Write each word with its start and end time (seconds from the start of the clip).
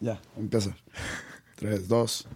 Ya, 0.00 0.20
empieza. 0.36 0.74
Tres, 1.56 1.88
dos. 1.88 2.26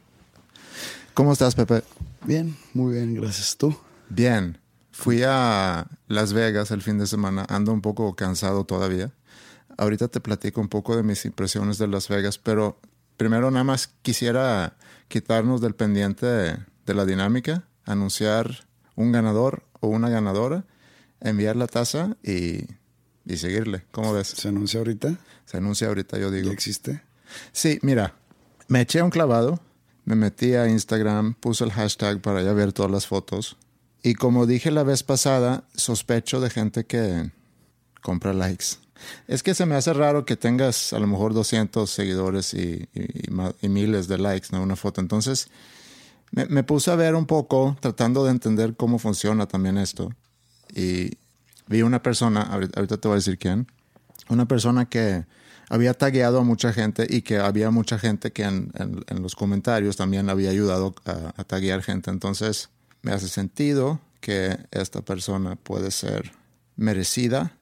¿Cómo 1.14 1.32
estás, 1.32 1.54
Pepe? 1.54 1.82
Bien, 2.24 2.56
muy 2.74 2.94
bien, 2.94 3.14
gracias. 3.14 3.56
¿Tú? 3.56 3.76
Bien. 4.08 4.58
Fui 4.90 5.22
a 5.26 5.88
Las 6.06 6.32
Vegas 6.32 6.70
el 6.70 6.82
fin 6.82 6.98
de 6.98 7.06
semana. 7.06 7.46
Ando 7.48 7.72
un 7.72 7.80
poco 7.80 8.14
cansado 8.14 8.64
todavía. 8.64 9.12
Ahorita 9.76 10.08
te 10.08 10.20
platico 10.20 10.60
un 10.60 10.68
poco 10.68 10.96
de 10.96 11.02
mis 11.02 11.24
impresiones 11.24 11.78
de 11.78 11.88
Las 11.88 12.08
Vegas, 12.08 12.38
pero 12.38 12.78
primero 13.16 13.50
nada 13.50 13.64
más 13.64 13.88
quisiera 14.02 14.76
quitarnos 15.08 15.60
del 15.60 15.74
pendiente 15.74 16.26
de, 16.26 16.94
la 16.94 17.04
dinámica, 17.06 17.64
anunciar 17.84 18.68
un 18.94 19.10
ganador 19.10 19.64
o 19.80 19.88
una 19.88 20.08
ganadora, 20.08 20.64
enviar 21.20 21.56
la 21.56 21.66
taza 21.66 22.16
y, 22.22 22.66
y 23.24 23.36
seguirle. 23.36 23.84
¿Cómo 23.90 24.12
ves? 24.12 24.28
¿Se 24.28 24.48
anuncia 24.48 24.78
ahorita? 24.78 25.16
Se 25.44 25.56
anuncia 25.56 25.88
ahorita, 25.88 26.18
yo 26.18 26.30
digo. 26.30 26.48
¿Ya 26.48 26.52
existe? 26.52 27.02
Sí, 27.52 27.78
mira, 27.82 28.14
me 28.68 28.80
eché 28.80 29.02
un 29.02 29.10
clavado, 29.10 29.60
me 30.04 30.14
metí 30.14 30.54
a 30.54 30.68
Instagram, 30.68 31.34
puse 31.34 31.64
el 31.64 31.72
hashtag 31.72 32.20
para 32.20 32.42
ya 32.42 32.52
ver 32.52 32.72
todas 32.72 32.90
las 32.90 33.06
fotos. 33.06 33.56
Y 34.02 34.14
como 34.14 34.46
dije 34.46 34.70
la 34.70 34.82
vez 34.82 35.02
pasada, 35.02 35.64
sospecho 35.74 36.40
de 36.40 36.50
gente 36.50 36.84
que 36.84 37.30
compra 38.02 38.34
likes. 38.34 38.76
Es 39.26 39.42
que 39.42 39.54
se 39.54 39.66
me 39.66 39.74
hace 39.74 39.92
raro 39.92 40.24
que 40.24 40.36
tengas 40.36 40.92
a 40.92 40.98
lo 40.98 41.06
mejor 41.06 41.34
200 41.34 41.88
seguidores 41.90 42.54
y, 42.54 42.88
miles 43.62 44.08
de 44.08 44.18
likes 44.18 44.48
en 44.52 44.60
una 44.60 44.76
foto. 44.76 45.00
Entonces, 45.00 45.48
me, 46.30 46.62
puse 46.64 46.90
a 46.90 46.96
ver 46.96 47.14
un 47.14 47.26
poco, 47.26 47.76
tratando 47.80 48.24
de 48.24 48.30
entender 48.30 48.74
cómo 48.76 48.98
funciona 48.98 49.46
también 49.46 49.78
esto. 49.78 50.12
Y 50.74 51.12
vi 51.66 51.82
una 51.82 52.02
persona, 52.02 52.42
ahorita 52.42 52.98
te 52.98 53.08
voy 53.08 53.14
a 53.14 53.16
decir 53.16 53.38
quién, 53.38 53.66
una 54.28 54.46
persona 54.46 54.86
que 54.86 55.24
había 55.68 55.94
tagueado 55.94 56.40
a 56.40 56.44
mucha 56.44 56.72
gente 56.72 57.06
y 57.08 57.22
que 57.22 57.38
había 57.38 57.70
mucha 57.70 57.98
gente 57.98 58.32
que 58.32 58.44
en, 58.44 58.72
los 59.20 59.34
comentarios 59.34 59.96
también 59.96 60.28
había 60.28 60.50
ayudado 60.50 60.94
a, 61.04 61.32
a 61.36 61.44
taguear 61.44 61.82
gente. 61.82 62.10
Entonces 62.10 62.70
me 63.02 63.12
hace 63.12 63.28
sentido 63.28 64.00
que 64.20 64.58
esta 64.70 65.02
persona 65.02 65.56
puede 65.56 65.90
ser 65.90 66.32
merecida. 66.76 67.56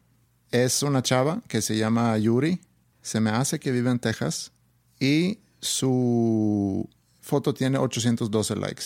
Es 0.50 0.82
una 0.82 1.02
chava 1.02 1.42
que 1.48 1.62
se 1.62 1.76
llama 1.76 2.16
Yuri. 2.18 2.60
Se 3.02 3.20
me 3.20 3.30
hace 3.30 3.58
que 3.58 3.72
vive 3.72 3.90
en 3.90 3.98
Texas 3.98 4.52
y 5.00 5.40
su 5.60 6.88
foto 7.20 7.54
tiene 7.54 7.78
812 7.78 8.56
likes 8.56 8.84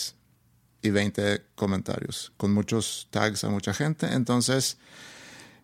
y 0.81 0.89
20 0.89 1.41
comentarios 1.55 2.31
con 2.37 2.53
muchos 2.53 3.07
tags 3.11 3.43
a 3.43 3.49
mucha 3.49 3.73
gente. 3.73 4.07
Entonces, 4.13 4.77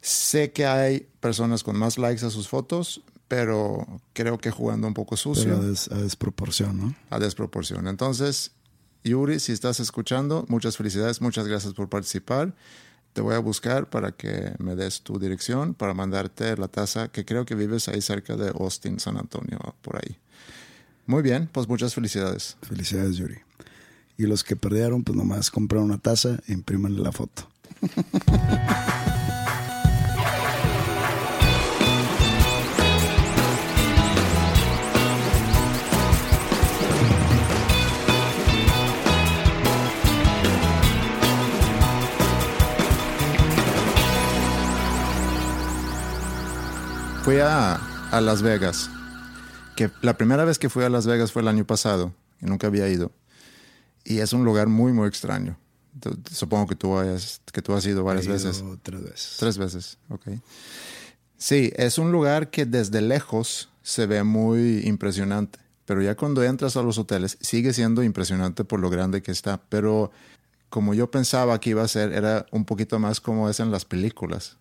sé 0.02 0.52
que 0.52 0.66
hay 0.66 1.08
personas 1.20 1.64
con 1.64 1.78
más 1.78 1.98
likes 1.98 2.26
a 2.26 2.30
sus 2.30 2.48
fotos, 2.48 3.02
pero 3.36 3.88
creo 4.14 4.38
que 4.38 4.52
jugando 4.52 4.86
un 4.88 4.94
poco 4.94 5.18
sucio 5.18 5.46
Pero 5.46 5.58
a, 5.58 5.62
des- 5.66 5.92
a 5.92 5.96
desproporción, 5.98 6.78
¿no? 6.78 6.96
a 7.10 7.18
desproporción. 7.20 7.88
Entonces, 7.88 8.52
Yuri, 9.04 9.40
si 9.40 9.52
estás 9.52 9.80
escuchando, 9.80 10.46
muchas 10.50 10.78
felicidades, 10.78 11.20
muchas 11.20 11.48
gracias 11.48 11.74
por 11.74 11.90
participar. 11.90 12.54
Te 13.14 13.22
voy 13.22 13.34
a 13.36 13.40
buscar 13.40 13.90
para 13.90 14.12
que 14.12 14.54
me 14.60 14.76
des 14.76 15.02
tu 15.02 15.18
dirección 15.20 15.74
para 15.74 15.94
mandarte 15.94 16.56
la 16.58 16.68
taza, 16.68 17.08
que 17.10 17.26
creo 17.26 17.46
que 17.46 17.56
vives 17.56 17.88
ahí 17.88 18.02
cerca 18.02 18.36
de 18.36 18.50
Austin, 18.50 19.00
San 19.00 19.18
Antonio, 19.18 19.60
por 19.82 19.98
ahí. 19.98 20.18
Muy 21.06 21.22
bien, 21.24 21.50
pues 21.52 21.68
muchas 21.68 21.94
felicidades. 21.96 22.58
Felicidades, 22.62 23.18
Yuri. 23.18 23.38
Y 24.18 24.24
los 24.28 24.44
que 24.44 24.56
perdieron, 24.56 25.04
pues 25.04 25.18
nomás 25.18 25.50
compran 25.52 25.84
una 25.84 25.98
taza 25.98 26.40
e 26.48 26.54
imprímanle 26.54 27.02
la 27.02 27.12
foto. 27.12 27.50
Fui 47.24 47.40
a, 47.40 47.76
a 48.12 48.20
Las 48.20 48.42
Vegas, 48.42 48.90
que 49.78 49.90
la 50.02 50.18
primera 50.18 50.44
vez 50.44 50.60
que 50.60 50.68
fui 50.68 50.84
a 50.84 50.90
Las 50.90 51.08
Vegas 51.08 51.32
fue 51.32 51.42
el 51.42 51.48
año 51.48 51.66
pasado 51.66 52.14
y 52.42 52.46
nunca 52.48 52.68
había 52.68 52.90
ido. 52.90 53.14
Y 54.04 54.20
es 54.20 54.34
un 54.34 54.44
lugar 54.44 54.68
muy, 54.68 54.92
muy 54.92 55.08
extraño. 55.08 55.58
Supongo 56.30 56.68
que 56.68 56.76
tú, 56.76 56.98
hayas, 56.98 57.40
que 57.54 57.62
tú 57.62 57.74
has 57.74 57.86
ido 57.86 58.04
varias 58.04 58.26
He 58.26 58.30
ido 58.30 58.36
veces. 58.36 58.64
Tres 58.84 59.02
veces. 59.04 59.36
Tres 59.40 59.58
veces, 59.58 59.98
ok. 60.10 60.28
Sí, 61.38 61.72
es 61.78 61.98
un 61.98 62.12
lugar 62.12 62.50
que 62.50 62.66
desde 62.66 63.00
lejos 63.00 63.70
se 63.84 64.06
ve 64.06 64.24
muy 64.24 64.82
impresionante, 64.86 65.60
pero 65.86 66.02
ya 66.02 66.16
cuando 66.16 66.44
entras 66.44 66.76
a 66.76 66.84
los 66.84 66.98
hoteles 66.98 67.38
sigue 67.40 67.72
siendo 67.72 68.04
impresionante 68.04 68.66
por 68.66 68.82
lo 68.82 68.90
grande 68.90 69.22
que 69.22 69.32
está, 69.32 69.62
pero 69.70 70.12
como 70.70 70.94
yo 70.94 71.10
pensaba 71.10 71.58
que 71.62 71.70
iba 71.70 71.84
a 71.84 71.88
ser, 71.88 72.12
era 72.12 72.48
un 72.52 72.66
poquito 72.66 73.00
más 73.00 73.22
como 73.22 73.50
es 73.50 73.62
en 73.62 73.72
las 73.72 73.86
películas, 73.86 74.58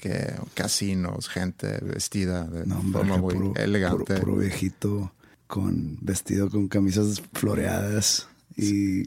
que 0.00 0.32
casinos, 0.54 1.28
gente 1.28 1.78
vestida 1.82 2.44
de 2.44 2.64
No, 2.66 2.80
forma 2.90 3.18
muy 3.18 3.34
puro, 3.34 3.54
elegante. 3.56 4.04
Puro, 4.14 4.20
puro 4.20 4.36
viejito 4.36 5.12
con 5.46 5.98
vestido 6.00 6.48
con 6.48 6.68
camisas 6.68 7.22
floreadas 7.34 8.26
y 8.56 9.02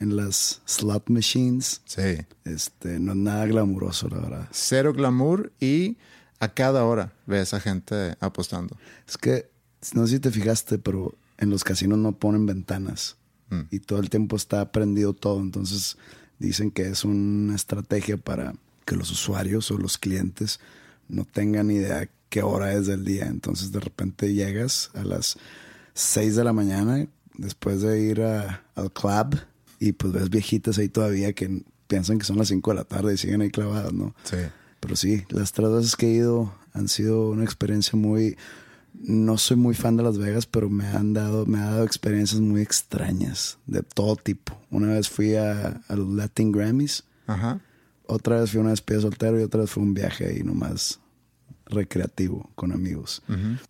en 0.00 0.16
las 0.16 0.60
slot 0.66 1.08
machines. 1.10 1.80
Sí, 1.84 2.18
Este, 2.44 2.98
no 2.98 3.12
es 3.12 3.18
nada 3.18 3.46
glamuroso, 3.46 4.08
la 4.08 4.18
verdad. 4.18 4.48
cero 4.50 4.92
glamour 4.92 5.52
y 5.60 5.96
a 6.40 6.48
cada 6.48 6.84
hora 6.84 7.12
ves 7.26 7.54
a 7.54 7.60
gente 7.60 8.16
apostando. 8.18 8.76
Es 9.06 9.16
que, 9.16 9.48
no 9.94 10.06
sé 10.06 10.14
si 10.14 10.20
te 10.20 10.30
fijaste, 10.32 10.78
pero 10.78 11.14
en 11.38 11.50
los 11.50 11.62
casinos 11.62 11.98
no 11.98 12.12
ponen 12.12 12.46
ventanas 12.46 13.16
Mm. 13.50 13.62
y 13.70 13.80
todo 13.80 14.00
el 14.00 14.08
tiempo 14.08 14.34
está 14.34 14.72
prendido 14.72 15.12
todo. 15.12 15.40
Entonces 15.40 15.98
dicen 16.38 16.70
que 16.70 16.88
es 16.88 17.04
una 17.04 17.54
estrategia 17.54 18.16
para 18.16 18.54
que 18.84 18.96
los 18.96 19.10
usuarios 19.10 19.70
o 19.70 19.78
los 19.78 19.98
clientes 19.98 20.60
no 21.08 21.24
tengan 21.24 21.70
idea 21.70 22.08
qué 22.28 22.42
hora 22.42 22.72
es 22.72 22.86
del 22.86 23.04
día. 23.04 23.26
Entonces 23.26 23.72
de 23.72 23.80
repente 23.80 24.32
llegas 24.34 24.90
a 24.94 25.04
las 25.04 25.36
6 25.94 26.36
de 26.36 26.44
la 26.44 26.52
mañana 26.52 27.06
después 27.36 27.82
de 27.82 28.00
ir 28.00 28.22
a- 28.22 28.62
al 28.74 28.92
club 28.92 29.38
y 29.78 29.92
pues 29.92 30.12
ves 30.12 30.30
viejitas 30.30 30.78
ahí 30.78 30.88
todavía 30.88 31.32
que 31.32 31.62
piensan 31.88 32.18
que 32.18 32.24
son 32.24 32.38
las 32.38 32.48
5 32.48 32.70
de 32.70 32.76
la 32.76 32.84
tarde 32.84 33.14
y 33.14 33.16
siguen 33.18 33.42
ahí 33.42 33.50
clavadas, 33.50 33.92
¿no? 33.92 34.14
Sí. 34.24 34.36
Pero 34.80 34.96
sí, 34.96 35.24
las 35.28 35.52
tres 35.52 35.70
veces 35.70 35.96
que 35.96 36.06
he 36.06 36.12
ido 36.14 36.54
han 36.72 36.88
sido 36.88 37.30
una 37.30 37.44
experiencia 37.44 37.98
muy... 37.98 38.36
No 38.94 39.38
soy 39.38 39.56
muy 39.56 39.74
fan 39.74 39.96
de 39.96 40.02
Las 40.02 40.18
Vegas, 40.18 40.44
pero 40.46 40.68
me 40.68 40.86
han 40.86 41.12
dado, 41.14 41.46
me 41.46 41.58
ha 41.58 41.64
dado 41.70 41.84
experiencias 41.84 42.40
muy 42.42 42.60
extrañas 42.60 43.58
de 43.66 43.82
todo 43.82 44.16
tipo. 44.16 44.58
Una 44.70 44.88
vez 44.88 45.08
fui 45.08 45.34
a, 45.34 45.80
a 45.88 45.96
los 45.96 46.08
Latin 46.12 46.52
Grammys, 46.52 47.04
Ajá. 47.26 47.60
Otra 48.12 48.40
vez 48.40 48.50
fui 48.50 48.58
a 48.58 48.62
una 48.62 48.70
despedida 48.70 49.02
soltero 49.02 49.40
y 49.40 49.42
otra 49.42 49.62
vez 49.62 49.70
fue 49.70 49.82
un 49.82 49.94
viaje 49.94 50.26
ahí 50.26 50.42
nomás 50.42 51.00
recreativo 51.66 52.50
con 52.54 52.72
amigos. 52.72 53.22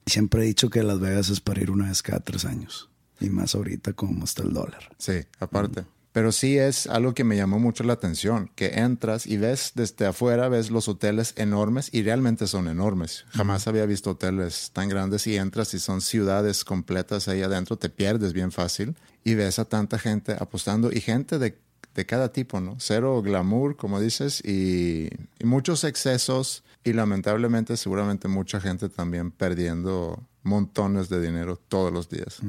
Y 0.07 0.11
siempre 0.11 0.43
he 0.43 0.47
dicho 0.47 0.71
que 0.71 0.83
Las 0.83 1.01
Vegas 1.01 1.31
es 1.31 1.41
para 1.41 1.61
ir 1.61 1.71
una 1.71 1.89
vez 1.89 2.03
cada 2.03 2.21
tres 2.21 2.45
años. 2.45 2.89
Y 3.21 3.31
más 3.31 3.55
ahorita 3.55 3.93
como 3.93 4.25
está 4.25 4.43
el 4.43 4.53
dólar. 4.53 4.95
Sí, 4.99 5.21
aparte. 5.39 5.85
Pero 6.13 6.31
sí 6.31 6.59
es 6.59 6.87
algo 6.87 7.15
que 7.15 7.25
me 7.25 7.37
llamó 7.37 7.59
mucho 7.59 7.85
la 7.85 7.95
atención, 7.95 8.51
que 8.55 8.81
entras 8.81 9.27
y 9.27 9.39
ves 9.39 9.73
desde 9.75 10.05
afuera, 10.05 10.49
ves 10.49 10.71
los 10.71 10.87
hoteles 10.89 11.33
enormes 11.37 11.89
y 11.91 12.03
realmente 12.03 12.47
son 12.47 12.69
enormes. 12.69 13.25
Jamás 13.31 13.67
había 13.67 13.87
visto 13.87 14.11
hoteles 14.11 14.73
tan 14.75 14.91
grandes 14.91 15.27
y 15.27 15.37
entras 15.37 15.73
y 15.73 15.79
son 15.79 16.03
ciudades 16.03 16.65
completas 16.65 17.29
ahí 17.29 17.41
adentro, 17.41 17.79
te 17.79 17.89
pierdes 17.89 18.35
bien 18.35 18.53
fácil 18.53 18.95
y 19.25 19.35
ves 19.35 19.59
a 19.59 19.65
tanta 19.65 19.99
gente 19.99 20.37
apostando 20.39 20.93
y 20.93 21.01
gente 21.01 21.39
de, 21.39 21.57
de 21.95 22.07
cada 22.07 22.33
tipo, 22.33 22.61
¿no? 22.61 22.77
Cero 22.79 23.21
glamour, 23.23 23.77
como 23.77 24.01
dices, 24.01 24.43
y, 24.45 25.09
y 25.39 25.45
muchos 25.45 25.85
excesos 25.85 26.65
y 26.85 26.93
lamentablemente 26.93 27.77
seguramente 27.77 28.29
mucha 28.29 28.61
gente 28.61 28.89
también 28.89 29.31
perdiendo 29.31 30.23
montones 30.43 31.09
de 31.09 31.21
dinero 31.21 31.57
todos 31.57 31.93
los 31.93 32.09
días. 32.09 32.41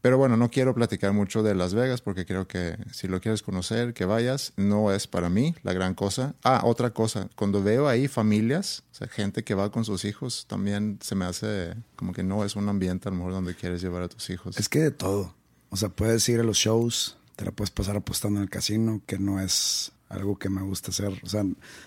Pero 0.00 0.18
bueno, 0.18 0.36
no 0.36 0.50
quiero 0.50 0.74
platicar 0.74 1.12
mucho 1.12 1.42
de 1.42 1.54
Las 1.54 1.74
Vegas 1.74 2.00
porque 2.00 2.26
creo 2.26 2.46
que 2.46 2.76
si 2.92 3.08
lo 3.08 3.20
quieres 3.20 3.42
conocer, 3.42 3.94
que 3.94 4.04
vayas, 4.04 4.52
no 4.56 4.92
es 4.92 5.06
para 5.06 5.30
mí 5.30 5.54
la 5.62 5.72
gran 5.72 5.94
cosa. 5.94 6.34
Ah, 6.44 6.62
otra 6.64 6.90
cosa, 6.90 7.28
cuando 7.36 7.62
veo 7.62 7.88
ahí 7.88 8.08
familias, 8.08 8.84
o 8.92 8.94
sea, 8.94 9.08
gente 9.08 9.44
que 9.44 9.54
va 9.54 9.70
con 9.70 9.84
sus 9.84 10.04
hijos, 10.04 10.46
también 10.46 10.98
se 11.02 11.14
me 11.14 11.24
hace 11.24 11.74
como 11.96 12.12
que 12.12 12.22
no 12.22 12.44
es 12.44 12.56
un 12.56 12.68
ambiente 12.68 13.08
a 13.08 13.12
lo 13.12 13.18
mejor 13.18 13.32
donde 13.32 13.54
quieres 13.54 13.80
llevar 13.80 14.02
a 14.02 14.08
tus 14.08 14.28
hijos. 14.30 14.58
Es 14.58 14.68
que 14.68 14.80
de 14.80 14.90
todo. 14.90 15.34
O 15.70 15.76
sea, 15.76 15.88
puedes 15.90 16.26
ir 16.28 16.40
a 16.40 16.44
los 16.44 16.56
shows, 16.56 17.17
te 17.38 17.44
la 17.44 17.52
puedes 17.52 17.70
pasar 17.70 17.96
apostando 17.96 18.40
en 18.40 18.42
el 18.42 18.50
casino, 18.50 19.00
que 19.06 19.20
no 19.20 19.40
es 19.40 19.92
algo 20.08 20.40
que 20.40 20.48
me 20.48 20.60
gusta 20.62 20.90
hacer. 20.90 21.20
O 21.22 21.28
sea, 21.28 21.44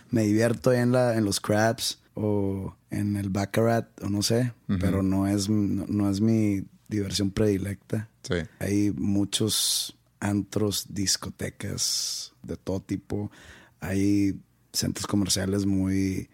me 0.09 0.23
divierto 0.23 0.71
en, 0.71 0.93
la, 0.93 1.17
en 1.17 1.25
los 1.25 1.41
crabs 1.41 1.99
o 2.13 2.73
en 2.89 3.17
el 3.17 3.29
baccarat 3.29 4.01
o 4.01 4.07
no 4.07 4.23
sé, 4.23 4.53
pero 4.79 5.03
no 5.03 5.27
es, 5.27 5.49
no, 5.49 5.85
no 5.89 6.09
es 6.09 6.21
mi 6.21 6.63
diversión 6.87 7.31
predilecta. 7.31 8.07
Sí. 8.23 8.35
Hay 8.59 8.93
muchos 8.95 9.97
antros, 10.21 10.85
discotecas 10.87 12.31
de 12.43 12.55
todo 12.55 12.79
tipo. 12.79 13.29
Hay 13.81 14.39
centros 14.71 15.05
comerciales 15.05 15.65
muy, 15.65 16.29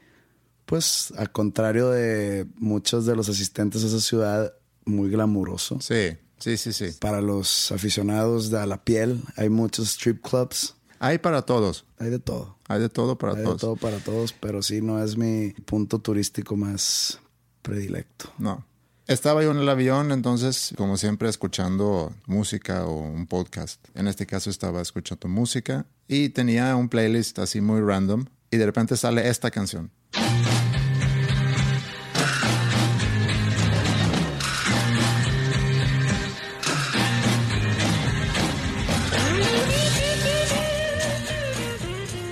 pues, 0.68 1.12
al 1.18 1.31
contrario 1.31 1.90
de 1.90 2.46
muchos 2.58 3.08
de 3.08 3.16
los 3.16 3.30
asistentes 3.30 3.84
a 3.84 3.88
esa 3.88 4.00
ciudad, 4.00 4.54
muy 4.86 5.10
glamuroso. 5.10 5.81
Sí, 5.81 6.18
sí, 6.39 6.57
sí, 6.57 6.74
sí. 6.74 6.89
Para 7.00 7.22
los 7.22 7.72
aficionados 7.72 8.50
de 8.50 8.60
a 8.60 8.66
la 8.66 8.84
piel, 8.84 9.22
hay 9.36 9.50
muchos 9.50 9.89
strip 9.89 10.22
clubs. 10.22 10.75
Hay 11.00 11.19
para 11.19 11.44
todos. 11.44 11.86
Hay 12.00 12.10
de 12.10 12.19
todo. 12.19 12.57
Hay 12.68 12.80
de 12.80 12.89
todo 12.89 13.18
para 13.18 13.34
Hay 13.34 13.44
todos. 13.44 13.57
de 13.57 13.62
todo 13.62 13.75
para 13.75 13.98
todos, 14.00 14.34
pero 14.34 14.62
sí 14.62 14.81
no 14.81 15.04
es 15.04 15.18
mi 15.18 15.51
punto 15.66 16.00
turístico 16.00 16.56
más 16.56 17.19
predilecto. 17.62 18.31
No. 18.38 18.66
Estaba 19.07 19.42
yo 19.42 19.51
en 19.51 19.57
el 19.60 19.69
avión, 19.69 20.12
entonces, 20.12 20.74
como 20.75 20.98
siempre, 20.98 21.30
escuchando 21.30 22.13
música 22.25 22.86
o 22.86 23.00
un 23.00 23.25
podcast. 23.25 23.80
En 23.95 24.07
este 24.07 24.25
caso 24.25 24.50
estaba 24.50 24.81
escuchando 24.81 25.30
música 25.30 25.86
y 26.10 26.30
tenía 26.30 26.75
un 26.75 26.90
playlist 26.90 27.40
así 27.40 27.62
muy 27.62 27.80
random 27.80 28.25
y 28.51 28.57
de 28.57 28.66
repente 28.66 28.98
sale 28.98 29.30
esta 29.30 29.50
canción. 29.50 29.92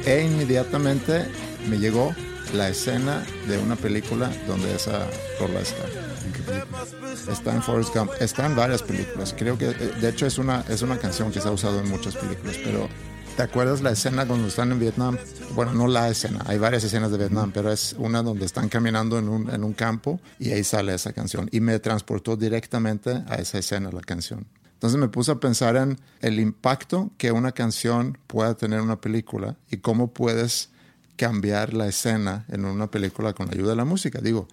E 0.06 0.22
inmediatamente 0.22 1.25
me 1.68 1.78
llegó 1.80 2.13
la 2.54 2.69
escena 2.69 3.25
de 3.48 3.57
una 3.57 3.75
película 3.75 4.31
donde 4.48 4.75
esa 4.75 5.07
rola 5.40 5.62
está. 5.62 5.84
Está 7.31 7.56
en 7.56 7.63
Forrest 7.63 7.96
Gump. 7.96 8.12
Está 8.19 8.46
en 8.46 8.56
varias 8.56 8.84
películas. 8.84 9.34
Creo 9.36 9.57
que, 9.57 9.69
eh, 9.69 9.94
de 10.00 10.10
hecho, 10.10 10.28
es 10.28 10.38
una, 10.38 10.63
es 10.69 10.84
una 10.84 10.98
canción 10.98 11.31
que 11.31 11.42
se 11.42 11.48
ha 11.48 11.52
usado 11.52 11.80
en 11.80 11.90
muchas 11.90 12.16
películas. 12.16 12.56
Pero, 12.63 12.88
¿te 13.36 13.42
acuerdas 13.42 13.81
la 13.81 13.92
escena 13.92 14.28
cuando 14.28 14.48
están 14.48 14.72
en 14.72 14.80
Vietnam? 14.80 15.18
Bueno, 15.56 15.74
no 15.74 15.88
la 15.88 16.08
escena. 16.08 16.44
Hay 16.46 16.60
varias 16.60 16.84
escenas 16.84 17.12
de 17.12 17.18
Vietnam, 17.18 17.51
pero 17.51 17.72
es 17.72 17.96
una 17.98 18.22
donde 18.22 18.46
están 18.46 18.69
caminando 18.69 19.18
en 19.18 19.28
un, 19.28 19.50
en 19.50 19.63
un 19.63 19.74
campo 19.74 20.19
y 20.38 20.51
ahí 20.51 20.63
sale 20.63 20.94
esa 20.94 21.13
canción. 21.13 21.50
Y 21.51 21.62
me 21.62 21.80
transportó 21.80 22.36
directamente 22.36 23.24
a 23.28 23.36
esa 23.36 23.58
escena, 23.58 23.90
la 23.92 24.01
canción. 24.01 24.46
Entonces 24.75 25.00
me 25.00 25.07
puse 25.07 25.31
a 25.31 25.39
pensar 25.39 25.75
en 25.77 26.00
el 26.22 26.39
impacto 26.39 27.12
que 27.18 27.31
una 27.31 27.51
canción 27.54 28.18
pueda 28.27 28.56
tener 28.56 28.80
en 28.80 28.86
una 28.86 29.01
película 29.01 29.57
y 29.72 29.77
cómo 29.77 30.13
puedes 30.13 30.69
cambiar 31.16 31.74
la 31.74 31.88
escena 31.88 32.45
en 32.50 32.66
una 32.66 32.92
película 32.92 33.33
con 33.33 33.48
la 33.48 33.54
ayuda 33.54 33.72
de 33.72 33.77
la 33.77 33.86
música. 33.86 34.19
Digo, 34.22 34.48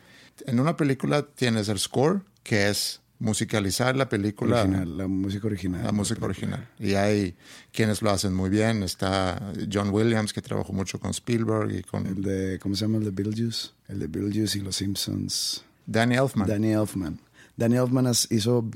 en 0.47 0.61
una 0.61 0.77
película 0.77 1.23
tienes 1.23 1.69
el 1.69 1.79
score, 1.79 2.23
que 2.43 2.69
es 2.69 3.01
musicalizar 3.19 3.95
la 3.97 4.09
película, 4.09 4.63
Original, 4.63 4.97
la 4.99 5.07
música 5.07 5.47
original. 5.47 5.85
la 5.85 5.93
música 5.93 6.25
original. 6.25 6.69
Y 6.79 6.95
hay 6.95 7.37
quienes 7.73 8.03
lo 8.03 8.11
hacen 8.11 8.35
muy 8.35 8.51
bien. 8.51 8.83
Está 8.83 9.53
John 9.73 9.91
Williams, 9.91 10.33
que 10.33 10.43
trabajó 10.43 10.73
mucho 10.73 10.99
con 10.99 11.11
Spielberg 11.13 11.71
y 11.73 11.83
con 11.83 12.07
El 12.07 12.23
de, 12.23 12.59
¿cómo 12.61 12.75
se 12.75 12.85
llama? 12.85 12.99
El 12.99 13.05
de 13.05 13.11
Beetlejuice. 13.11 13.71
El 13.89 14.01
de 14.01 14.07
Beetlejuice 14.09 14.59
y 14.59 14.63
Los 14.63 14.77
Simpsons. 14.77 15.65
Danny 15.87 16.17
Elfman. 16.17 16.49
Danny 16.49 16.73
Elfman. 16.73 17.21
Danny 17.57 17.77
Elfman 17.77 18.11
hizo 18.31 18.69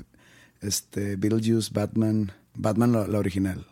este, 0.61 1.15
Beetlejuice, 1.15 1.71
Batman. 1.73 2.31
Batman 2.55 2.91
la, 2.91 3.07
la 3.07 3.19
original. 3.19 3.65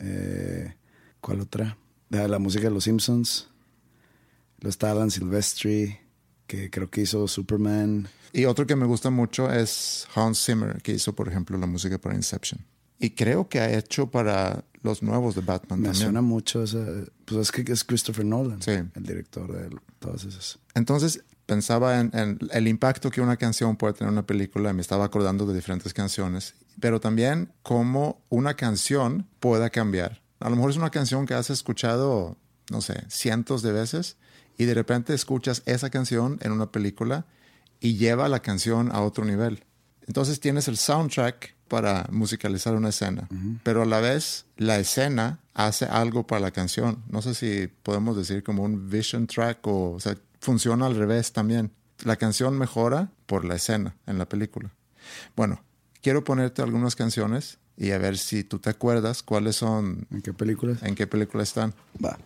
Eh, 0.00 0.74
¿Cuál 1.20 1.40
otra? 1.40 1.76
La, 2.10 2.28
la 2.28 2.38
música 2.38 2.64
de 2.64 2.70
Los 2.74 2.84
Simpsons. 2.84 3.48
Lo 4.60 4.68
está 4.70 4.90
Alan 4.90 5.10
Silvestri, 5.10 5.98
que 6.46 6.70
creo 6.70 6.90
que 6.90 7.02
hizo 7.02 7.26
Superman. 7.28 8.08
Y 8.32 8.44
otro 8.46 8.66
que 8.66 8.76
me 8.76 8.86
gusta 8.86 9.10
mucho 9.10 9.50
es 9.52 10.06
Hans 10.14 10.44
Zimmer, 10.44 10.80
que 10.82 10.92
hizo, 10.92 11.14
por 11.14 11.28
ejemplo, 11.28 11.58
la 11.58 11.66
música 11.66 11.98
para 11.98 12.14
Inception. 12.14 12.60
Y 12.98 13.10
creo 13.10 13.48
que 13.48 13.60
ha 13.60 13.70
hecho 13.76 14.10
para 14.10 14.64
los 14.82 15.02
nuevos 15.02 15.34
de 15.34 15.42
Batman 15.42 15.80
Me 15.80 15.88
también. 15.88 16.04
suena 16.04 16.22
mucho 16.22 16.62
esa... 16.62 16.84
Pues 17.26 17.40
es 17.40 17.52
que 17.52 17.70
es 17.72 17.84
Christopher 17.84 18.24
Nolan, 18.24 18.62
Sí. 18.62 18.70
el 18.70 19.02
director 19.02 19.52
de 19.52 19.76
todas 19.98 20.24
esas. 20.24 20.58
Entonces 20.74 21.22
pensaba 21.46 22.00
en, 22.00 22.10
en 22.12 22.38
el 22.52 22.68
impacto 22.68 23.10
que 23.10 23.20
una 23.20 23.36
canción 23.36 23.76
puede 23.76 23.94
tener 23.94 24.08
en 24.08 24.14
una 24.14 24.26
película 24.26 24.72
me 24.72 24.82
estaba 24.82 25.04
acordando 25.04 25.46
de 25.46 25.54
diferentes 25.54 25.94
canciones, 25.94 26.54
pero 26.80 27.00
también 27.00 27.52
cómo 27.62 28.20
una 28.28 28.54
canción 28.54 29.26
pueda 29.40 29.70
cambiar. 29.70 30.20
A 30.40 30.50
lo 30.50 30.56
mejor 30.56 30.70
es 30.70 30.76
una 30.76 30.90
canción 30.90 31.26
que 31.26 31.34
has 31.34 31.50
escuchado, 31.50 32.36
no 32.70 32.80
sé, 32.80 33.04
cientos 33.08 33.62
de 33.62 33.72
veces 33.72 34.16
y 34.58 34.64
de 34.64 34.74
repente 34.74 35.14
escuchas 35.14 35.62
esa 35.66 35.90
canción 35.90 36.38
en 36.42 36.52
una 36.52 36.70
película 36.70 37.26
y 37.80 37.96
lleva 37.96 38.28
la 38.28 38.40
canción 38.40 38.90
a 38.92 39.00
otro 39.00 39.24
nivel. 39.24 39.64
Entonces 40.06 40.40
tienes 40.40 40.68
el 40.68 40.76
soundtrack 40.76 41.54
para 41.68 42.06
musicalizar 42.10 42.74
una 42.74 42.90
escena, 42.90 43.28
pero 43.64 43.82
a 43.82 43.86
la 43.86 44.00
vez 44.00 44.46
la 44.56 44.78
escena 44.78 45.40
hace 45.52 45.86
algo 45.86 46.26
para 46.26 46.40
la 46.40 46.50
canción. 46.52 47.02
No 47.08 47.22
sé 47.22 47.34
si 47.34 47.68
podemos 47.82 48.16
decir 48.16 48.44
como 48.44 48.62
un 48.62 48.88
vision 48.88 49.26
track 49.26 49.66
o, 49.66 49.92
o 49.92 50.00
sea, 50.00 50.16
funciona 50.40 50.86
al 50.86 50.96
revés 50.96 51.32
también. 51.32 51.72
La 52.04 52.16
canción 52.16 52.58
mejora 52.58 53.10
por 53.26 53.44
la 53.44 53.54
escena 53.54 53.96
en 54.06 54.18
la 54.18 54.28
película. 54.28 54.70
Bueno, 55.34 55.62
quiero 56.02 56.24
ponerte 56.24 56.62
algunas 56.62 56.94
canciones 56.96 57.58
y 57.76 57.90
a 57.92 57.98
ver 57.98 58.18
si 58.18 58.44
tú 58.44 58.58
te 58.58 58.70
acuerdas 58.70 59.22
cuáles 59.22 59.56
son, 59.56 60.06
¿En 60.10 60.22
qué 60.22 60.32
películas? 60.32 60.82
en 60.82 60.94
qué 60.94 61.06
película 61.06 61.42
están. 61.42 61.74
Va. 62.04 62.18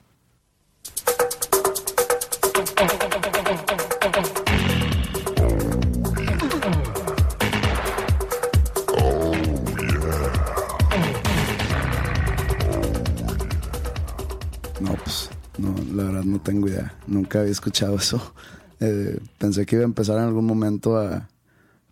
No 16.31 16.41
tengo 16.41 16.69
idea. 16.69 16.95
Nunca 17.07 17.41
había 17.41 17.53
escuchado 17.53 17.97
eso. 17.97 18.35
Eh, 18.83 19.21
pensé 19.37 19.67
que 19.67 19.77
iba 19.77 19.83
a 19.83 19.85
empezar 19.85 20.17
en 20.17 20.25
algún 20.25 20.47
momento 20.47 20.97
a 20.97 21.29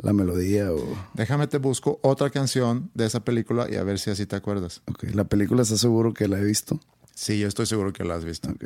la 0.00 0.12
melodía 0.14 0.72
o... 0.72 0.78
Déjame 1.12 1.46
te 1.46 1.58
busco 1.58 1.98
otra 2.02 2.30
canción 2.30 2.90
de 2.94 3.04
esa 3.04 3.20
película 3.20 3.66
y 3.70 3.76
a 3.76 3.82
ver 3.82 3.98
si 3.98 4.10
así 4.10 4.24
te 4.24 4.36
acuerdas. 4.36 4.80
Ok, 4.86 5.04
la 5.12 5.24
película 5.24 5.60
está 5.60 5.76
seguro 5.76 6.14
que 6.14 6.28
la 6.28 6.38
he 6.38 6.44
visto. 6.44 6.80
Sí, 7.14 7.38
yo 7.38 7.46
estoy 7.46 7.66
seguro 7.66 7.92
que 7.92 8.04
la 8.04 8.14
has 8.14 8.24
visto. 8.24 8.48
Ok. 8.50 8.64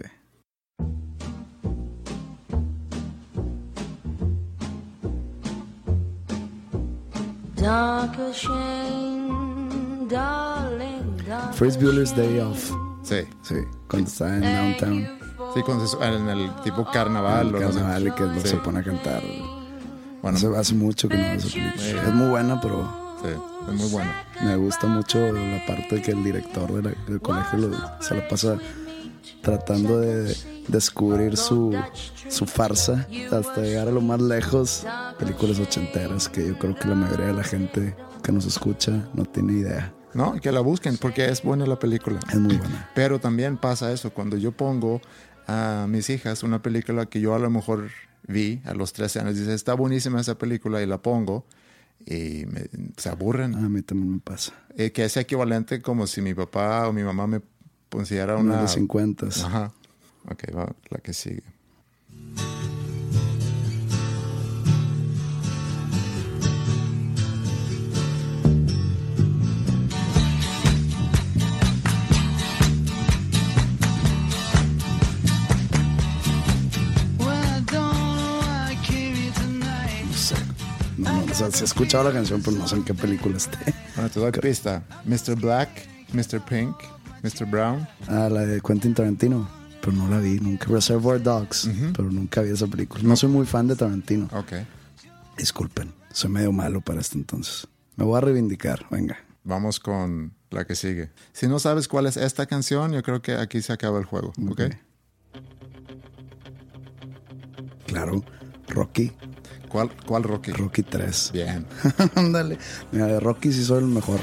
First 11.55 11.81
Bueller's 11.81 12.15
Day 12.15 12.39
Off. 12.41 12.71
Sí, 13.03 13.21
Sí, 13.43 13.57
cuando 13.89 14.09
está 14.09 14.37
en 14.37 14.43
Downtown. 14.43 15.22
Sí, 15.55 15.61
se- 15.87 16.05
en 16.05 16.29
el 16.29 16.51
tipo 16.63 16.85
carnaval. 16.91 17.47
El 17.49 17.53
no 17.53 17.59
sé. 17.59 17.65
carnaval 17.65 18.09
y 18.09 18.11
que 18.13 18.41
Sí. 18.43 18.49
se 18.49 18.57
pone 18.59 18.79
a 18.81 18.83
cantar. 18.83 19.23
Bueno, 20.23 20.37
Hace, 20.39 20.57
hace 20.57 20.75
mucho 20.75 21.09
que 21.09 21.17
no 21.17 21.23
veo 21.25 21.33
esa 21.35 21.49
película. 21.49 22.03
Es 22.09 22.15
muy 22.15 22.29
buena, 22.29 22.61
pero 22.61 23.17
sí, 23.23 23.29
es 23.69 23.75
muy 23.75 23.91
bueno. 23.91 24.11
me 24.45 24.57
gusta 24.57 24.87
mucho 24.87 25.19
la 25.33 25.67
parte 25.67 26.01
que 26.01 26.13
el 26.13 26.23
director 26.25 26.73
de 26.73 26.83
la- 26.83 27.05
del 27.07 27.21
colegio 27.21 27.59
lo- 27.59 28.03
se 28.03 28.15
la 28.15 28.29
pasa 28.29 28.57
tratando 29.41 29.99
de 30.01 30.37
descubrir 30.69 31.37
su, 31.37 31.77
su 32.29 32.47
farsa 32.47 33.07
hasta 33.33 33.61
llegar 33.63 33.89
a 33.89 33.91
lo 33.91 34.01
más 34.01 34.21
lejos. 34.21 34.87
Películas 35.19 35.59
ochenteras 35.59 36.29
que 36.29 36.47
yo 36.49 36.59
creo 36.59 36.75
que 36.77 36.87
la 36.89 36.95
mayoría 36.95 37.27
de 37.27 37.33
la 37.35 37.45
gente 37.45 37.97
que 38.23 38.33
nos 38.33 38.47
escucha 38.47 38.93
no 39.15 39.25
tiene 39.25 39.55
idea. 39.55 39.93
¿no? 40.15 40.35
Que 40.41 40.53
la 40.53 40.61
busquen 40.61 40.99
porque 40.99 41.25
es 41.31 41.43
buena 41.43 41.65
la 41.67 41.79
película. 41.79 42.21
Es 42.29 42.39
muy 42.39 42.57
buena. 42.59 42.91
Pero 42.95 43.19
también 43.19 43.57
pasa 43.57 43.91
eso, 43.93 44.11
cuando 44.13 44.37
yo 44.37 44.53
pongo 44.53 45.01
a 45.47 45.87
mis 45.89 46.09
hijas 46.11 46.43
una 46.43 46.63
película 46.63 47.07
que 47.07 47.21
yo 47.21 47.35
a 47.35 47.39
lo 47.39 47.51
mejor 47.51 47.91
vi 48.27 48.61
a 48.65 48.75
los 48.75 48.93
13 48.93 49.21
años, 49.21 49.37
dice, 49.37 49.55
está 49.55 49.75
buenísima 49.75 50.21
esa 50.21 50.37
película 50.39 50.83
y 50.83 50.87
la 50.87 50.99
pongo 51.03 51.45
y 52.07 52.47
me- 52.47 52.69
se 52.97 53.09
aburren. 53.09 53.55
A 53.55 53.69
mí 53.69 53.83
también 53.83 54.13
me 54.15 54.21
pasa. 54.21 54.53
Eh, 54.77 54.93
que 54.93 55.05
es 55.05 55.17
equivalente 55.17 55.81
como 55.83 56.07
si 56.07 56.21
mi 56.23 56.35
papá 56.35 56.89
o 56.89 56.93
mi 56.93 57.03
mamá 57.03 57.27
me 57.27 57.41
pusiera 57.89 58.37
Una 58.37 58.53
una... 58.55 58.63
de 58.63 58.69
50. 58.69 59.27
Ajá. 59.27 59.73
Ok, 60.29 60.45
va 60.57 60.73
la 60.91 60.99
que 60.99 61.13
sigue. 61.13 61.43
Sea, 81.51 81.59
sí 81.59 81.63
he 81.63 81.65
escuchado 81.65 82.05
la 82.05 82.13
canción, 82.13 82.41
pero 82.43 82.57
no 82.57 82.69
sé 82.69 82.77
en 82.77 82.85
qué 82.85 82.95
película 82.95 83.37
esté. 83.37 83.59
Bueno, 83.95 84.11
te 84.11 84.21
doy 84.21 84.33
pista. 84.33 84.85
Mr. 85.05 85.35
Black, 85.41 85.69
Mr. 86.13 86.41
Pink, 86.45 86.77
Mr. 87.23 87.47
Brown. 87.47 87.87
Ah, 88.07 88.29
la 88.31 88.43
de 88.43 88.61
Quentin 88.61 88.95
Tarantino. 88.95 89.49
Pero 89.81 89.93
no 89.93 90.09
la 90.09 90.19
vi 90.19 90.39
nunca. 90.39 90.67
Reservoir 90.67 91.21
Dogs. 91.21 91.69
Pero 91.97 92.11
nunca 92.11 92.43
vi 92.43 92.51
esa 92.51 92.69
película. 92.69 93.03
No 93.03 93.17
soy 93.17 93.31
muy 93.31 93.47
fan 93.47 93.67
de 93.67 93.75
Tarantino. 93.75 94.29
Ok. 94.33 94.53
Disculpen. 95.37 95.93
Soy 96.13 96.31
medio 96.31 96.53
malo 96.53 96.81
para 96.81 97.01
este 97.01 97.19
entonces. 97.19 97.67
Me 97.97 98.05
voy 98.05 98.19
a 98.19 98.21
reivindicar. 98.21 98.87
Venga. 98.91 99.19
Vamos 99.43 99.81
con 99.81 100.35
la 100.51 100.65
que 100.65 100.77
sigue. 100.77 101.11
Si 101.33 101.49
no 101.49 101.59
sabes 101.59 101.89
cuál 101.89 102.07
es 102.07 102.17
esta 102.17 102.47
canción, 102.47 102.93
yo 102.93 103.03
creo 103.03 103.21
que 103.23 103.33
aquí 103.33 103.61
se 103.61 103.73
acaba 103.73 103.99
el 103.99 104.05
juego. 104.05 104.33
¿Ok? 104.49 104.61
Ok. 104.61 104.63
Claro. 107.87 108.25
Rocky. 108.69 109.13
¿Cuál, 109.73 109.91
cuál 110.07 110.23
Rocky? 110.23 110.53
Rocky 110.53 110.83
3. 110.83 111.31
Bien. 111.33 111.67
Ándale. 112.15 112.59
Mira, 112.93 113.07
de 113.07 113.19
Rocky 113.21 113.51
sí 113.53 113.65
soy 113.65 113.79
el 113.79 113.87
mejor. 113.89 114.21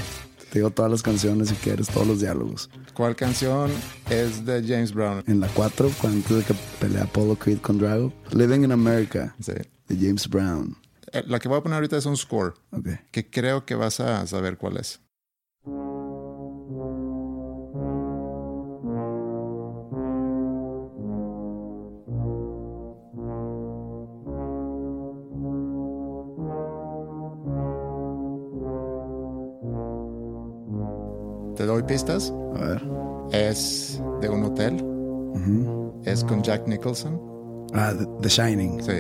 Te 0.51 0.59
digo 0.59 0.69
todas 0.69 0.91
las 0.91 1.01
canciones 1.03 1.49
si 1.49 1.55
quieres, 1.55 1.87
todos 1.87 2.05
los 2.07 2.19
diálogos. 2.21 2.69
¿Cuál 2.93 3.15
canción 3.15 3.71
es 4.09 4.45
de 4.45 4.63
James 4.67 4.93
Brown? 4.93 5.23
En 5.27 5.39
la 5.39 5.47
4, 5.47 5.91
cuando 5.99 6.17
antes 6.19 6.37
de 6.37 6.43
que 6.43 6.53
pelea 6.79 7.03
Apollo 7.03 7.35
Creed 7.35 7.59
con 7.59 7.77
Drago. 7.79 8.13
Living 8.31 8.61
in 8.63 8.71
America, 8.71 9.35
Sí. 9.39 9.53
de 9.87 9.95
James 9.95 10.27
Brown. 10.29 10.75
Eh, 11.11 11.23
La 11.27 11.39
que 11.39 11.47
voy 11.47 11.57
a 11.57 11.61
poner 11.63 11.75
ahorita 11.77 11.97
es 11.97 12.05
un 12.05 12.15
score, 12.17 12.53
Ok. 12.71 12.87
que 13.11 13.29
creo 13.29 13.65
que 13.65 13.73
vas 13.75 13.99
a 13.99 14.25
saber 14.27 14.57
cuál 14.57 14.77
es. 14.77 15.01
¿Te 31.59 31.65
doy 31.65 31.83
pistas? 31.83 32.33
A 32.55 32.63
ver. 32.63 32.81
Es 33.33 34.01
de 34.21 34.29
un 34.29 34.45
hotel. 34.45 34.81
Es 36.05 36.23
con 36.23 36.41
Jack 36.41 36.65
Nicholson. 36.69 37.19
Ah, 37.73 37.91
The, 38.21 38.29
Shining. 38.29 38.81
Sí. 38.81 38.93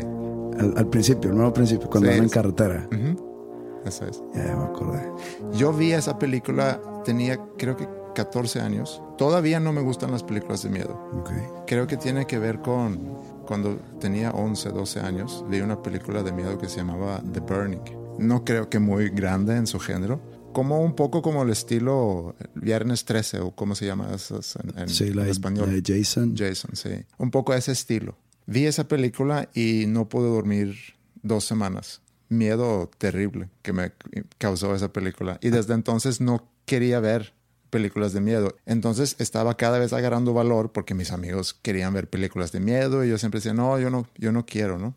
Al, 0.59 0.73
al 0.75 0.87
principio, 0.89 1.31
el 1.31 1.37
nuevo 1.37 1.53
principio, 1.53 1.89
cuando 1.89 2.09
Sí, 2.09 2.15
van 2.17 2.25
en 2.25 2.29
carretera. 2.29 2.85
Ujú. 2.91 3.81
Eso 3.85 4.05
es. 4.07 4.21
Ya, 4.35 4.47
ya 4.47 4.57
me 4.57 4.63
acordé. 4.65 5.09
Yo 5.53 5.71
vi 5.71 5.93
esa 5.93 6.19
película, 6.19 6.81
tenía 7.05 7.39
creo 7.57 7.77
que 7.77 7.87
14 8.13 8.59
años. 8.59 9.01
Todavía 9.17 9.61
no 9.61 9.71
me 9.71 9.81
gustan 9.81 10.11
las 10.11 10.23
películas 10.23 10.61
de 10.61 10.69
miedo. 10.69 10.99
Ok. 11.17 11.31
Creo 11.65 11.87
que 11.87 11.95
tiene 11.95 12.27
que 12.27 12.39
ver 12.39 12.59
con 12.59 12.99
cuando 13.47 13.77
tenía 14.01 14.31
11, 14.31 14.71
12 14.71 14.99
años, 14.99 15.45
vi 15.49 15.61
una 15.61 15.81
película 15.81 16.23
de 16.23 16.33
miedo 16.33 16.57
que 16.57 16.67
se 16.67 16.79
llamaba 16.79 17.21
The 17.31 17.39
Burning. 17.39 17.79
No 18.17 18.43
creo 18.43 18.69
que 18.69 18.79
muy 18.79 19.07
grande 19.11 19.55
en 19.55 19.65
su 19.65 19.79
género. 19.79 20.19
Como 20.53 20.81
un 20.81 20.95
poco 20.95 21.21
como 21.21 21.43
el 21.43 21.49
estilo 21.51 22.35
Viernes 22.55 23.05
13 23.05 23.39
o 23.39 23.51
cómo 23.51 23.75
se 23.75 23.85
llama 23.85 24.11
esas 24.13 24.55
en, 24.57 24.77
en- 24.77 24.89
Sí, 24.89 25.13
la, 25.13 25.23
en 25.23 25.29
español. 25.29 25.71
la 25.73 25.81
Jason. 25.85 26.35
Jason, 26.37 26.71
sí. 26.75 26.89
Un 27.17 27.31
poco 27.31 27.53
ese 27.53 27.71
estilo. 27.71 28.17
Vi 28.45 28.65
esa 28.65 28.87
película 28.87 29.49
y 29.53 29.85
no 29.87 30.09
pude 30.09 30.27
dormir 30.29 30.75
dos 31.21 31.45
semanas. 31.45 32.01
Miedo 32.29 32.89
terrible 32.97 33.49
que 33.61 33.73
me 33.73 33.91
causó 34.37 34.75
esa 34.75 34.91
película. 34.91 35.37
Y 35.41 35.49
desde 35.49 35.73
entonces 35.75 36.19
no 36.19 36.47
quería 36.65 36.99
ver 36.99 37.33
películas 37.69 38.13
de 38.13 38.21
miedo. 38.21 38.55
Entonces 38.65 39.15
estaba 39.19 39.55
cada 39.55 39.77
vez 39.77 39.93
agarrando 39.93 40.33
valor 40.33 40.71
porque 40.71 40.95
mis 40.95 41.11
amigos 41.11 41.53
querían 41.53 41.93
ver 41.93 42.09
películas 42.09 42.51
de 42.51 42.59
miedo 42.59 43.05
y 43.05 43.09
yo 43.09 43.17
siempre 43.19 43.37
decía, 43.39 43.53
no, 43.53 43.79
yo 43.79 43.89
no, 43.91 44.07
yo 44.17 44.31
no 44.31 44.45
quiero, 44.45 44.79
¿no? 44.79 44.95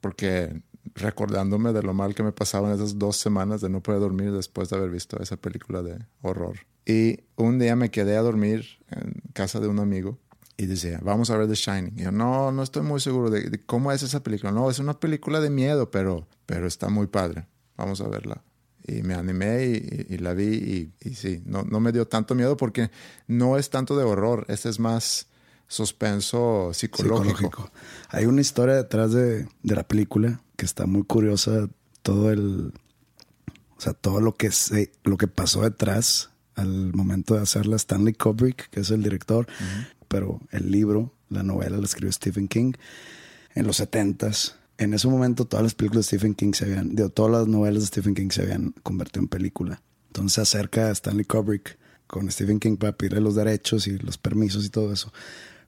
Porque 0.00 0.60
recordándome 0.94 1.72
de 1.72 1.82
lo 1.82 1.92
mal 1.92 2.14
que 2.14 2.22
me 2.22 2.32
pasaba 2.32 2.68
en 2.68 2.76
esas 2.76 2.98
dos 2.98 3.16
semanas 3.16 3.60
de 3.60 3.68
no 3.68 3.82
poder 3.82 4.00
dormir 4.00 4.32
después 4.32 4.70
de 4.70 4.76
haber 4.76 4.90
visto 4.90 5.20
esa 5.20 5.36
película 5.36 5.82
de 5.82 5.98
horror. 6.22 6.58
Y 6.86 7.20
un 7.36 7.58
día 7.58 7.76
me 7.76 7.90
quedé 7.90 8.16
a 8.16 8.22
dormir 8.22 8.64
en 8.90 9.22
casa 9.32 9.58
de 9.58 9.68
un 9.68 9.80
amigo 9.80 10.18
y 10.56 10.66
decía, 10.66 11.00
vamos 11.02 11.30
a 11.30 11.36
ver 11.36 11.48
The 11.48 11.54
Shining. 11.54 11.94
Y 11.96 12.02
yo, 12.04 12.12
no, 12.12 12.52
no 12.52 12.62
estoy 12.62 12.82
muy 12.82 13.00
seguro 13.00 13.30
de, 13.30 13.60
cómo 13.64 13.90
es 13.90 14.02
esa 14.02 14.22
película. 14.22 14.52
No, 14.52 14.70
es 14.70 14.78
una 14.78 15.00
película 15.00 15.40
de 15.40 15.50
miedo, 15.50 15.90
pero, 15.90 16.28
pero 16.46 16.66
está 16.66 16.88
muy 16.88 17.08
padre. 17.08 17.46
Vamos 17.76 18.00
a 18.00 18.08
verla. 18.08 18.44
Y 18.86 19.02
me 19.02 19.14
animé 19.14 19.64
y, 19.64 20.18
la 20.18 20.34
vi 20.34 20.92
y, 21.00 21.08
y 21.08 21.14
sí, 21.14 21.42
no, 21.46 21.62
no 21.62 21.80
me 21.80 21.90
dio 21.90 22.06
tanto 22.06 22.34
miedo 22.34 22.56
porque 22.56 22.90
no 23.26 23.56
es 23.56 23.70
tanto 23.70 23.96
de 23.96 24.04
horror, 24.04 24.44
este 24.48 24.68
es 24.68 24.78
más 24.78 25.28
suspenso 25.66 26.70
psicológico. 26.74 27.36
psicológico. 27.36 27.72
Hay 28.10 28.26
una 28.26 28.42
historia 28.42 28.74
detrás 28.74 29.12
de, 29.12 29.48
de 29.62 29.74
la 29.74 29.88
película 29.88 30.43
que 30.56 30.64
está 30.64 30.86
muy 30.86 31.04
curiosa. 31.04 31.68
Todo 32.02 32.30
el. 32.30 32.72
O 33.76 33.80
sea, 33.80 33.92
todo 33.92 34.20
lo 34.20 34.34
que, 34.34 34.50
se, 34.50 34.92
lo 35.02 35.16
que 35.16 35.26
pasó 35.26 35.62
detrás 35.62 36.30
al 36.54 36.92
momento 36.94 37.34
de 37.34 37.42
hacerla. 37.42 37.76
Stanley 37.76 38.14
Kubrick, 38.14 38.70
que 38.70 38.80
es 38.80 38.90
el 38.90 39.02
director, 39.02 39.46
pero 40.08 40.40
el 40.50 40.70
libro, 40.70 41.12
la 41.28 41.42
novela, 41.42 41.76
la 41.76 41.84
escribió 41.84 42.12
Stephen 42.12 42.48
King 42.48 42.72
en 43.54 43.66
los 43.66 43.80
70s. 43.80 44.54
En 44.78 44.94
ese 44.94 45.08
momento, 45.08 45.44
todas 45.44 45.62
las 45.62 45.74
películas 45.74 46.06
de 46.06 46.16
Stephen 46.16 46.34
King 46.34 46.52
se 46.52 46.64
habían. 46.64 46.94
digo, 46.94 47.08
todas 47.08 47.32
las 47.32 47.48
novelas 47.48 47.82
de 47.82 47.86
Stephen 47.88 48.14
King 48.14 48.30
se 48.30 48.42
habían 48.42 48.74
convertido 48.82 49.22
en 49.22 49.28
película. 49.28 49.82
Entonces 50.08 50.34
se 50.34 50.40
acerca 50.40 50.88
a 50.88 50.90
Stanley 50.92 51.24
Kubrick 51.24 51.78
con 52.06 52.30
Stephen 52.30 52.60
King 52.60 52.76
para 52.76 52.96
pedirle 52.96 53.20
los 53.20 53.34
derechos 53.34 53.86
y 53.86 53.98
los 53.98 54.18
permisos 54.18 54.64
y 54.64 54.70
todo 54.70 54.92
eso. 54.92 55.12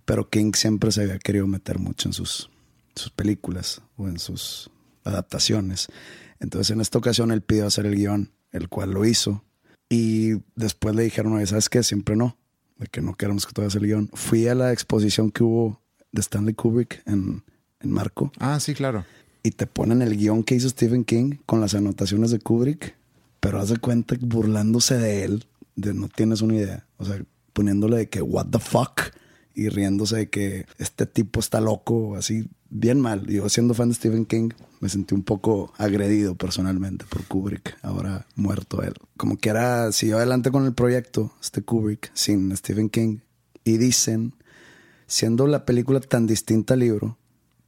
Pero 0.05 0.29
King 0.29 0.53
siempre 0.55 0.93
se 0.93 1.03
había 1.03 1.19
querido 1.19 1.47
meter 1.47 1.79
mucho 1.79 2.09
en 2.09 2.13
sus, 2.13 2.51
sus 2.95 3.11
películas 3.11 3.83
o 3.97 4.09
en 4.09 4.19
sus 4.19 4.71
adaptaciones. 5.07 5.89
Entonces 6.41 6.71
en 6.71 6.81
esta 6.81 6.99
ocasión 6.99 7.31
él 7.31 7.43
pidió 7.43 7.67
hacer 7.67 7.87
el 7.87 7.97
guion, 7.97 8.33
el 8.53 8.69
cual 8.69 8.91
lo 8.93 9.05
hizo. 9.05 9.45
Y 9.89 10.33
después 10.57 10.95
le 10.95 11.05
dijeron, 11.05 11.33
"Oye, 11.35 11.47
¿sabes 11.47 11.69
qué? 11.69 11.83
Siempre 11.83 12.17
no, 12.17 12.37
de 12.79 12.87
que 12.89 13.01
no 13.01 13.15
queremos 13.15 13.47
que 13.47 13.53
tú 13.53 13.63
hagas 13.63 13.75
el 13.77 13.87
guion. 13.87 14.11
Fui 14.13 14.49
a 14.49 14.55
la 14.55 14.73
exposición 14.73 15.31
que 15.31 15.43
hubo 15.45 15.81
de 16.13 16.21
Stanley 16.21 16.55
Kubrick 16.55 17.03
en, 17.07 17.45
en 17.81 17.91
Marco 17.91 18.33
Ah, 18.39 18.59
sí, 18.61 18.75
claro. 18.75 19.05
y 19.43 19.51
te 19.53 19.67
ponen 19.67 20.03
el 20.03 20.17
guion 20.17 20.43
que 20.43 20.55
hizo 20.57 20.69
Stephen 20.69 21.05
King 21.05 21.37
con 21.47 21.61
las 21.61 21.75
anotaciones 21.75 22.31
de 22.31 22.39
Kubrick, 22.41 22.97
pero 23.41 23.61
haz 23.61 23.69
de 23.69 23.77
cuenta 23.79 24.17
burlándose 24.21 24.97
de 24.99 25.25
él, 25.25 25.47
de 25.77 25.95
no 25.95 26.09
tienes 26.09 26.41
una 26.43 26.55
idea. 26.57 26.87
O 26.97 27.05
sea, 27.05 27.23
poniéndole 27.53 27.97
de 27.99 28.09
que, 28.09 28.23
what 28.23 28.47
the 28.51 28.59
fuck, 28.59 29.01
y 29.55 29.69
riéndose 29.69 30.17
de 30.17 30.31
que 30.31 30.67
este 30.79 31.07
tipo 31.07 31.41
está 31.41 31.61
loco, 31.61 32.17
así, 32.17 32.47
bien 32.71 33.01
mal. 33.01 33.27
Yo, 33.27 33.49
siendo 33.49 33.75
fan 33.75 33.89
de 33.89 33.95
Stephen 33.95 34.27
King, 34.27 34.51
me 34.81 34.89
sentí 34.89 35.15
un 35.15 35.23
poco 35.23 35.73
agredido 35.79 36.35
personalmente 36.35 37.05
por 37.09 37.25
Kubrick, 37.25 37.77
ahora 37.83 38.27
muerto 38.35 38.83
él. 38.83 38.95
Como 39.17 39.39
que 39.39 39.51
era, 39.51 39.93
siguió 39.93 40.17
adelante 40.17 40.51
con 40.51 40.65
el 40.65 40.75
proyecto, 40.75 41.33
este 41.41 41.63
Kubrick, 41.63 42.11
sin 42.15 42.55
Stephen 42.57 42.89
King, 42.89 43.19
y 43.65 43.79
dicen, 43.79 44.35
siendo 45.07 45.47
la 45.47 45.65
película 45.65 46.01
tan 46.01 46.27
distinta 46.27 46.75
al 46.75 46.81
libro, 46.81 47.19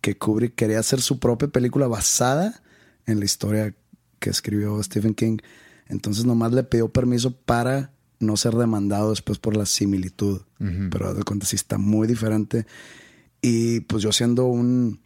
que 0.00 0.16
Kubrick 0.16 0.54
quería 0.54 0.78
hacer 0.78 1.00
su 1.00 1.18
propia 1.18 1.48
película 1.48 1.86
basada 1.86 2.62
en 3.06 3.18
la 3.18 3.24
historia 3.24 3.74
que 4.18 4.30
escribió 4.30 4.82
Stephen 4.82 5.14
King. 5.14 5.38
Entonces 5.86 6.24
nomás 6.24 6.52
le 6.52 6.64
pidió 6.64 6.88
permiso 6.88 7.36
para 7.36 7.92
no 8.20 8.36
ser 8.36 8.54
demandado 8.54 9.10
después 9.10 9.38
por 9.38 9.56
la 9.56 9.66
similitud. 9.66 10.42
Pero 10.58 11.14
de 11.14 11.22
cuenta 11.22 11.46
sí 11.46 11.56
está 11.56 11.78
muy 11.78 12.06
diferente. 12.08 12.66
Y 13.40 13.80
pues 13.80 14.02
yo 14.02 14.12
siendo 14.12 14.46
un 14.46 15.00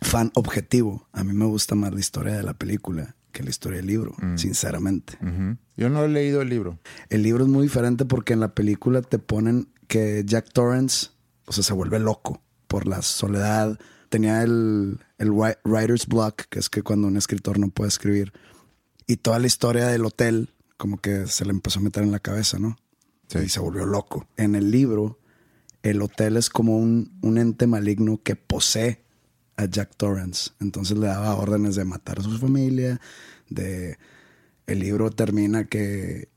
fan 0.00 0.30
objetivo, 0.34 1.08
a 1.12 1.24
mí 1.24 1.32
me 1.32 1.44
gusta 1.46 1.74
más 1.74 1.92
la 1.92 2.00
historia 2.00 2.34
de 2.36 2.42
la 2.42 2.54
película 2.54 3.14
que 3.32 3.42
la 3.42 3.50
historia 3.50 3.78
del 3.78 3.86
libro, 3.86 4.14
sinceramente. 4.36 5.18
Ujú. 5.22 5.56
Yo 5.76 5.88
no 5.90 6.02
he 6.04 6.08
leído 6.08 6.40
el 6.42 6.48
libro. 6.48 6.78
El 7.08 7.22
libro 7.22 7.44
es 7.44 7.50
muy 7.50 7.64
diferente 7.64 8.04
porque 8.04 8.32
en 8.32 8.40
la 8.40 8.54
película 8.54 9.02
te 9.02 9.18
ponen 9.18 9.68
que 9.86 10.22
Jack 10.26 10.52
Torrance, 10.52 11.08
o 11.46 11.52
sea, 11.52 11.62
se 11.62 11.72
vuelve 11.72 11.98
loco 12.00 12.42
por 12.66 12.86
la 12.88 13.02
soledad. 13.02 13.78
Tenía 14.08 14.42
el, 14.42 14.98
el 15.18 15.30
wri- 15.30 15.58
writer's 15.64 16.06
block, 16.06 16.42
que 16.48 16.58
es 16.58 16.68
que 16.68 16.82
cuando 16.82 17.06
un 17.06 17.16
escritor 17.16 17.58
no 17.58 17.68
puede 17.68 17.88
escribir. 17.88 18.32
Y 19.06 19.16
toda 19.18 19.38
la 19.38 19.46
historia 19.46 19.86
del 19.86 20.04
hotel, 20.04 20.48
como 20.76 20.98
que 21.00 21.26
se 21.26 21.44
le 21.44 21.50
empezó 21.52 21.78
a 21.78 21.82
meter 21.82 22.02
en 22.02 22.10
la 22.12 22.20
cabeza, 22.20 22.58
¿no? 22.58 22.76
Sí. 23.28 23.38
Y 23.40 23.48
se 23.50 23.60
volvió 23.60 23.84
loco. 23.86 24.26
En 24.36 24.54
el 24.54 24.70
libro, 24.70 25.18
el 25.90 26.02
hotel 26.02 26.36
es 26.36 26.48
como 26.50 26.78
un, 26.78 27.18
un 27.22 27.38
ente 27.38 27.66
maligno 27.66 28.20
que 28.22 28.36
posee 28.36 29.02
a 29.56 29.64
Jack 29.66 29.96
Torrance. 29.96 30.50
Entonces 30.60 30.96
le 30.98 31.06
daba 31.06 31.34
órdenes 31.36 31.74
de 31.76 31.84
matar 31.84 32.20
a 32.20 32.22
su 32.22 32.38
familia, 32.38 33.00
de... 33.48 33.96
El 34.66 34.80
libro 34.80 35.10
termina 35.10 35.64
que 35.64 36.28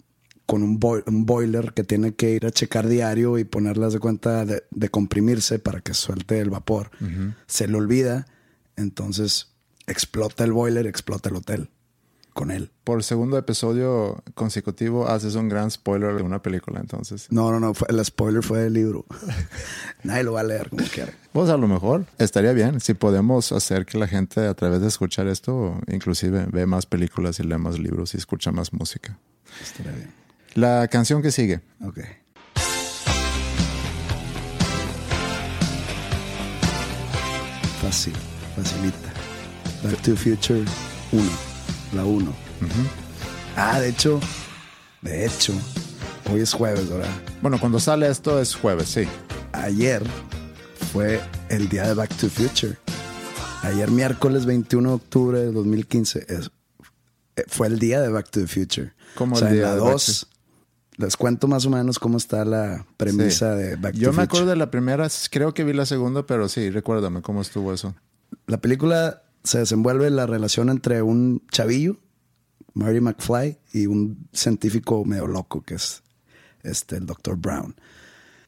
con 0.45 0.63
un, 0.63 0.79
boi- 0.79 1.03
un 1.05 1.25
boiler 1.25 1.73
que 1.73 1.83
tiene 1.83 2.13
que 2.13 2.31
ir 2.31 2.45
a 2.45 2.51
checar 2.51 2.87
diario 2.87 3.37
y 3.37 3.43
ponerlas 3.43 3.91
de 3.91 3.99
cuenta 3.99 4.45
de, 4.45 4.63
de 4.71 4.87
comprimirse 4.87 5.59
para 5.59 5.81
que 5.81 5.93
suelte 5.93 6.39
el 6.39 6.49
vapor. 6.49 6.91
Se 7.45 7.67
le 7.67 7.75
olvida, 7.75 8.27
entonces 8.77 9.51
explota 9.85 10.45
el 10.45 10.53
boiler, 10.53 10.87
explota 10.87 11.27
el 11.27 11.35
hotel 11.35 11.69
con 12.33 12.51
él. 12.51 12.71
Por 12.83 12.97
el 12.99 13.03
segundo 13.03 13.37
episodio 13.37 14.23
consecutivo 14.35 15.07
haces 15.07 15.35
un 15.35 15.49
gran 15.49 15.69
spoiler 15.69 16.15
de 16.15 16.23
una 16.23 16.41
película, 16.41 16.79
entonces. 16.79 17.27
No, 17.29 17.51
no, 17.51 17.59
no, 17.59 17.73
fue- 17.73 17.87
el 17.89 18.03
spoiler 18.03 18.41
fue 18.43 18.59
del 18.59 18.73
libro. 18.73 19.05
Nadie 20.03 20.23
lo 20.23 20.33
va 20.33 20.41
a 20.41 20.43
leer 20.43 20.69
como 20.69 20.83
quiera. 20.85 21.13
Pues 21.33 21.49
a 21.49 21.57
lo 21.57 21.67
mejor 21.67 22.05
estaría 22.17 22.53
bien 22.53 22.79
si 22.79 22.93
podemos 22.93 23.51
hacer 23.51 23.85
que 23.85 23.97
la 23.97 24.07
gente 24.07 24.47
a 24.47 24.53
través 24.53 24.81
de 24.81 24.87
escuchar 24.87 25.27
esto 25.27 25.79
inclusive 25.87 26.45
ve 26.51 26.65
más 26.65 26.85
películas 26.85 27.39
y 27.39 27.43
lee 27.43 27.57
más 27.57 27.79
libros 27.79 28.13
y 28.13 28.17
escucha 28.17 28.51
más 28.51 28.73
música. 28.73 29.17
Estaría 29.61 29.91
bien. 29.91 30.11
La 30.55 30.87
canción 30.87 31.21
que 31.21 31.31
sigue. 31.31 31.61
Ok. 31.85 31.99
Fácil, 37.81 38.13
facilita. 38.55 39.11
Back 39.83 40.01
to 40.03 40.15
Future 40.15 40.63
1, 41.11 41.29
la 41.93 42.05
1. 42.05 42.33
Ah, 43.55 43.79
de 43.79 43.89
hecho, 43.89 44.19
de 45.01 45.25
hecho, 45.25 45.53
hoy 46.31 46.41
es 46.41 46.53
jueves, 46.53 46.89
¿verdad? 46.89 47.09
Bueno, 47.41 47.59
cuando 47.59 47.79
sale 47.79 48.09
esto 48.09 48.39
es 48.39 48.55
jueves, 48.55 48.89
sí. 48.89 49.03
Ayer 49.53 50.03
fue 50.91 51.21
el 51.49 51.67
día 51.69 51.87
de 51.87 51.93
Back 51.93 52.09
to 52.15 52.27
the 52.27 52.29
Future. 52.29 52.77
Ayer 53.63 53.91
miércoles 53.91 54.45
21 54.45 54.89
de 54.89 54.95
octubre 54.95 55.39
de 55.39 55.51
2015 55.51 56.25
es- 56.27 56.51
eh, 57.35 57.43
fue 57.47 57.67
el 57.67 57.77
día 57.79 58.01
de 58.01 58.09
Back 58.09 58.29
to 58.31 58.39
the 58.41 58.47
Future. 58.47 58.93
¿Cómo 59.15 59.35
o 59.35 59.39
sea, 59.39 59.49
el 59.49 59.55
día 59.55 59.63
en 59.63 59.69
la 59.69 59.75
de 59.75 59.81
Back 59.81 59.91
2 59.91 60.27
les 60.97 61.17
cuento 61.17 61.47
más 61.47 61.65
o 61.65 61.69
menos 61.69 61.99
cómo 61.99 62.17
está 62.17 62.45
la 62.45 62.85
premisa 62.97 63.55
Sí. 63.57 63.63
de 63.63 63.75
Back 63.75 63.93
to 63.93 63.99
Yo 63.99 64.11
the 64.11 64.15
me 64.17 64.23
Future. 64.23 64.23
acuerdo 64.23 64.49
de 64.51 64.55
la 64.55 64.71
primera, 64.71 65.07
creo 65.29 65.53
que 65.53 65.63
vi 65.63 65.73
la 65.73 65.85
segunda, 65.85 66.25
pero 66.25 66.47
sí, 66.49 66.69
recuérdame 66.69 67.21
cómo 67.21 67.41
estuvo 67.41 67.73
eso. 67.73 67.95
La 68.47 68.57
película 68.59 69.23
se 69.43 69.59
desenvuelve 69.59 70.09
la 70.09 70.25
relación 70.27 70.69
entre 70.69 71.01
un 71.01 71.41
chavillo, 71.51 71.97
Marty 72.73 73.01
McFly, 73.01 73.57
y 73.73 73.87
un 73.87 74.27
científico 74.33 75.03
medio 75.05 75.27
loco 75.27 75.61
que 75.61 75.75
es 75.75 76.03
este, 76.63 76.97
el 76.97 77.05
Dr. 77.05 77.35
Brown. 77.37 77.75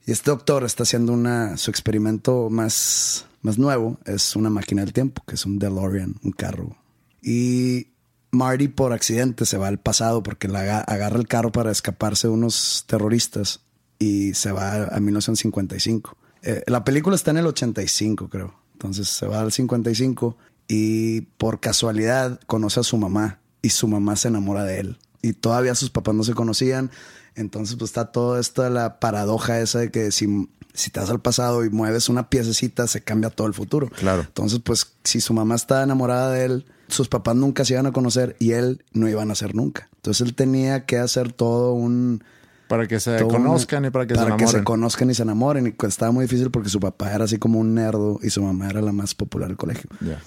Y 0.05 0.11
este 0.11 0.31
doctor 0.31 0.63
está 0.65 0.83
haciendo 0.83 1.13
una, 1.13 1.57
su 1.57 1.71
experimento 1.71 2.49
más, 2.49 3.25
más 3.41 3.57
nuevo, 3.57 3.99
es 4.05 4.35
una 4.35 4.49
máquina 4.49 4.83
del 4.83 4.93
tiempo, 4.93 5.23
que 5.25 5.35
es 5.35 5.45
un 5.45 5.59
DeLorean, 5.59 6.15
un 6.23 6.31
carro. 6.31 6.75
Y 7.21 7.87
Marty 8.31 8.67
por 8.67 8.91
accidente 8.93 9.45
se 9.45 9.57
va 9.57 9.67
al 9.69 9.79
pasado 9.79 10.21
porque 10.23 10.47
la 10.47 10.59
aga- 10.61 10.81
agarra 10.81 11.17
el 11.17 11.27
carro 11.27 11.51
para 11.51 11.71
escaparse 11.71 12.27
de 12.27 12.33
unos 12.33 12.83
terroristas 12.87 13.61
y 13.97 14.33
se 14.33 14.51
va 14.51 14.87
a 14.87 14.99
1955. 14.99 16.17
Eh, 16.41 16.63
la 16.67 16.83
película 16.83 17.15
está 17.15 17.31
en 17.31 17.37
el 17.37 17.47
85, 17.47 18.27
creo. 18.27 18.53
Entonces 18.73 19.07
se 19.07 19.25
va 19.27 19.39
al 19.39 19.51
55 19.53 20.35
y 20.75 21.21
por 21.37 21.59
casualidad 21.59 22.39
conoce 22.47 22.79
a 22.79 22.83
su 22.83 22.97
mamá 22.97 23.39
y 23.61 23.69
su 23.69 23.87
mamá 23.87 24.15
se 24.15 24.29
enamora 24.29 24.63
de 24.63 24.79
él. 24.79 24.97
Y 25.21 25.33
todavía 25.33 25.75
sus 25.75 25.91
papás 25.91 26.15
no 26.15 26.23
se 26.23 26.33
conocían. 26.33 26.89
Entonces 27.35 27.75
pues 27.75 27.89
está 27.91 28.11
toda 28.11 28.39
esta 28.39 28.69
la 28.71 28.99
paradoja 28.99 29.59
esa 29.59 29.79
de 29.79 29.91
que 29.91 30.11
si, 30.11 30.49
si 30.73 30.89
te 30.89 30.99
vas 30.99 31.11
al 31.11 31.19
pasado 31.21 31.63
y 31.63 31.69
mueves 31.69 32.09
una 32.09 32.27
piececita 32.29 32.87
se 32.87 33.01
cambia 33.03 33.29
todo 33.29 33.45
el 33.47 33.53
futuro. 33.53 33.89
Claro. 33.89 34.21
Entonces 34.21 34.59
pues 34.63 34.93
si 35.03 35.21
su 35.21 35.33
mamá 35.35 35.53
estaba 35.55 35.83
enamorada 35.83 36.31
de 36.31 36.45
él, 36.45 36.65
sus 36.87 37.07
papás 37.07 37.35
nunca 37.35 37.63
se 37.65 37.73
iban 37.73 37.85
a 37.85 37.91
conocer 37.91 38.35
y 38.39 38.51
él 38.53 38.83
no 38.93 39.07
iban 39.07 39.29
a 39.29 39.35
ser 39.35 39.53
nunca. 39.53 39.89
Entonces 39.97 40.25
él 40.27 40.33
tenía 40.33 40.85
que 40.87 40.97
hacer 40.97 41.31
todo 41.33 41.73
un... 41.73 42.23
Para 42.67 42.87
que 42.87 42.99
se 42.99 43.17
todo 43.17 43.27
un- 43.27 43.33
conozcan 43.33 43.85
y 43.85 43.89
para 43.91 44.07
que 44.07 44.15
se 44.15 44.21
para 44.21 44.35
que 44.37 44.45
se 44.45 44.57
enamoren. 44.57 44.63
conozcan 44.63 45.09
y 45.09 45.13
se 45.13 45.21
enamoren. 45.21 45.67
Y 45.67 45.85
estaba 45.85 46.11
muy 46.11 46.25
difícil 46.25 46.49
porque 46.49 46.69
su 46.69 46.79
papá 46.79 47.13
era 47.13 47.25
así 47.25 47.37
como 47.37 47.59
un 47.59 47.75
nerdo 47.75 48.19
y 48.23 48.31
su 48.31 48.41
mamá 48.41 48.69
era 48.69 48.81
la 48.81 48.91
más 48.91 49.13
popular 49.13 49.47
del 49.49 49.57
colegio. 49.57 49.89
Ya. 50.01 50.19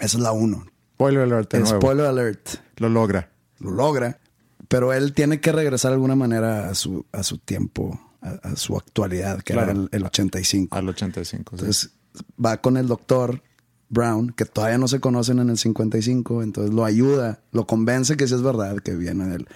Esa 0.00 0.16
es 0.16 0.22
la 0.22 0.32
uno. 0.32 0.64
Spoiler 0.94 1.22
alert 1.22 1.52
de 1.52 1.60
nuevo. 1.60 1.80
Spoiler 1.80 2.06
alert. 2.06 2.48
Lo 2.76 2.88
logra. 2.88 3.30
Lo 3.58 3.70
logra. 3.70 4.18
Pero 4.68 4.92
él 4.92 5.12
tiene 5.14 5.40
que 5.40 5.52
regresar 5.52 5.90
de 5.90 5.94
alguna 5.94 6.16
manera 6.16 6.68
a 6.68 6.74
su, 6.74 7.06
a 7.12 7.22
su 7.22 7.38
tiempo, 7.38 7.98
a, 8.20 8.30
a 8.50 8.56
su 8.56 8.76
actualidad, 8.76 9.38
que 9.42 9.54
Claro. 9.54 9.70
era 9.70 9.80
el, 9.80 9.88
el 9.92 10.04
85. 10.04 10.76
Al 10.76 10.88
85. 10.88 11.56
sí. 11.56 11.60
Entonces 11.62 11.90
va 12.44 12.60
con 12.60 12.76
el 12.76 12.86
doctor 12.88 13.42
Brown, 13.88 14.30
que 14.36 14.44
todavía 14.44 14.76
no 14.76 14.88
se 14.88 15.00
conocen 15.00 15.38
en 15.38 15.48
el 15.50 15.56
55, 15.56 16.42
entonces 16.42 16.74
lo 16.74 16.84
ayuda, 16.84 17.40
lo 17.52 17.66
convence 17.66 18.16
que 18.16 18.26
sí 18.28 18.34
es 18.34 18.42
verdad, 18.42 18.76
que 18.80 18.94
viene 18.94 19.26
del, 19.28 19.46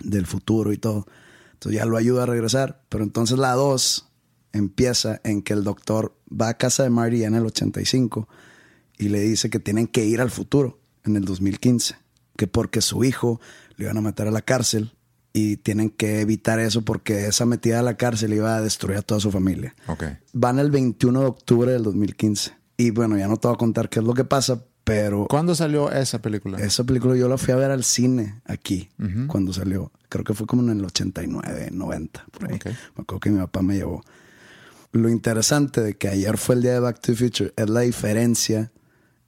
del 0.00 0.26
futuro 0.26 0.72
y 0.72 0.78
todo. 0.78 1.06
Entonces 1.54 1.78
ya 1.78 1.84
lo 1.84 1.96
ayuda 1.98 2.22
a 2.22 2.26
regresar, 2.26 2.80
pero 2.88 3.04
entonces 3.04 3.38
la 3.38 3.52
2 3.52 4.08
empieza 4.52 5.20
en 5.24 5.42
que 5.42 5.52
el 5.52 5.62
doctor 5.64 6.14
va 6.30 6.48
a 6.48 6.54
casa 6.54 6.82
de 6.84 6.90
Marty 6.90 7.24
en 7.24 7.34
el 7.34 7.44
85 7.46 8.28
y 8.98 9.08
le 9.08 9.20
dice 9.20 9.50
que 9.50 9.58
tienen 9.58 9.86
que 9.86 10.04
ir 10.04 10.20
al 10.20 10.30
futuro 10.30 10.78
en 11.04 11.16
el 11.16 11.24
2015, 11.24 11.96
que 12.36 12.46
porque 12.46 12.80
su 12.80 13.04
hijo 13.04 13.40
le 13.76 13.84
iban 13.86 13.96
a 13.98 14.00
meter 14.00 14.28
a 14.28 14.30
la 14.30 14.42
cárcel 14.42 14.92
y 15.32 15.56
tienen 15.56 15.90
que 15.90 16.20
evitar 16.20 16.60
eso 16.60 16.82
porque 16.82 17.26
esa 17.26 17.46
metida 17.46 17.80
a 17.80 17.82
la 17.82 17.96
cárcel 17.96 18.34
iba 18.34 18.54
a 18.56 18.60
destruir 18.60 18.98
a 18.98 19.02
toda 19.02 19.18
su 19.20 19.30
familia 19.30 19.74
Ok. 19.86 20.04
van 20.34 20.58
el 20.58 20.70
21 20.70 21.20
de 21.20 21.26
octubre 21.26 21.72
del 21.72 21.82
2015. 21.84 22.52
Y 22.76 22.90
bueno, 22.90 23.16
ya 23.16 23.28
no 23.28 23.36
te 23.38 23.48
voy 23.48 23.54
a 23.54 23.58
contar 23.58 23.88
qué 23.88 24.00
es 24.00 24.04
lo 24.04 24.12
que 24.14 24.24
pasa, 24.24 24.62
pero 24.84 25.26
¿Cuándo 25.28 25.54
salió 25.54 25.90
esa 25.92 26.20
película? 26.20 26.58
esa 26.58 26.84
película 26.84 27.16
yo 27.16 27.28
la 27.28 27.38
fui 27.38 27.52
a 27.52 27.56
ver 27.56 27.70
al 27.70 27.84
cine 27.84 28.40
aquí 28.44 28.90
cuando 29.28 29.52
salió. 29.52 29.90
Creo 30.08 30.24
que 30.24 30.34
fue 30.34 30.46
como 30.46 30.62
en 30.62 30.78
el 30.78 30.84
89, 30.84 31.68
90, 31.72 32.26
por 32.30 32.50
ahí. 32.50 32.56
Ok. 32.56 32.66
Me 32.66 33.02
acuerdo 33.02 33.20
que 33.20 33.30
mi 33.30 33.38
papá 33.38 33.62
me 33.62 33.76
llevó. 33.76 34.02
Lo 34.90 35.08
interesante 35.08 35.80
de 35.80 35.94
que 35.96 36.08
ayer 36.08 36.36
fue 36.36 36.56
el 36.56 36.62
día 36.62 36.72
de 36.74 36.80
Back 36.80 37.00
to 37.00 37.12
the 37.12 37.16
Future 37.16 37.52
es 37.56 37.70
la 37.70 37.80
diferencia 37.80 38.70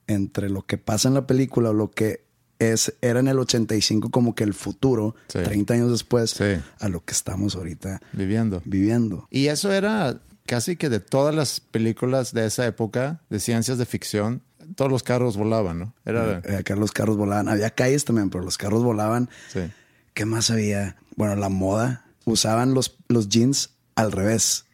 entre 0.07 0.49
lo 0.49 0.65
que 0.65 0.77
pasa 0.77 1.07
en 1.07 1.13
la 1.15 1.27
película 1.27 1.69
o 1.71 1.73
lo 1.73 1.91
que 1.91 2.23
es, 2.59 2.93
era 3.01 3.19
en 3.19 3.27
el 3.27 3.39
85 3.39 4.11
como 4.11 4.33
que 4.35 4.43
el 4.43 4.53
futuro, 4.53 5.15
Sí. 5.27 5.39
30 5.39 5.73
años 5.73 5.91
después, 5.91 6.31
Sí. 6.31 6.61
a 6.79 6.89
lo 6.89 7.03
que 7.03 7.11
estamos 7.13 7.55
ahorita 7.55 7.99
Viviendo. 8.13 8.61
viviendo. 8.65 9.27
Y 9.29 9.47
eso 9.47 9.71
era 9.73 10.21
casi 10.45 10.75
que 10.77 10.89
de 10.89 10.99
todas 10.99 11.33
las 11.35 11.59
películas 11.59 12.33
de 12.33 12.45
esa 12.45 12.65
época, 12.65 13.21
de 13.29 13.39
ciencias 13.39 13.77
de 13.77 13.85
ficción, 13.85 14.41
todos 14.75 14.89
los 14.91 15.03
carros 15.03 15.37
volaban, 15.37 15.79
¿no? 15.79 15.93
Era... 16.05 16.41
Eh, 16.45 16.57
Acá 16.57 16.75
los 16.75 16.91
carros 16.91 17.17
volaban. 17.17 17.49
Había 17.49 17.69
calles 17.71 18.05
también, 18.05 18.29
pero 18.29 18.43
los 18.43 18.57
carros 18.57 18.83
volaban. 18.83 19.29
Sí. 19.51 19.61
¿Qué 20.13 20.25
más 20.25 20.49
había? 20.49 20.95
Bueno, 21.15 21.35
la 21.35 21.49
moda. 21.49 22.05
Usaban 22.25 22.73
los, 22.73 22.97
los 23.07 23.27
jeans 23.29 23.71
al 23.95 24.11
revés. 24.11 24.65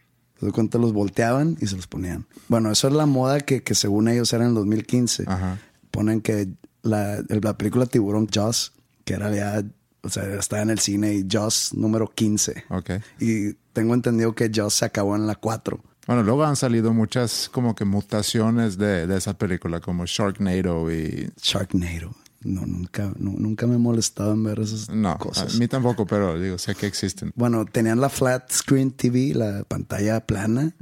Se 0.41 0.47
da 0.47 0.51
cuenta, 0.51 0.79
los 0.79 0.91
volteaban 0.91 1.55
y 1.61 1.67
se 1.67 1.75
los 1.75 1.85
ponían. 1.85 2.25
Bueno, 2.47 2.71
eso 2.71 2.87
es 2.87 2.95
la 2.95 3.05
moda 3.05 3.41
que, 3.41 3.61
que 3.61 3.75
según 3.75 4.07
ellos 4.07 4.33
era 4.33 4.43
en 4.43 4.49
el 4.49 4.55
2015. 4.55 5.25
Ajá. 5.27 5.59
Ponen 5.91 6.19
que 6.19 6.47
la, 6.81 7.23
la 7.27 7.57
película 7.59 7.85
Tiburón 7.85 8.27
Jaws, 8.27 8.73
que 9.05 9.13
era 9.13 9.31
ya, 9.31 9.63
o 10.01 10.09
sea, 10.09 10.23
estaba 10.33 10.63
en 10.63 10.71
el 10.71 10.79
cine 10.79 11.13
y 11.13 11.27
Jaws 11.29 11.75
número 11.75 12.09
15. 12.09 12.63
Ok. 12.69 12.89
Y 13.19 13.53
tengo 13.71 13.93
entendido 13.93 14.33
que 14.33 14.49
Jaws 14.51 14.73
se 14.73 14.85
acabó 14.85 15.15
en 15.15 15.27
la 15.27 15.35
4. 15.35 15.79
Bueno, 16.07 16.23
luego 16.23 16.43
han 16.43 16.55
salido 16.55 16.91
muchas 16.91 17.47
como 17.47 17.75
que 17.75 17.85
mutaciones 17.85 18.79
de, 18.79 19.05
de 19.05 19.17
esa 19.17 19.37
película, 19.37 19.79
como 19.79 20.07
Sharknado 20.07 20.91
y... 20.91 21.29
Sharknado. 21.39 22.15
No, 22.43 22.65
nunca, 22.65 23.11
nu- 23.19 23.37
nunca 23.37 23.67
me 23.67 23.75
he 23.75 23.77
molestado 23.77 24.33
en 24.33 24.43
ver 24.43 24.59
esas 24.59 24.89
No, 24.89 25.17
cosas. 25.19 25.55
a 25.55 25.57
mí 25.59 25.67
tampoco, 25.67 26.07
pero 26.07 26.39
digo, 26.39 26.57
sé 26.57 26.73
que 26.75 26.87
existen. 26.87 27.31
Bueno, 27.35 27.65
tenían 27.65 28.01
la 28.01 28.09
flat 28.09 28.51
screen 28.51 28.91
TV, 28.91 29.33
la 29.35 29.63
pantalla 29.63 30.25
plana, 30.25 30.73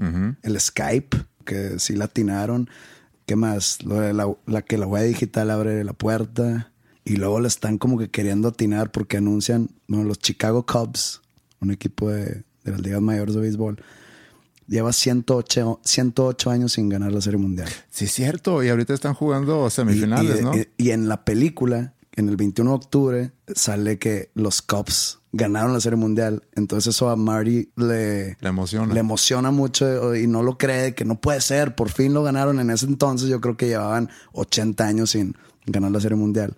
el 0.41 0.59
Skype, 0.59 1.17
que 1.45 1.77
sí 1.79 1.95
la 1.95 2.05
atinaron. 2.05 2.69
¿Qué 3.25 3.35
más? 3.35 3.83
Lo 3.83 3.95
de 3.99 4.13
la, 4.13 4.33
la 4.45 4.61
que 4.61 4.77
la 4.77 4.87
huella 4.87 5.05
digital 5.05 5.51
abre 5.51 5.83
la 5.83 5.93
puerta. 5.93 6.71
Y 7.05 7.17
luego 7.17 7.39
le 7.39 7.47
están 7.47 7.77
como 7.77 7.97
que 7.97 8.09
queriendo 8.09 8.47
atinar 8.49 8.91
porque 8.91 9.17
anuncian, 9.17 9.69
bueno, 9.87 10.05
los 10.05 10.19
Chicago 10.19 10.65
Cubs, 10.65 11.21
un 11.59 11.71
equipo 11.71 12.09
de, 12.09 12.43
de 12.63 12.71
las 12.71 12.79
ligas 12.81 13.01
mayores 13.01 13.33
de 13.35 13.41
béisbol, 13.41 13.83
lleva 14.69 14.93
108, 14.93 15.81
108 15.83 16.49
años 16.51 16.71
sin 16.73 16.87
ganar 16.89 17.11
la 17.11 17.21
Serie 17.21 17.39
Mundial. 17.39 17.67
Sí, 17.89 18.05
es 18.05 18.11
cierto. 18.13 18.63
Y 18.63 18.69
ahorita 18.69 18.93
están 18.93 19.13
jugando 19.15 19.67
Y- 19.67 19.71
semifinales, 19.71 20.39
y, 20.39 20.43
¿no? 20.43 20.55
y- 20.55 20.67
y 20.77 20.91
en 20.91 21.09
la 21.09 21.25
película, 21.25 21.93
en 22.15 22.29
el 22.29 22.37
21 22.37 22.71
de 22.71 22.75
octubre, 22.75 23.31
sale 23.55 23.97
que 23.99 24.29
los 24.35 24.61
Cubs 24.61 25.19
ganaron 25.31 25.73
la 25.73 25.79
Serie 25.79 25.97
Mundial. 25.97 26.43
Entonces 26.55 26.95
eso 26.95 27.09
a 27.09 27.15
Marty 27.15 27.69
le, 27.75 28.37
Le 28.39 28.49
emociona. 28.49 28.93
le 28.93 28.99
emociona 28.99 29.51
mucho 29.51 30.15
y 30.15 30.27
no 30.27 30.43
lo 30.43 30.57
cree, 30.57 30.95
que 30.95 31.05
no 31.05 31.19
puede 31.19 31.41
ser. 31.41 31.75
Por 31.75 31.89
fin 31.89 32.13
lo 32.13 32.23
ganaron. 32.23 32.59
En 32.59 32.69
ese 32.69 32.85
entonces 32.87 33.29
yo 33.29 33.39
creo 33.41 33.57
que 33.57 33.67
llevaban 33.67 34.09
80 34.33 34.85
años 34.87 35.11
sin 35.11 35.35
ganar 35.65 35.91
la 35.91 35.99
Serie 36.01 36.17
Mundial. 36.17 36.55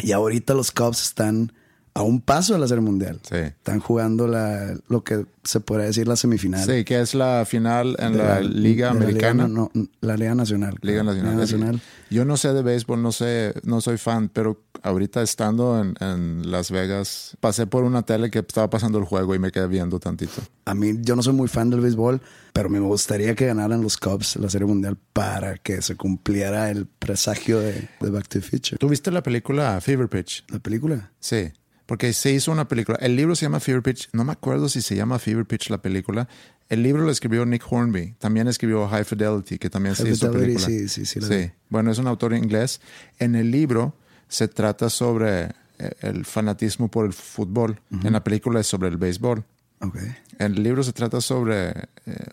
Y 0.00 0.12
ahorita 0.12 0.54
los 0.54 0.70
Cubs 0.72 1.02
están 1.02 1.52
a 1.96 2.02
un 2.02 2.20
paso 2.20 2.54
de 2.54 2.58
la 2.58 2.66
Serie 2.66 2.82
Mundial. 2.82 3.20
Sí. 3.22 3.36
Están 3.36 3.78
jugando 3.78 4.26
la, 4.26 4.76
lo 4.88 5.04
que 5.04 5.26
se 5.44 5.60
podría 5.60 5.86
decir 5.86 6.08
la 6.08 6.16
semifinal. 6.16 6.66
Sí, 6.66 6.84
que 6.84 7.00
es 7.00 7.14
la 7.14 7.44
final 7.46 7.96
en 8.00 8.18
la, 8.18 8.40
Liga 8.40 8.88
de 8.88 8.94
la 8.94 9.04
Americana. 9.04 9.46
no, 9.46 9.70
no, 9.72 9.88
la 10.00 10.16
Liga 10.16 10.34
Nacional. 10.34 10.76
Liga. 10.82 11.04
Nacional. 11.04 11.30
Liga 11.30 11.40
Nacional. 11.40 11.80
Yo 12.10 12.24
no 12.24 12.36
sé 12.36 12.52
de 12.52 12.62
béisbol, 12.62 13.00
no 13.00 13.12
sé, 13.12 13.54
no 13.62 13.80
soy 13.80 13.96
fan, 13.98 14.28
pero 14.28 14.60
ahorita 14.82 15.22
estando 15.22 15.80
en, 15.80 15.94
en 16.00 16.50
Las 16.50 16.72
Vegas, 16.72 17.36
pasé 17.38 17.68
por 17.68 17.84
una 17.84 18.02
tele 18.02 18.28
que 18.28 18.40
estaba 18.40 18.68
pasando 18.68 18.98
el 18.98 19.04
juego 19.04 19.36
y 19.36 19.38
me 19.38 19.52
quedé 19.52 19.68
viendo 19.68 20.00
tantito. 20.00 20.42
A 20.64 20.74
mí, 20.74 20.94
yo 21.00 21.14
no 21.14 21.22
soy 21.22 21.34
muy 21.34 21.46
fan 21.46 21.70
del 21.70 21.80
béisbol, 21.80 22.20
pero 22.52 22.68
me 22.68 22.80
gustaría 22.80 23.36
que 23.36 23.46
ganaran 23.46 23.82
los 23.82 23.98
Cubs 23.98 24.34
la 24.36 24.50
Serie 24.50 24.66
Mundial 24.66 24.98
para 25.12 25.58
que 25.58 25.80
se 25.80 25.94
cumpliera 25.94 26.70
el 26.70 26.86
presagio 26.86 27.60
de, 27.60 27.88
de 28.00 28.10
Back 28.10 28.26
to 28.26 28.40
the 28.40 28.42
Future. 28.44 28.78
¿Tú 28.78 28.88
viste 28.88 29.12
la 29.12 29.22
película 29.22 29.80
Fever 29.80 30.08
Pitch? 30.08 30.44
¿La 30.48 30.58
película? 30.58 31.12
Sí, 31.20 31.52
porque 31.86 32.12
se 32.12 32.32
hizo 32.32 32.50
una 32.52 32.66
película. 32.66 32.98
El 33.00 33.16
libro 33.16 33.34
se 33.36 33.44
llama 33.46 33.60
Fever 33.60 33.82
Pitch. 33.82 34.08
No 34.12 34.24
me 34.24 34.32
acuerdo 34.32 34.68
si 34.68 34.80
se 34.80 34.96
llama 34.96 35.18
Fever 35.18 35.44
Pitch 35.44 35.70
la 35.70 35.82
película. 35.82 36.28
El 36.68 36.82
libro 36.82 37.02
lo 37.02 37.10
escribió 37.10 37.44
Nick 37.44 37.64
Hornby. 37.70 38.14
También 38.18 38.48
escribió 38.48 38.88
High 38.88 39.04
Fidelity, 39.04 39.58
que 39.58 39.68
también 39.68 39.94
se 39.94 40.04
High 40.04 40.12
hizo 40.12 40.32
Fidelity, 40.32 40.54
película. 40.54 40.66
sí, 40.66 40.88
sí, 40.88 41.06
sí 41.06 41.20
la 41.20 41.28
vi. 41.28 41.50
Bueno, 41.68 41.90
es 41.90 41.98
un 41.98 42.06
autor 42.06 42.34
inglés. 42.34 42.80
En 43.18 43.34
el 43.34 43.50
libro 43.50 43.94
se 44.28 44.48
trata 44.48 44.88
sobre 44.88 45.50
eh, 45.78 45.90
el 46.00 46.24
fanatismo 46.24 46.90
por 46.90 47.04
el 47.04 47.12
fútbol. 47.12 47.80
En 48.02 48.12
la 48.12 48.24
película 48.24 48.60
es 48.60 48.66
sobre 48.66 48.88
el 48.88 48.96
béisbol. 48.96 49.44
Ok. 49.80 49.96
En 50.38 50.54
el 50.54 50.62
libro 50.62 50.82
se 50.82 50.92
trata 50.92 51.20
sobre 51.20 51.70
eh, 51.70 51.82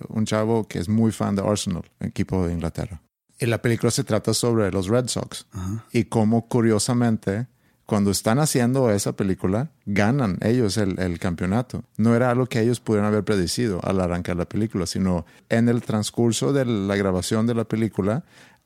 un 0.07 0.25
chavo 0.25 0.67
que 0.67 0.79
es 0.79 0.87
muy 0.87 1.11
fan 1.11 1.35
de 1.35 1.41
Arsenal, 1.41 1.83
equipo 1.99 2.47
de 2.47 2.53
Inglaterra. 2.53 3.01
Y 3.37 3.47
la 3.47 3.61
película 3.61 3.91
se 3.91 4.03
trata 4.03 4.33
sobre 4.33 4.71
los 4.71 4.87
Red 4.87 5.07
Sox. 5.07 5.47
Y 5.91 6.05
cómo, 6.05 6.47
curiosamente, 6.47 7.47
cuando 7.91 8.09
están 8.11 8.39
haciendo 8.39 8.89
esa 8.89 9.17
película, 9.17 9.69
ganan 9.85 10.37
ellos 10.39 10.77
el, 10.77 10.97
el 10.97 11.19
campeonato. 11.19 11.83
No 11.97 12.15
era 12.15 12.31
algo 12.31 12.45
que 12.45 12.61
ellos 12.61 12.79
pudieran 12.79 13.09
haber 13.09 13.25
predecido 13.25 13.81
al 13.83 13.99
arrancar 13.99 14.37
la 14.37 14.45
película, 14.45 14.85
sino 14.85 15.25
en 15.49 15.67
el 15.67 15.81
transcurso 15.81 16.53
de 16.53 16.63
la 16.63 16.95
grabación 16.95 17.47
de 17.47 17.53
la 17.53 17.65
película 17.65 18.23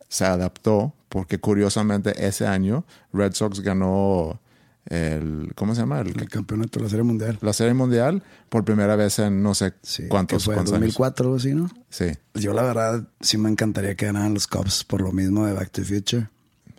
se 0.09 0.25
adaptó, 0.25 0.93
porque 1.09 1.39
curiosamente 1.39 2.27
ese 2.27 2.45
año 2.45 2.85
Red 3.13 3.33
Sox 3.33 3.61
ganó 3.61 4.39
el, 4.85 5.53
¿cómo 5.55 5.73
se 5.73 5.81
llama? 5.81 6.01
El, 6.01 6.09
El 6.09 6.29
campeonato 6.29 6.77
de 6.77 6.83
la 6.83 6.89
Serie 6.91 7.03
Mundial. 7.03 7.39
la 7.41 7.53
Serie 7.53 7.73
Mundial 7.73 8.21
por 8.49 8.63
primera 8.63 8.95
vez 8.95 9.17
en 9.17 9.41
no 9.41 9.55
sé 9.55 9.73
Sí, 9.81 10.07
cuántos, 10.07 10.43
que 10.43 10.45
fue 10.45 10.53
cuántos 10.53 10.73
años. 10.75 10.93
2004 10.93 11.31
o 11.31 11.35
así, 11.37 11.55
¿no? 11.55 11.67
Sí. 11.89 12.11
Yo 12.35 12.53
la 12.53 12.61
verdad 12.61 13.07
sí 13.21 13.39
me 13.39 13.49
encantaría 13.49 13.95
que 13.95 14.05
ganaran 14.05 14.35
los 14.35 14.45
Cubs 14.45 14.83
por 14.83 15.01
lo 15.01 15.11
mismo 15.11 15.47
de 15.47 15.53
Back 15.53 15.71
to 15.71 15.81
the 15.81 15.87
Future. 15.87 16.29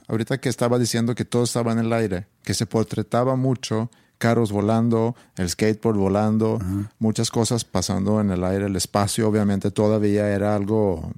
Ahorita 0.09 0.38
que 0.38 0.49
estaba 0.49 0.79
diciendo 0.79 1.14
que 1.14 1.25
todo 1.25 1.45
estaba 1.45 1.73
en 1.73 1.79
el 1.79 1.92
aire, 1.92 2.27
que 2.45 2.55
se 2.55 2.66
portretaba 2.66 3.37
mucho, 3.37 3.90
carros 4.19 4.53
volando, 4.53 5.14
el 5.37 5.49
skateboard 5.51 5.97
volando, 5.99 6.59
muchas 6.99 7.31
cosas 7.31 7.64
pasando 7.64 8.21
en 8.21 8.31
el 8.31 8.45
aire, 8.45 8.66
el 8.66 8.77
espacio 8.77 9.29
obviamente 9.29 9.71
todavía 9.71 10.29
era 10.31 10.55
algo 10.57 11.11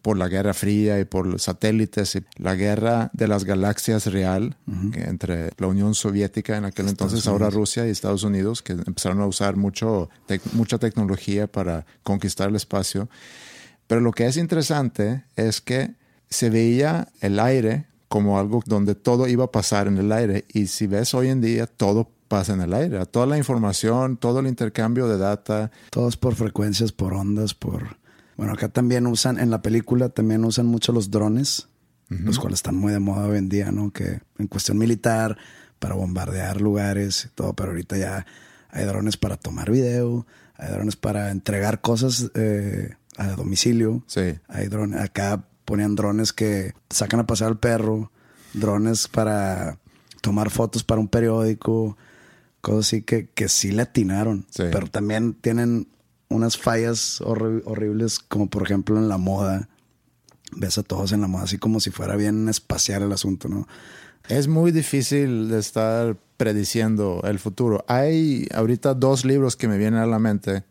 por 0.00 0.16
la 0.16 0.26
Guerra 0.28 0.54
Fría 0.54 0.98
y 0.98 1.04
por 1.04 1.26
los 1.26 1.42
satélites 1.42 2.16
y 2.16 2.24
la 2.36 2.54
guerra 2.54 3.10
de 3.12 3.28
las 3.28 3.44
galaxias 3.44 4.06
real 4.06 4.56
entre 4.94 5.50
la 5.58 5.66
Unión 5.66 5.94
Soviética 5.94 6.56
en 6.56 6.64
aquel 6.64 6.88
entonces, 6.88 7.18
ahora 7.32 7.46
Rusia 7.50 7.86
y 7.86 7.90
Estados 7.90 8.24
Unidos, 8.24 8.62
que 8.62 8.72
empezaron 8.72 9.20
a 9.20 9.26
usar 9.26 9.56
mucho, 9.56 10.08
tec- 10.26 10.40
mucha 10.54 10.78
tecnología 10.78 11.46
para 11.46 11.84
conquistar 12.02 12.48
el 12.48 12.56
espacio. 12.56 13.08
Pero 13.86 14.00
lo 14.00 14.12
que 14.12 14.26
es 14.26 14.38
interesante 14.38 15.24
es 15.36 15.60
que 15.60 15.94
se 16.30 16.48
veía 16.48 17.08
el 17.20 17.38
aire 17.38 17.86
como 18.12 18.38
algo 18.38 18.62
donde 18.66 18.94
todo 18.94 19.26
iba 19.26 19.44
a 19.44 19.50
pasar 19.50 19.86
en 19.86 19.96
el 19.96 20.12
aire. 20.12 20.44
Y 20.52 20.66
si 20.66 20.86
ves 20.86 21.14
hoy 21.14 21.28
en 21.28 21.40
día, 21.40 21.66
todo 21.66 22.10
pasa 22.28 22.52
en 22.52 22.60
el 22.60 22.74
aire. 22.74 23.06
Toda 23.06 23.24
la 23.24 23.38
información, 23.38 24.18
todo 24.18 24.40
el 24.40 24.48
intercambio 24.48 25.08
de 25.08 25.16
data. 25.16 25.70
Todos 25.88 26.18
por 26.18 26.34
frecuencias, 26.34 26.92
por 26.92 27.14
ondas, 27.14 27.54
por... 27.54 27.96
Bueno, 28.36 28.52
acá 28.52 28.68
también 28.68 29.06
usan, 29.06 29.40
en 29.40 29.48
la 29.48 29.62
película 29.62 30.10
también 30.10 30.44
usan 30.44 30.66
mucho 30.66 30.92
los 30.92 31.10
drones, 31.10 31.68
los 32.10 32.38
cuales 32.38 32.58
están 32.58 32.76
muy 32.76 32.92
de 32.92 32.98
moda 32.98 33.28
hoy 33.28 33.38
en 33.38 33.48
día, 33.48 33.72
¿no? 33.72 33.90
Que 33.90 34.20
en 34.38 34.46
cuestión 34.46 34.76
militar, 34.76 35.38
para 35.78 35.94
bombardear 35.94 36.60
lugares 36.60 37.24
y 37.24 37.28
todo, 37.34 37.54
pero 37.54 37.70
ahorita 37.70 37.96
ya 37.96 38.26
hay 38.68 38.84
drones 38.84 39.16
para 39.16 39.38
tomar 39.38 39.70
video, 39.70 40.26
hay 40.56 40.70
drones 40.70 40.96
para 40.96 41.30
entregar 41.30 41.80
cosas 41.80 42.30
eh, 42.34 42.90
a 43.16 43.28
domicilio. 43.28 44.04
Sí. 44.06 44.34
Hay 44.48 44.68
drones, 44.68 45.00
acá 45.00 45.46
ponían 45.64 45.94
drones 45.94 46.32
que 46.32 46.74
sacan 46.90 47.20
a 47.20 47.26
pasar 47.26 47.48
al 47.48 47.58
perro, 47.58 48.10
drones 48.52 49.08
para 49.08 49.78
tomar 50.20 50.50
fotos 50.50 50.84
para 50.84 51.00
un 51.00 51.08
periódico, 51.08 51.96
cosas 52.60 52.86
así 52.86 53.02
que, 53.02 53.28
que 53.34 53.48
sí 53.48 53.72
le 53.72 53.82
atinaron. 53.82 54.46
Sí. 54.50 54.64
Pero 54.70 54.86
también 54.86 55.34
tienen 55.34 55.88
unas 56.28 56.56
fallas 56.56 57.20
horri- 57.20 57.62
horribles, 57.64 58.18
como 58.18 58.48
por 58.48 58.62
ejemplo 58.62 58.96
en 58.98 59.08
la 59.08 59.18
moda. 59.18 59.68
Ves 60.54 60.78
a 60.78 60.82
todos 60.82 61.12
en 61.12 61.22
la 61.22 61.28
moda, 61.28 61.44
así 61.44 61.58
como 61.58 61.80
si 61.80 61.90
fuera 61.90 62.14
bien 62.14 62.48
espacial 62.48 63.02
el 63.02 63.12
asunto, 63.12 63.48
¿no? 63.48 63.66
Es 64.28 64.48
muy 64.48 64.70
difícil 64.70 65.48
de 65.48 65.58
estar 65.58 66.16
prediciendo 66.36 67.22
el 67.24 67.38
futuro. 67.38 67.84
Hay 67.88 68.46
ahorita 68.54 68.94
dos 68.94 69.24
libros 69.24 69.56
que 69.56 69.66
me 69.66 69.78
vienen 69.78 70.00
a 70.00 70.06
la 70.06 70.18
mente, 70.18 70.64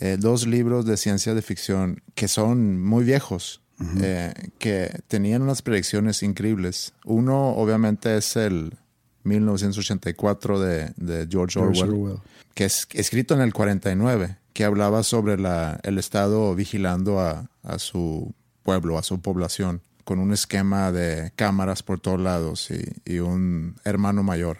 eh, 0.00 0.16
dos 0.18 0.46
libros 0.46 0.84
de 0.84 0.96
ciencia 0.96 1.32
de 1.34 1.42
ficción 1.42 2.02
que 2.14 2.26
son 2.28 2.82
muy 2.82 3.04
viejos, 3.04 3.62
eh, 4.00 4.32
que 4.58 5.00
tenían 5.08 5.42
unas 5.42 5.62
predicciones 5.62 6.22
increíbles. 6.22 6.94
Uno 7.04 7.50
obviamente 7.50 8.16
es 8.16 8.36
el 8.36 8.78
1984 9.24 10.60
de, 10.60 10.92
de 10.96 11.26
George, 11.30 11.58
George 11.58 11.82
Orwell, 11.82 12.00
Orwell. 12.00 12.18
que 12.54 12.64
es 12.64 12.86
escrito 12.92 13.34
en 13.34 13.40
el 13.40 13.52
49, 13.52 14.38
que 14.52 14.64
hablaba 14.64 15.02
sobre 15.02 15.38
la, 15.38 15.80
el 15.82 15.98
Estado 15.98 16.54
vigilando 16.54 17.20
a, 17.20 17.50
a 17.62 17.78
su 17.78 18.34
pueblo, 18.62 18.98
a 18.98 19.02
su 19.02 19.20
población, 19.20 19.82
con 20.04 20.18
un 20.18 20.32
esquema 20.32 20.92
de 20.92 21.32
cámaras 21.36 21.82
por 21.82 22.00
todos 22.00 22.20
lados 22.20 22.70
y, 22.70 23.12
y 23.12 23.18
un 23.18 23.76
hermano 23.84 24.22
mayor 24.22 24.58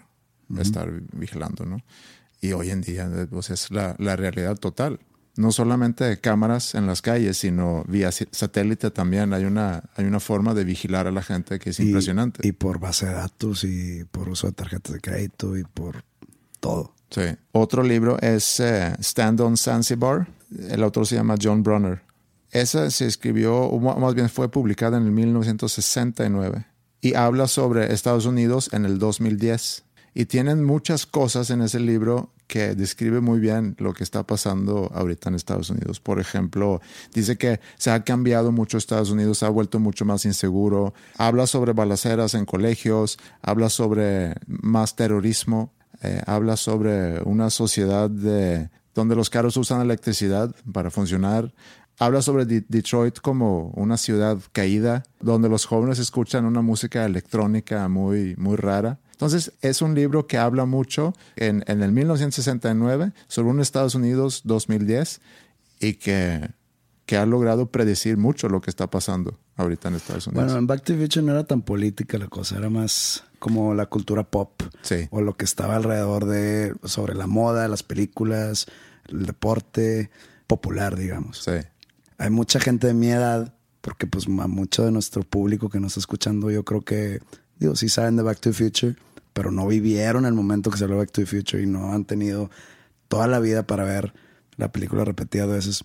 estar 0.59 0.91
vigilando, 1.13 1.65
¿no? 1.65 1.83
Y 2.41 2.53
hoy 2.53 2.71
en 2.71 2.83
día 2.83 3.11
pues, 3.31 3.51
es 3.51 3.71
la, 3.71 3.97
la 3.99 4.17
realidad 4.17 4.57
total. 4.57 5.01
No 5.37 5.51
solamente 5.51 6.20
cámaras 6.20 6.75
en 6.77 6.87
las 6.87 7.03
calles, 7.03 7.37
sino 7.38 7.85
vía 7.88 8.11
satélite 8.12 8.90
también. 8.92 9.33
Hay 9.35 9.44
una, 9.44 9.83
hay 9.97 10.05
una 10.05 10.20
forma 10.20 10.55
de 10.55 10.62
vigilar 10.64 11.07
a 11.09 11.11
la 11.11 11.23
gente 11.23 11.59
que 11.59 11.70
es 11.70 11.81
Y- 11.81 11.85
impresionante. 11.85 12.47
Y 12.47 12.53
por 12.53 12.79
base 12.79 13.07
de 13.07 13.14
datos 13.14 13.64
y 13.64 14.05
por 14.11 14.29
uso 14.29 14.47
de 14.47 14.53
tarjetas 14.53 14.92
de 14.92 15.01
crédito 15.01 15.57
y 15.57 15.64
por 15.64 16.05
todo. 16.61 16.94
Sí. 17.11 17.23
Otro 17.53 17.83
libro 17.83 18.16
es 18.20 18.61
eh, 18.61 18.94
Stand 19.01 19.40
on 19.40 19.57
Zanzibar. 19.57 20.29
El 20.68 20.83
autor 20.85 21.07
se 21.07 21.16
llama 21.16 21.35
John 21.40 21.62
Brunner. 21.62 22.03
Esa 22.51 22.88
se 22.92 23.07
escribió, 23.07 23.57
o 23.57 23.81
más 23.99 24.14
bien 24.14 24.29
fue 24.29 24.49
publicada 24.49 24.97
en 24.99 25.07
el 25.07 25.11
1969 25.11 26.66
y 27.01 27.14
habla 27.14 27.49
sobre 27.49 27.92
Estados 27.92 28.27
Unidos 28.27 28.70
en 28.73 28.85
el 28.85 28.99
2010. 28.99 29.85
Y 30.14 30.27
tienen 30.27 30.62
muchas 30.62 31.07
cosas 31.07 31.51
en 31.51 31.61
ese 31.62 31.81
libro 31.81 32.31
que 32.47 32.75
describe 32.75 33.21
muy 33.21 33.41
bien 33.41 33.75
lo 33.79 33.93
que 33.95 34.05
está 34.05 34.23
pasando 34.27 34.91
ahorita 34.95 35.29
en 35.29 35.35
Estados 35.35 35.71
Unidos. 35.71 36.01
Por 36.01 36.21
ejemplo, 36.21 36.81
dice 37.15 37.37
que 37.39 37.61
se 37.77 37.91
ha 37.91 38.05
cambiado 38.05 38.53
mucho 38.53 38.79
Estados 38.79 39.11
Unidos, 39.11 39.39
se 39.39 39.47
ha 39.47 39.49
vuelto 39.51 39.81
mucho 39.81 40.05
más 40.05 40.25
inseguro. 40.25 40.95
Habla 41.17 41.47
sobre 41.47 41.73
balaceras 41.73 42.35
en 42.35 42.45
colegios, 42.45 43.19
habla 43.43 43.69
sobre 43.71 44.35
más 44.47 44.95
terrorismo, 44.97 45.73
eh, 46.03 46.23
habla 46.27 46.57
sobre 46.57 47.21
una 47.23 47.51
sociedad 47.51 48.11
de, 48.11 48.69
donde 48.95 49.17
los 49.17 49.31
carros 49.31 49.57
usan 49.57 49.81
electricidad 49.81 50.55
para 50.73 50.91
funcionar. 50.91 51.53
Habla 51.99 52.23
sobre 52.23 52.45
De- 52.45 52.65
Detroit 52.69 53.21
como 53.21 53.69
una 53.77 53.97
ciudad 53.97 54.37
caída, 54.53 55.05
donde 55.21 55.49
los 55.49 55.65
jóvenes 55.65 55.99
escuchan 56.01 56.45
una 56.45 56.61
música 56.61 57.05
electrónica 57.05 57.89
muy, 57.89 58.35
muy 58.37 58.57
rara. 58.57 58.99
Entonces, 59.25 59.55
es 59.63 59.81
un 59.81 59.95
libro 59.95 60.27
que 60.27 60.37
habla 60.37 60.67
mucho 60.67 61.15
en, 61.37 61.65
en 61.67 61.83
el 61.83 61.93
1969 61.93 63.13
sobre 63.27 63.49
un 63.49 63.61
Estados 63.61 63.95
Unidos 63.95 64.43
2010 64.45 65.23
y 65.81 65.95
que, 65.95 66.51
que 67.07 67.17
ha 67.17 67.25
logrado 67.25 67.71
predecir 67.71 68.19
mucho 68.19 68.51
lo 68.51 68.61
que 68.61 68.69
está 68.69 68.91
pasando 68.91 69.39
ahorita 69.57 69.89
en 69.89 69.95
Estados 69.95 70.27
Unidos. 70.27 70.45
Bueno, 70.45 70.59
en 70.59 70.67
Back 70.67 70.83
to 70.83 70.93
the 70.93 70.99
Future 70.99 71.25
no 71.25 71.33
era 71.33 71.45
tan 71.45 71.63
política 71.63 72.19
la 72.19 72.29
cosa, 72.29 72.59
era 72.59 72.69
más 72.69 73.25
como 73.39 73.73
la 73.73 73.87
cultura 73.87 74.25
pop. 74.25 74.63
Sí. 74.83 75.09
O 75.11 75.23
lo 75.23 75.39
que 75.39 75.47
estaba 75.47 75.77
alrededor 75.77 76.27
de, 76.27 76.75
sobre 76.85 77.15
la 77.15 77.27
moda, 77.27 77.67
las 77.69 77.83
películas, 77.83 78.67
el 79.09 79.25
deporte 79.25 80.11
popular, 80.47 80.97
digamos. 80.97 81.45
sí, 81.45 81.67
Hay 82.19 82.29
mucha 82.29 82.61
gente 82.61 82.89
de 82.89 82.95
mi 82.95 83.09
edad, 83.09 83.55
porque 83.81 84.07
pues 84.07 84.27
a 84.27 84.49
mucho 84.49 84.85
de 84.85 84.91
nuestro 84.91 85.23
público 85.23 85.71
que 85.71 85.81
nos 85.81 85.93
está 85.93 86.01
escuchando, 86.01 86.51
yo 86.51 86.63
creo 86.63 86.83
que, 86.83 87.21
digo, 87.59 87.75
sí 87.75 87.89
saben 87.89 88.17
de 88.17 88.23
Back 88.23 88.41
to 88.41 88.51
the 88.51 88.55
Future, 88.55 88.97
pero 89.35 89.51
no 89.51 89.66
vivieron 89.66 90.25
el 90.25 90.33
momento 90.33 90.70
que 90.70 90.79
salió 90.79 90.97
Back 90.97 91.11
to 91.12 91.20
the 91.20 91.27
Future 91.27 91.62
y 91.62 91.66
no 91.66 91.92
han 91.92 92.07
tenido 92.07 92.51
toda 93.09 93.27
la 93.27 93.38
vida 93.40 93.66
para 93.66 93.85
ver 93.85 94.14
la 94.57 94.73
película 94.73 95.05
repetidas 95.05 95.49
veces. 95.49 95.85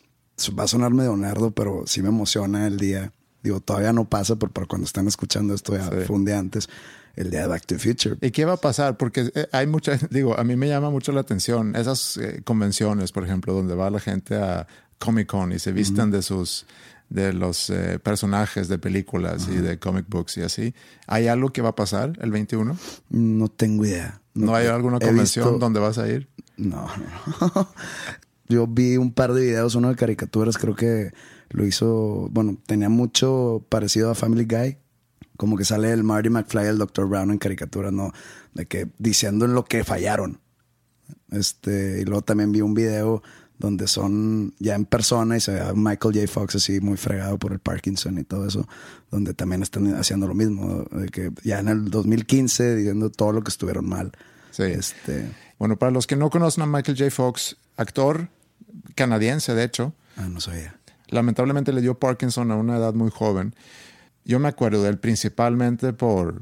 Va 0.58 0.64
a 0.64 0.68
sonar 0.68 0.92
medio 0.94 1.18
nerdo, 1.18 1.52
pero 1.52 1.84
sí 1.86 2.02
me 2.02 2.08
emociona 2.08 2.66
el 2.66 2.78
día 2.78 3.12
Digo, 3.42 3.62
todavía 3.62 3.94
no 3.94 4.04
pasa, 4.04 4.36
pero 4.36 4.52
para 4.52 4.68
cuando 4.68 4.86
están 4.86 5.08
escuchando 5.08 5.54
esto 5.54 5.74
ya 5.76 5.90
Sí. 5.90 6.06
fue 6.06 6.16
un 6.18 6.26
día 6.26 6.38
antes, 6.38 6.68
el 7.16 7.32
día 7.32 7.42
de 7.44 7.48
Back 7.48 7.66
to 7.66 7.76
the 7.76 7.80
Future. 7.80 8.18
¿Y 8.22 8.32
qué 8.32 8.44
va 8.44 8.54
a 8.54 8.58
pasar? 8.58 8.98
Porque 8.98 9.32
eh, 9.34 9.48
hay 9.54 9.66
mucha, 9.66 9.94
digo, 10.10 10.38
a 10.38 10.44
mí 10.44 10.58
me 10.58 10.68
llama 10.68 10.90
mucho 10.90 11.14
la 11.14 11.22
atención 11.22 11.74
esas 11.76 12.18
eh, 12.18 12.42
convenciones, 12.44 13.14
por 13.14 13.24
ejemplo, 13.24 13.54
donde 13.54 13.76
va 13.76 13.90
la 13.90 14.02
gente 14.02 14.36
a 14.36 14.68
Comic 14.98 15.28
Con 15.28 15.54
y 15.54 15.60
se 15.60 15.72
visten 15.72 16.12
de 16.12 16.22
sus 16.22 16.66
de 17.10 17.34
los 17.34 17.70
eh, 17.70 18.00
personajes 18.00 18.68
de 18.68 18.78
películas 18.78 19.48
y 19.50 19.56
de 19.58 19.80
comic 19.80 20.06
books 20.08 20.38
y 20.38 20.42
así. 20.42 20.74
¿Hay 21.08 21.28
algo 21.28 21.52
que 21.52 21.62
va 21.62 21.70
a 21.70 21.76
pasar 21.76 22.14
el 22.22 22.32
21? 22.32 22.78
No 23.10 23.48
tengo 23.50 23.86
idea. 23.86 24.22
¿No, 24.36 24.56
hay 24.56 24.68
alguna 24.68 25.00
convención 25.00 25.46
visto- 25.46 25.60
donde 25.60 25.80
vas 25.80 25.98
a 25.98 26.08
ir? 26.08 26.30
No, 26.58 26.88
no. 26.88 27.70
Yo 28.48 28.66
vi 28.68 28.98
un 28.98 29.12
par 29.12 29.34
de 29.34 29.42
videos, 29.42 29.76
uno 29.76 29.90
de 29.90 29.96
caricaturas, 29.96 30.58
creo 30.58 30.76
que 30.76 31.12
lo 31.50 31.66
hizo, 31.66 32.28
bueno, 32.32 32.58
tenía 32.66 32.90
mucho 32.90 33.64
parecido 33.70 34.10
a 34.12 34.16
Family 34.16 34.46
Guy, 34.46 34.78
como 35.38 35.56
que 35.58 35.66
sale 35.66 35.92
el 35.92 36.04
Marty 36.04 36.30
McFly, 36.30 36.68
el 36.68 36.78
Dr. 36.78 37.08
Brown 37.08 37.32
en 37.32 37.38
caricaturas, 37.38 37.94
¿no? 37.94 38.12
De 38.54 38.66
que 38.66 38.88
diciendo 38.98 39.46
en 39.46 39.54
lo 39.54 39.66
que 39.66 39.84
fallaron. 39.84 40.40
Este, 41.32 42.02
y 42.02 42.06
luego 42.06 42.22
también 42.24 42.52
vi 42.52 42.62
un 42.62 42.74
video 42.74 43.22
donde 43.60 43.88
son 43.88 44.54
ya 44.58 44.74
en 44.74 44.86
persona 44.86 45.38
y 45.38 45.42
se 45.42 45.52
ve 45.52 45.62
a 45.62 45.74
Michael 45.74 46.16
J. 46.16 46.28
Fox 46.28 46.56
así 46.56 46.80
muy 46.80 46.98
fregado 46.98 47.38
por 47.38 47.52
el 47.52 47.60
Parkinson 47.60 48.18
y 48.18 48.24
todo 48.24 48.48
eso, 48.48 48.68
donde 49.12 49.34
también 49.34 49.62
están 49.62 49.94
haciendo 49.96 50.28
lo 50.28 50.34
mismo, 50.34 50.86
que 51.12 51.32
ya 51.44 51.60
en 51.60 51.68
el 51.68 51.92
2015 51.92 52.78
diciendo 52.78 53.12
todo 53.12 53.34
lo 53.34 53.44
que 53.44 53.50
estuvieron 53.50 53.88
mal. 53.88 54.14
Sí. 54.52 54.64
Este, 54.64 55.30
Bueno, 55.60 55.78
para 55.78 55.92
los 55.92 56.08
que 56.08 56.16
no 56.16 56.30
conocen 56.30 56.64
a 56.64 56.66
Michael 56.66 56.98
J. 56.98 57.12
Fox, 57.12 57.58
actor 57.76 58.30
canadiense, 58.96 59.54
de 59.54 59.66
hecho, 59.66 59.94
ah, 60.16 60.28
no 60.30 60.40
sabía. 60.40 60.76
lamentablemente 61.10 61.74
le 61.74 61.82
dio 61.82 62.00
Parkinson 62.00 62.52
a 62.52 62.56
una 62.56 62.78
edad 62.78 62.94
muy 62.94 63.12
joven. 63.12 63.54
Yo 64.24 64.40
me 64.40 64.48
acuerdo 64.48 64.84
de 64.84 64.90
él 64.90 65.00
principalmente 65.00 65.92
por, 65.92 66.42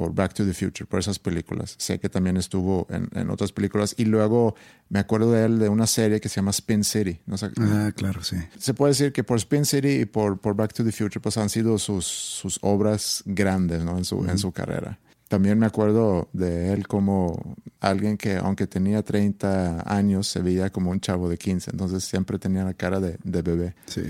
por 0.00 0.14
Back 0.14 0.34
to 0.34 0.44
the 0.44 0.52
Future, 0.52 0.84
por 0.86 1.00
esas 1.00 1.18
películas. 1.18 1.74
Sé 1.78 1.98
que 1.98 2.10
también 2.10 2.36
estuvo 2.36 2.86
en, 2.90 3.08
en 3.14 3.30
otras 3.30 3.50
películas. 3.50 3.94
Y 3.96 4.04
luego 4.04 4.54
me 4.90 4.98
acuerdo 4.98 5.32
de 5.32 5.46
él 5.46 5.58
de 5.58 5.70
una 5.70 5.86
serie 5.86 6.20
que 6.20 6.28
se 6.28 6.36
llama 6.36 6.50
Spin 6.50 6.84
City. 6.84 7.18
No 7.24 7.36
Ah, 7.60 7.90
claro, 7.96 8.22
sí. 8.22 8.36
Se 8.58 8.74
puede 8.74 8.90
decir 8.90 9.12
que 9.14 9.24
por 9.24 9.38
Spin 9.38 9.64
City 9.64 10.00
y 10.00 10.04
por, 10.04 10.38
por 10.38 10.54
Back 10.54 10.74
to 10.74 10.84
the 10.84 10.92
Future 10.92 11.18
pues 11.20 11.38
han 11.38 11.48
sido 11.48 11.78
sus, 11.78 12.04
sus 12.04 12.58
obras 12.60 13.22
grandes 13.24 13.84
¿no? 13.84 13.96
en, 13.96 14.04
su, 14.04 14.22
en 14.28 14.36
su 14.36 14.52
carrera. 14.52 14.98
También 15.28 15.58
me 15.58 15.64
acuerdo 15.64 16.28
de 16.34 16.74
él 16.74 16.86
como 16.86 17.56
alguien 17.80 18.18
que 18.18 18.36
aunque 18.36 18.66
tenía 18.66 19.02
30 19.02 19.82
años 19.90 20.28
se 20.28 20.40
veía 20.42 20.68
como 20.70 20.90
un 20.90 21.00
chavo 21.00 21.28
de 21.30 21.38
15, 21.38 21.70
entonces 21.70 22.04
siempre 22.04 22.38
tenía 22.38 22.64
la 22.64 22.74
cara 22.74 23.00
de, 23.00 23.16
de 23.24 23.40
bebé. 23.42 23.74
Sí. 23.86 24.02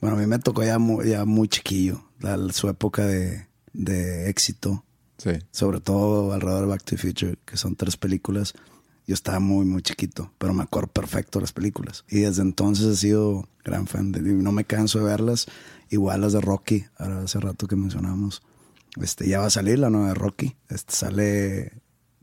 Bueno, 0.00 0.16
a 0.16 0.18
mí 0.18 0.26
me 0.26 0.40
tocó 0.40 0.64
ya 0.64 0.78
muy, 0.80 1.08
ya 1.10 1.24
muy 1.24 1.46
chiquillo, 1.46 2.04
la- 2.18 2.52
su 2.52 2.68
época 2.68 3.06
de, 3.06 3.46
de 3.72 4.28
éxito, 4.28 4.84
Sí. 5.18 5.30
sobre 5.50 5.80
todo 5.80 6.32
alrededor 6.32 6.62
de 6.62 6.66
Back 6.68 6.84
to 6.84 6.96
the 6.96 7.02
Future, 7.02 7.36
que 7.44 7.56
son 7.56 7.74
tres 7.76 7.96
películas. 7.96 8.54
Yo 9.06 9.14
estaba 9.14 9.40
muy, 9.40 9.64
muy 9.66 9.82
chiquito, 9.82 10.32
pero 10.38 10.54
me 10.54 10.62
acuerdo 10.62 10.88
perfecto 10.92 11.40
las 11.40 11.52
películas. 11.52 12.04
Y 12.08 12.20
desde 12.20 12.42
entonces 12.42 12.86
he 12.86 12.96
sido 12.96 13.48
gran 13.64 13.86
fan 13.86 14.12
de, 14.12 14.20
no 14.20 14.52
me 14.52 14.64
canso 14.64 14.98
de 14.98 15.04
verlas. 15.06 15.46
Igual 15.90 16.20
las 16.20 16.34
de 16.34 16.40
Rocky, 16.40 16.84
ahora 16.98 17.22
hace 17.22 17.40
rato 17.40 17.66
que 17.66 17.74
mencionamos. 17.74 18.42
Este, 19.00 19.26
ya 19.28 19.40
va 19.40 19.46
a 19.46 19.50
salir 19.50 19.78
la 19.78 19.90
nueva 19.90 20.08
de 20.08 20.14
Rocky. 20.14 20.56
Este 20.68 20.94
sale 20.94 21.72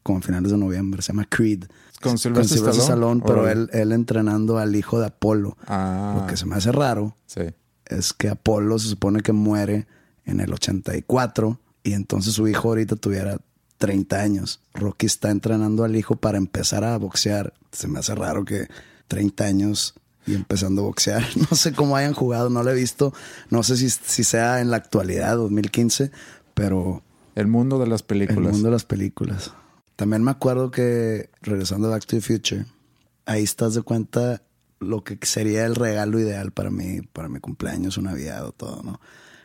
como 0.04 0.20
a 0.20 0.22
finales 0.22 0.52
de 0.52 0.58
noviembre, 0.60 1.02
se 1.02 1.12
llama 1.12 1.26
Creed. 1.28 1.66
Con 2.02 2.18
Sylvester 2.20 2.58
Stallone. 2.60 2.82
Stallone, 2.84 3.22
pero 3.26 3.50
él, 3.50 3.70
él 3.74 3.92
entrenando 3.92 4.60
al 4.60 4.76
hijo 4.76 5.00
de 5.00 5.08
Apolo. 5.08 5.58
Ah. 5.66 6.20
Lo 6.22 6.28
que 6.28 6.38
se 6.38 6.46
me 6.46 6.56
hace 6.56 6.72
raro 6.72 7.16
Sí. 7.26 7.42
es 7.88 8.14
que 8.14 8.30
Apolo 8.30 8.78
se 8.78 8.90
supone 8.90 9.22
que 9.22 9.32
muere 9.34 9.88
en 10.26 10.40
el 10.40 10.54
84 10.54 11.60
y 11.86 11.93
entonces 11.93 12.34
su 12.34 12.48
hijo 12.48 12.69
ahorita 12.69 12.95
tuviera 12.95 13.39
30 13.78 14.19
años. 14.19 14.60
Rocky 14.74 15.06
está 15.06 15.30
entrenando 15.30 15.84
al 15.84 15.95
hijo 15.95 16.15
para 16.15 16.38
empezar 16.38 16.84
a 16.84 16.98
boxear. 16.98 17.54
Se 17.71 17.88
me 17.88 18.00
hace 18.00 18.15
raro 18.15 18.43
que 18.43 18.67
30 19.08 19.43
años 19.45 19.93
y 20.26 20.34
empezando 20.34 20.82
a 20.82 20.86
boxear. 20.86 21.24
No 21.50 21.56
sé 21.56 21.74
cómo 21.74 21.95
hayan 21.95 22.13
jugado, 22.13 22.50
no 22.50 22.63
lo 22.63 22.71
he 22.71 22.76
visto. 22.76 23.13
No 23.52 23.62
sé 23.62 23.78
si, 23.78 23.89
si 23.91 24.24
sea 24.24 24.62
en 24.62 24.71
la 24.71 24.78
actualidad, 24.78 25.36
2015, 25.38 26.12
pero 26.56 27.04
El 27.36 27.48
mundo 27.48 27.78
de 27.78 27.88
las 27.88 28.02
el 28.02 28.08
películas. 28.08 28.54
mundo 28.54 28.69
de 28.69 28.74
las 28.74 28.86
películas. 28.86 29.52
También 29.95 30.24
me 30.24 30.32
acuerdo 30.32 30.71
que, 30.71 31.30
regresando 31.41 31.88
a 31.88 31.91
Back 31.91 32.06
to 32.06 32.17
the 32.17 32.21
Future, 32.21 32.65
ahí 33.28 33.43
estás 33.43 33.76
de 33.76 33.84
cuenta 33.84 34.41
lo 34.80 35.04
que 35.04 35.19
sería 35.21 35.65
el 35.65 35.76
regalo 35.76 36.19
ideal 36.19 36.52
para 36.52 36.71
mí, 36.71 37.02
para 37.13 37.30
mi 37.30 37.39
cumpleaños, 37.39 37.98
una 37.98 38.10
Navidad 38.12 38.45
o 38.45 38.52
todo, 38.52 38.82
¿no? 38.84 39.00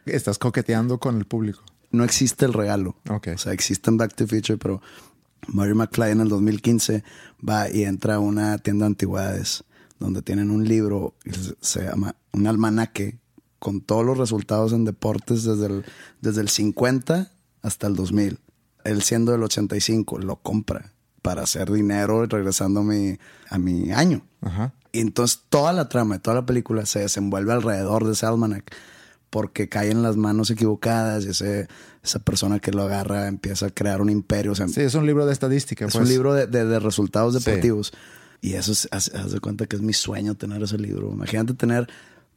Estás 0.07 0.38
coqueteando 0.38 0.98
con 0.98 1.18
el 1.18 1.26
público. 1.26 1.62
No 1.90 2.05
existe 2.05 2.44
el 2.44 2.53
regalo. 2.53 2.96
Ok. 3.09 3.29
O 3.35 3.38
sea, 3.38 3.53
existe 3.53 3.90
en 3.90 3.96
Back 3.96 4.14
to 4.14 4.26
Future, 4.26 4.59
pero 4.59 4.81
Marty 5.48 5.74
McFly 5.74 6.11
en 6.12 6.20
el 6.20 6.29
2015 6.29 7.03
va 7.46 7.68
y 7.70 7.85
entra 7.85 8.16
a 8.16 8.18
una 8.20 8.59
tienda 8.59 8.85
de 8.85 8.88
antigüedades 8.88 9.64
donde 9.98 10.22
tienen 10.22 10.50
un 10.50 10.66
libro 10.66 11.14
se- 11.61 11.85
llama 11.85 12.14
un 12.33 12.46
almanaque 12.46 13.18
con 13.59 13.81
todos 13.83 14.05
los 14.07 14.16
resultados 14.16 14.72
en 14.72 14.85
deportes 14.85 15.44
desde 15.44 15.66
el, 15.66 15.85
desde 16.22 16.40
el 16.40 16.48
50 16.48 17.31
hasta 17.62 17.87
el 17.87 17.96
2000. 17.96 18.38
Él 18.85 19.03
siendo 19.03 19.33
del 19.33 19.42
85 19.42 20.18
lo 20.20 20.37
compra 20.37 20.92
para 21.20 21.42
hacer 21.42 21.70
dinero 21.70 22.24
regresando 22.24 22.81
a 22.81 22.85
mi, 22.85 23.18
a 23.50 23.59
mi 23.59 23.92
año. 23.92 24.22
Ajá. 24.40 24.72
Y 24.92 25.00
entonces 25.00 25.40
toda 25.50 25.72
la 25.74 25.88
trama 25.90 26.18
toda 26.18 26.37
la 26.37 26.46
película 26.46 26.87
se 26.87 27.00
desenvuelve 27.00 27.53
alrededor 27.53 28.07
de 28.07 28.12
ese 28.12 28.24
almanac 28.26 28.74
porque 29.31 29.69
cae 29.69 29.90
en 29.90 30.03
las 30.03 30.16
manos 30.16 30.51
equivocadas 30.51 31.25
y 31.25 31.29
ese, 31.31 31.69
esa 32.03 32.19
persona 32.19 32.59
que 32.59 32.73
lo 32.73 32.83
agarra 32.83 33.29
empieza 33.29 33.66
a 33.66 33.71
crear 33.71 34.03
un 34.03 34.11
imperio. 34.11 34.53
O 34.53 34.55
sea, 34.55 34.66
Sí, 34.69 34.81
es 34.81 34.95
un 34.95 35.07
libro 35.07 35.25
de 35.27 35.33
estadística. 35.33 35.87
es 35.87 35.93
pues. 35.93 36.03
un 36.05 36.09
libro 36.09 36.35
de, 36.35 36.47
de- 36.47 36.64
de 36.64 36.79
resultados 36.81 37.35
Sí. 37.35 37.45
deportivos. 37.45 37.93
Y 38.43 38.55
eso 38.55 38.73
es, 38.73 38.88
haz, 38.90 39.14
haz 39.14 39.33
de 39.33 39.40
cuenta 39.40 39.66
que 39.66 39.77
es 39.77 39.83
mi 39.83 39.93
sueño 39.93 40.35
tener 40.35 40.62
ese 40.62 40.79
libro. 40.79 41.11
Imagínate 41.12 41.55
tener 41.55 41.88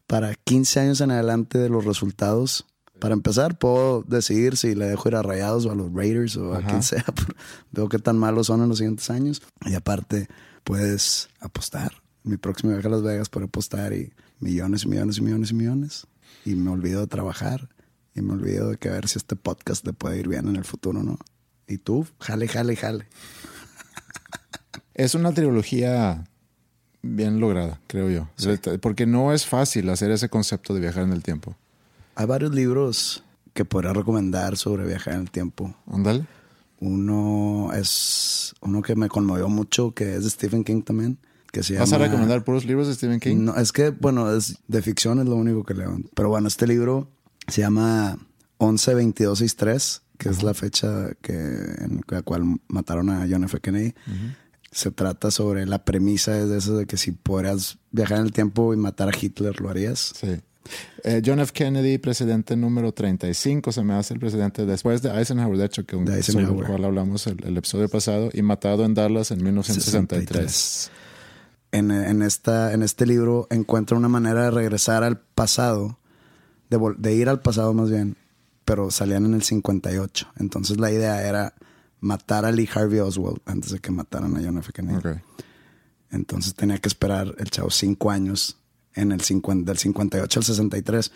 para 0.05 0.35
15 0.35 0.79
años 0.81 1.01
en 1.01 1.11
adelante 1.11 1.57
de 1.57 1.69
los 1.69 1.85
resultados. 1.85 2.65
Para 2.99 3.13
empezar, 3.15 3.57
puedo 3.57 4.03
decidir 4.03 4.55
si 4.57 4.75
le 4.75 4.85
dejo 4.85 5.09
ir 5.09 5.15
a 5.15 5.21
Rayados 5.23 5.65
o 5.65 5.71
a 5.71 5.75
los 5.75 5.91
Raiders 5.93 6.37
o 6.37 6.53
a 6.53 6.59
Ajá. 6.59 6.67
quien 6.67 6.83
sea. 6.83 7.05
Veo 7.71 7.89
qué 7.89 7.99
tan 7.99 8.17
malos 8.17 8.47
son 8.47 8.61
en 8.61 8.69
los 8.69 8.77
siguientes 8.77 9.09
años. 9.09 9.41
Y 9.65 9.73
aparte, 9.73 10.27
puedes 10.63 11.29
apostar. 11.39 11.93
Mi 12.23 12.37
próximo 12.37 12.71
viaje 12.71 12.87
a 12.87 12.91
Las 12.91 13.01
Vegas 13.01 13.29
puedo 13.29 13.47
apostar 13.47 13.93
y 13.93 14.13
millones 14.39 14.83
y 14.83 14.87
millones 14.89 15.17
y 15.17 15.21
millones 15.21 15.51
y 15.51 15.53
millones. 15.55 16.07
Y 16.45 16.55
me 16.55 16.71
olvido 16.71 17.01
de 17.01 17.07
trabajar. 17.07 17.69
Y 18.15 18.21
me 18.21 18.33
olvido 18.33 18.69
de 18.69 18.77
que 18.77 18.89
a 18.89 18.93
ver 18.93 19.07
si 19.07 19.17
este 19.17 19.35
podcast 19.35 19.85
le 19.85 19.93
puede 19.93 20.19
ir 20.19 20.27
bien 20.27 20.47
en 20.47 20.55
el 20.55 20.65
futuro, 20.65 21.01
¿no? 21.01 21.17
Y 21.67 21.77
tú, 21.77 22.05
jale, 22.19 22.47
jale, 22.47 22.75
jale. 22.75 23.07
Es 24.93 25.15
una 25.15 25.33
trilogía 25.33 26.25
bien 27.01 27.39
lograda, 27.39 27.79
creo 27.87 28.09
yo. 28.09 28.27
Porque 28.79 29.05
no 29.05 29.33
es 29.33 29.45
fácil 29.45 29.89
hacer 29.89 30.11
ese 30.11 30.29
concepto 30.29 30.73
de 30.73 30.79
viajar 30.79 31.03
en 31.03 31.11
el 31.11 31.23
tiempo. 31.23 31.55
Hay 32.15 32.25
varios 32.25 32.53
libros 32.53 33.23
que 33.53 33.65
podría 33.65 33.93
recomendar 33.93 34.57
sobre 34.57 34.85
viajar 34.85 35.15
en 35.15 35.21
el 35.21 35.31
tiempo. 35.31 35.75
Ándale. 35.91 36.25
Uno 36.79 37.71
es 37.73 38.53
uno 38.61 38.81
que 38.81 38.95
me 38.95 39.09
conmovió 39.09 39.47
mucho, 39.49 39.93
que 39.93 40.15
es 40.15 40.23
de 40.23 40.29
Stephen 40.29 40.63
King 40.63 40.81
también. 40.81 41.17
Que 41.53 41.61
se 41.61 41.77
¿Vas 41.77 41.93
a 41.93 41.99
recomendar 41.99 42.43
puros 42.43 42.65
libros 42.65 42.87
de 42.87 42.95
Stephen 42.95 43.19
King? 43.19 43.45
No, 43.45 43.55
es 43.55 43.71
que, 43.71 43.91
bueno, 43.91 44.35
es 44.35 44.57
de 44.67 44.81
ficción, 44.81 45.19
es 45.19 45.27
lo 45.27 45.35
único 45.35 45.63
que 45.63 45.75
leo. 45.75 45.99
Pero 46.15 46.29
bueno, 46.29 46.47
este 46.47 46.65
libro 46.65 47.11
se 47.47 47.61
llama 47.61 48.17
11-22-63, 48.57 50.01
que 50.17 50.29
es 50.29 50.41
la 50.41 50.55
fecha 50.55 51.11
que, 51.21 51.33
en 51.35 52.01
la 52.07 52.23
cual 52.23 52.59
mataron 52.67 53.11
a 53.11 53.27
John 53.29 53.43
F. 53.43 53.59
Kennedy. 53.59 53.93
Se 54.71 54.89
trata 54.89 55.29
sobre 55.29 55.67
la 55.67 55.85
premisa 55.85 56.39
es 56.39 56.49
de 56.49 56.57
eso 56.57 56.75
de 56.75 56.87
que 56.87 56.97
si 56.97 57.11
podrías 57.11 57.77
viajar 57.91 58.17
en 58.17 58.25
el 58.25 58.33
tiempo 58.33 58.73
y 58.73 58.77
matar 58.77 59.09
a 59.09 59.11
Hitler, 59.15 59.61
¿lo 59.61 59.69
harías? 59.69 60.13
Sí. 60.19 60.39
Eh, 61.03 61.21
John 61.23 61.39
F. 61.39 61.53
Kennedy, 61.53 61.99
presidente 61.99 62.55
número 62.55 62.93
35, 62.93 63.71
se 63.71 63.83
me 63.83 63.93
hace 63.93 64.15
el 64.15 64.19
presidente 64.19 64.65
después 64.65 65.03
de 65.03 65.11
Eisenhower, 65.11 65.55
de 65.55 65.65
hecho, 65.65 65.85
que 65.85 65.95
un, 65.95 66.05
De 66.05 66.23
sobre 66.23 66.45
el 66.45 66.65
cual 66.65 66.83
hablamos 66.83 67.27
el, 67.27 67.37
el 67.45 67.57
episodio 67.57 67.89
pasado, 67.89 68.31
y 68.33 68.41
matado 68.41 68.85
en 68.85 68.95
Dallas 68.95 69.29
en 69.29 69.43
1963. 69.43 70.89
En, 71.73 71.91
en, 71.91 72.21
esta, 72.21 72.71
en 72.71 72.83
este 72.83 73.05
libro 73.05 73.47
encuentra 73.49 73.97
una 73.97 74.07
manera 74.07 74.43
de 74.43 74.51
regresar 74.51 75.03
al 75.03 75.19
pasado, 75.19 75.97
de, 76.69 76.79
de 76.97 77.13
ir 77.15 77.27
al 77.27 77.41
pasado 77.41 77.73
más 77.73 77.89
bien, 77.89 78.15
pero 78.63 78.91
salían 78.91 79.25
en 79.25 79.33
el 79.33 79.43
58. 79.43 80.27
Entonces 80.39 80.79
la 80.79 80.91
idea 80.91 81.27
era 81.27 81.55
matar 81.99 82.45
a 82.45 82.51
Lee 82.51 82.69
Harvey 82.73 82.99
Oswald 82.99 83.39
antes 83.45 83.71
de 83.71 83.79
que 83.79 83.91
mataran 83.91 84.37
a 84.37 84.41
John 84.41 84.59
F. 84.59 84.71
Kennedy. 84.71 85.19
Entonces 86.11 86.53
tenía 86.53 86.77
que 86.77 86.89
esperar 86.89 87.33
el 87.39 87.49
chavo 87.49 87.71
cinco 87.71 88.11
años 88.11 88.57
en 88.93 89.11
el 89.11 89.21
50, 89.21 89.69
del 89.69 89.77
58 89.77 90.39
al 90.39 90.43
63 90.43 91.11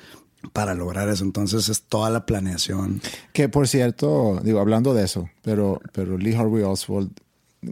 para 0.54 0.74
lograr 0.74 1.08
eso. 1.10 1.24
Entonces 1.24 1.70
es 1.70 1.84
toda 1.84 2.10
la 2.10 2.26
planeación. 2.26 3.02
Que 3.34 3.50
por 3.50 3.68
cierto, 3.68 4.40
digo, 4.44 4.60
hablando 4.60 4.94
de 4.94 5.04
eso, 5.04 5.30
pero, 5.44 5.80
pero 5.94 6.18
Lee 6.18 6.34
Harvey 6.34 6.64
Oswald 6.64 7.12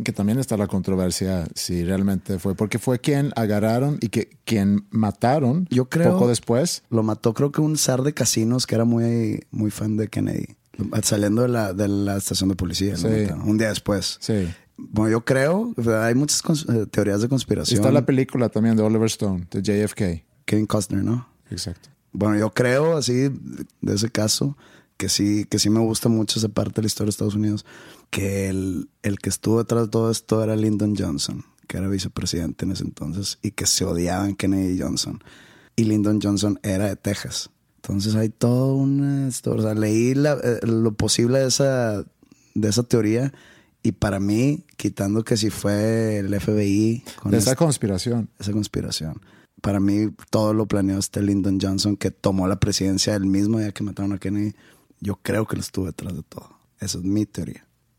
que 0.04 0.12
también 0.12 0.40
está 0.40 0.58
la 0.58 0.68
controversia 0.68 1.48
si 1.56 1.84
realmente 1.84 2.40
fue, 2.40 2.56
porque 2.56 2.80
fue 2.80 3.00
quien 3.00 3.32
agarraron 3.36 3.98
y 4.02 4.10
que 4.10 4.30
quien 4.44 4.86
mataron 4.90 5.68
Yo 5.70 5.86
creo- 5.90 6.14
poco 6.14 6.28
después. 6.28 6.84
Lo 6.90 7.04
mató 7.04 7.34
creo 7.34 7.52
que 7.52 7.62
un 7.62 7.78
zar 7.78 8.02
de 8.04 8.14
casinos 8.14 8.66
que 8.68 8.76
era 8.76 8.86
muy, 8.86 9.46
muy 9.52 9.72
fan 9.72 9.96
de 9.98 10.08
Kennedy. 10.08 10.56
Saliendo 11.04 11.44
de 11.44 11.48
la, 11.48 11.74
de 11.74 11.88
la 11.88 12.18
estación 12.18 12.50
de 12.50 12.56
policía. 12.56 12.98
Sí. 12.98 13.08
Un 13.46 13.58
día 13.58 13.70
después. 13.70 14.18
Sí. 14.20 14.48
Bueno, 14.78 15.10
yo 15.12 15.24
creo, 15.24 15.74
hay 16.04 16.16
muchas 16.16 16.42
eh, 16.68 16.86
teorías 16.92 17.22
de 17.22 17.30
conspiración. 17.30 17.80
Está 17.80 17.92
la 17.94 18.06
película 18.06 18.50
también 18.50 18.76
de 18.76 18.84
Oliver 18.84 19.06
Stone, 19.06 19.48
de 19.52 19.62
JFK. 19.62 20.26
Kevin 20.44 20.66
Costner, 20.66 21.04
¿no? 21.04 21.30
Exacto. 21.50 21.90
Bueno, 22.12 22.38
yo 22.38 22.52
creo 22.52 22.98
así 22.98 23.30
de 23.82 23.94
ese 23.94 24.10
caso 24.10 24.58
que 24.98 25.08
sí, 25.10 25.46
que 25.50 25.60
sí 25.60 25.70
me 25.70 25.80
gusta 25.80 26.10
mucho 26.10 26.40
esa 26.40 26.50
parte 26.50 26.76
de 26.76 26.82
la 26.84 26.88
historia 26.88 27.06
de 27.08 27.12
Estados 27.12 27.36
Unidos, 27.36 27.66
que 28.10 28.50
el, 28.50 28.90
el 29.04 29.20
que 29.20 29.30
estuvo 29.30 29.60
detrás 29.60 29.84
de 29.84 29.90
todo 29.90 30.12
esto 30.12 30.44
era 30.44 30.56
Lyndon 30.56 30.96
Johnson, 30.98 31.44
que 31.68 31.78
era 31.78 31.88
vicepresidente 31.88 32.66
en 32.66 32.72
ese 32.72 32.84
entonces, 32.84 33.40
y 33.42 33.52
que 33.52 33.66
se 33.66 33.86
odiaban 33.86 34.36
Kennedy 34.36 34.78
y 34.78 34.82
Johnson. 34.82 35.24
Y 35.76 35.84
Lyndon 35.86 36.20
Johnson 36.22 36.60
era 36.64 36.86
de 36.86 36.96
Texas. 36.96 37.50
Entonces 37.78 38.16
hay 38.16 38.30
toda 38.30 38.74
una 38.74 39.28
historia. 39.28 39.60
O 39.62 39.64
sea, 39.66 39.74
leí 39.76 40.14
la- 40.16 40.40
eh, 40.44 40.60
lo 40.66 40.94
posible 40.94 41.40
de 41.40 41.48
esa, 41.48 42.04
de 42.54 42.70
esa 42.70 42.84
teoría. 42.84 43.34
Y 43.84 43.92
para 43.92 44.20
mí, 44.20 44.64
quitando 44.78 45.24
que 45.24 45.38
si 45.38 45.50
fue 45.52 46.18
el 46.20 46.34
FBI 46.34 47.04
con 47.22 47.32
De 47.32 47.38
esa 47.38 47.52
este- 47.52 47.58
conspiración. 47.64 48.30
esa 48.40 48.52
conspiración. 48.54 49.22
Para 49.62 49.80
mí, 49.80 50.10
todo 50.32 50.54
lo 50.54 50.66
planeó 50.68 50.98
este 50.98 51.22
Lyndon 51.22 51.60
Johnson, 51.62 51.96
que 51.98 52.10
tomó 52.12 52.48
la 52.48 52.60
presidencia 52.60 53.14
el 53.16 53.26
mismo 53.26 53.60
día 53.60 53.72
que 53.72 53.84
mataron 53.84 54.14
a 54.14 54.18
Kennedy. 54.18 54.54
Yo 55.02 55.20
creo 55.22 55.46
que 55.46 55.56
lo 55.58 55.62
estuvo 55.62 55.86
detrás 55.86 56.16
de 56.16 56.24
todo. 56.24 56.50
Esa 56.80 56.98
es 57.00 57.04
mi 57.04 57.26
teoría 57.26 57.66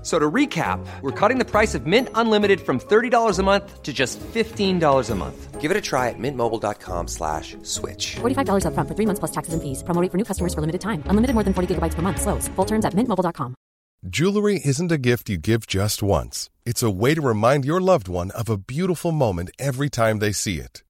F- 0.00 0.06
So 0.06 0.18
to 0.18 0.30
recap, 0.30 0.78
we're 1.02 1.12
cutting 1.12 1.38
the 1.38 1.44
price 1.44 1.74
of 1.74 1.86
Mint 1.86 2.08
Unlimited 2.14 2.60
from 2.60 2.78
$30 2.80 3.38
a 3.38 3.42
month 3.42 3.82
to 3.82 3.92
just 3.92 4.18
$15 4.20 5.10
a 5.10 5.14
month. 5.14 5.60
Give 5.60 5.70
it 5.70 5.76
a 5.76 5.80
try 5.80 6.08
at 6.08 6.18
mintmobile.com 6.18 7.06
slash 7.08 7.54
switch. 7.62 8.16
$45 8.20 8.64
upfront 8.64 8.88
for 8.88 8.94
three 8.96 9.04
months 9.06 9.18
plus 9.20 9.30
taxes 9.30 9.52
and 9.52 9.62
fees. 9.62 9.82
Promo 9.84 10.00
rate 10.00 10.10
for 10.10 10.16
new 10.16 10.24
customers 10.24 10.54
for 10.54 10.62
limited 10.62 10.80
time. 10.80 11.02
Unlimited 11.06 11.34
more 11.34 11.44
than 11.44 11.52
40 11.52 11.74
gigabytes 11.74 11.94
per 11.94 12.00
month. 12.02 12.22
Slows. 12.22 12.48
Full 12.56 12.64
terms 12.66 12.86
at 12.86 12.94
mintmobile.com. 12.94 13.54
Jewelry 14.08 14.58
isn't 14.64 14.90
a 14.90 14.96
gift 14.96 15.28
you 15.28 15.36
give 15.36 15.66
just 15.66 16.02
once. 16.02 16.48
It's 16.64 16.82
a 16.82 16.90
way 16.90 17.14
to 17.14 17.20
remind 17.20 17.66
your 17.66 17.82
loved 17.82 18.08
one 18.08 18.30
of 18.30 18.48
a 18.48 18.56
beautiful 18.56 19.12
moment 19.12 19.50
every 19.58 19.90
time 19.90 20.20
they 20.20 20.32
see 20.32 20.56
it. 20.56 20.82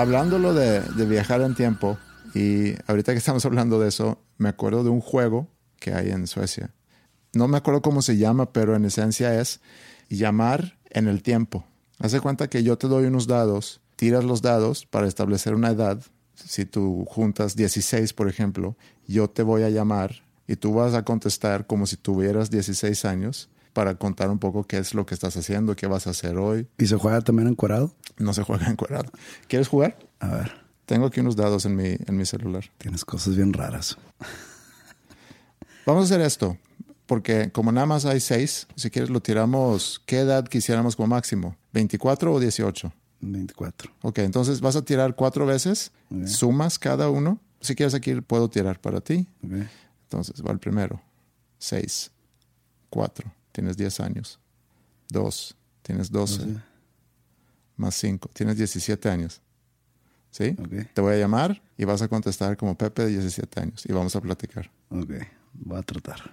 Hablándolo 0.00 0.54
de, 0.54 0.80
de 0.80 1.04
viajar 1.04 1.42
en 1.42 1.54
tiempo, 1.54 1.98
y 2.34 2.72
ahorita 2.86 3.12
que 3.12 3.18
estamos 3.18 3.44
hablando 3.44 3.78
de 3.78 3.88
eso, 3.88 4.18
me 4.38 4.48
acuerdo 4.48 4.82
de 4.82 4.88
un 4.88 5.02
juego 5.02 5.46
que 5.78 5.92
hay 5.92 6.08
en 6.08 6.26
Suecia. 6.26 6.70
No 7.34 7.48
me 7.48 7.58
acuerdo 7.58 7.82
cómo 7.82 8.00
se 8.00 8.16
llama, 8.16 8.50
pero 8.50 8.74
en 8.74 8.86
esencia 8.86 9.38
es 9.38 9.60
llamar 10.08 10.78
en 10.88 11.06
el 11.06 11.22
tiempo. 11.22 11.66
Hace 11.98 12.18
cuenta 12.18 12.48
que 12.48 12.62
yo 12.62 12.78
te 12.78 12.88
doy 12.88 13.04
unos 13.04 13.26
dados, 13.26 13.82
tiras 13.96 14.24
los 14.24 14.40
dados 14.40 14.86
para 14.86 15.06
establecer 15.06 15.54
una 15.54 15.68
edad. 15.68 16.00
Si 16.34 16.64
tú 16.64 17.04
juntas 17.06 17.54
16, 17.54 18.14
por 18.14 18.26
ejemplo, 18.26 18.78
yo 19.06 19.28
te 19.28 19.42
voy 19.42 19.64
a 19.64 19.68
llamar 19.68 20.22
y 20.48 20.56
tú 20.56 20.72
vas 20.72 20.94
a 20.94 21.04
contestar 21.04 21.66
como 21.66 21.86
si 21.86 21.98
tuvieras 21.98 22.50
16 22.50 23.04
años 23.04 23.49
para 23.72 23.94
contar 23.96 24.30
un 24.30 24.38
poco 24.38 24.64
qué 24.64 24.78
es 24.78 24.94
lo 24.94 25.06
que 25.06 25.14
estás 25.14 25.36
haciendo, 25.36 25.76
qué 25.76 25.86
vas 25.86 26.06
a 26.06 26.10
hacer 26.10 26.36
hoy. 26.38 26.66
¿Y 26.78 26.86
se 26.86 26.96
juega 26.96 27.20
también 27.20 27.48
encuadrado? 27.48 27.94
No 28.18 28.32
se 28.34 28.42
juega 28.42 28.66
encuadrado. 28.70 29.10
¿Quieres 29.48 29.68
jugar? 29.68 29.96
A 30.20 30.28
ver, 30.28 30.52
Tengo 30.86 31.06
aquí 31.06 31.20
unos 31.20 31.36
dados 31.36 31.64
en 31.66 31.76
mi, 31.76 31.96
en 32.06 32.16
mi 32.16 32.26
celular. 32.26 32.64
tienes 32.78 33.04
cosas 33.04 33.36
bien 33.36 33.52
raras. 33.52 33.96
Vamos 35.86 36.02
a 36.02 36.04
hacer 36.14 36.20
esto, 36.20 36.58
porque 37.06 37.50
como 37.52 37.72
nada 37.72 37.86
más 37.86 38.04
hay 38.04 38.20
seis, 38.20 38.66
si 38.76 38.90
quieres 38.90 39.10
lo 39.10 39.20
tiramos, 39.20 40.02
¿qué 40.06 40.20
edad 40.20 40.46
quisiéramos 40.46 40.94
como 40.96 41.08
máximo? 41.08 41.56
¿24 41.72 42.34
o 42.34 42.40
18? 42.40 42.92
24. 43.22 43.90
Ok, 44.02 44.18
entonces 44.18 44.60
vas 44.60 44.76
a 44.76 44.82
tirar 44.84 45.14
cuatro 45.14 45.46
veces, 45.46 45.92
sumas 46.26 46.78
cada 46.78 47.08
uno. 47.10 47.38
Si 47.60 47.74
quieres 47.74 47.94
aquí 47.94 48.14
puedo 48.20 48.48
tirar 48.48 48.80
para 48.80 49.00
ti. 49.00 49.26
Entonces 49.42 50.42
va 50.44 50.52
el 50.52 50.58
primero. 50.58 51.00
Seis. 51.58 52.10
Cuatro. 52.88 53.30
Tienes 53.52 53.76
10 53.76 54.00
años. 54.00 54.38
Dos. 55.08 55.56
Tienes 55.82 56.10
12. 56.10 56.56
Más 57.76 57.94
cinco. 57.94 58.30
Tienes 58.32 58.56
17 58.56 59.08
años. 59.08 59.40
¿Sí? 60.30 60.56
Ok. 60.58 60.92
Te 60.94 61.00
voy 61.00 61.14
a 61.14 61.18
llamar 61.18 61.60
y 61.76 61.84
vas 61.84 62.02
a 62.02 62.08
contestar 62.08 62.56
como 62.56 62.76
Pepe 62.76 63.02
de 63.02 63.08
17 63.08 63.60
años 63.60 63.84
y 63.86 63.92
vamos 63.92 64.14
a 64.14 64.20
platicar. 64.20 64.70
Ok, 64.90 65.10
voy 65.54 65.78
a 65.78 65.82
tratar. 65.82 66.30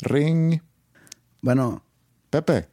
Ring. 0.00 0.60
Bueno, 1.40 1.84
Pepe, 2.30 2.68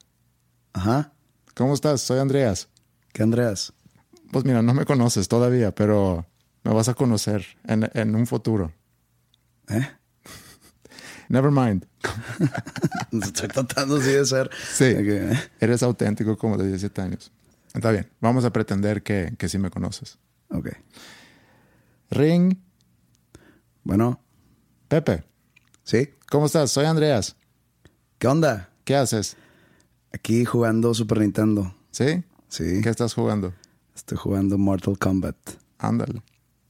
ajá. 0.73 1.11
¿cómo 1.53 1.73
estás? 1.73 2.01
Soy 2.01 2.19
Andreas. 2.19 2.67
¿Qué, 3.13 3.21
Andreas? 3.21 3.73
Pues 4.31 4.43
mira, 4.43 4.61
no 4.61 4.73
me 4.73 4.85
conoces 4.85 5.27
todavía, 5.27 5.73
pero 5.73 6.25
me 6.63 6.73
vas 6.73 6.89
a 6.89 6.95
conocer 6.95 7.45
en, 7.65 7.89
en 7.93 8.15
un 8.15 8.25
futuro. 8.25 8.73
¿Eh? 9.67 9.87
Never 11.29 11.51
mind. 11.51 11.85
Estoy 13.11 13.47
tratando 13.47 13.97
así 13.97 14.11
de 14.11 14.25
ser. 14.25 14.49
Sí. 14.73 14.95
Eres 15.59 15.83
auténtico 15.83 16.37
como 16.37 16.57
de 16.57 16.67
17 16.67 17.01
años. 17.01 17.31
Está 17.73 17.91
bien. 17.91 18.09
Vamos 18.21 18.45
a 18.45 18.51
pretender 18.51 19.03
que, 19.03 19.33
que 19.37 19.49
sí 19.49 19.57
me 19.57 19.69
conoces. 19.69 20.17
Ok. 20.49 20.69
Ring. 22.11 22.57
Bueno, 23.83 24.19
Pepe, 24.87 25.23
¿sí? 25.83 26.09
¿cómo 26.29 26.45
estás? 26.45 26.71
Soy 26.71 26.85
Andreas. 26.85 27.35
¿Qué 28.17 28.27
onda? 28.27 28.69
¿Qué 28.83 28.95
haces? 28.95 29.35
Aquí 30.13 30.45
jugando 30.45 30.93
Super 30.93 31.19
Nintendo. 31.19 31.75
¿Sí? 31.91 32.23
Sí. 32.47 32.81
¿Qué 32.81 32.89
estás 32.89 33.13
jugando? 33.13 33.53
Estoy 33.95 34.17
jugando 34.17 34.57
Mortal 34.57 34.97
Kombat. 34.97 35.35
Ándale. 35.77 36.21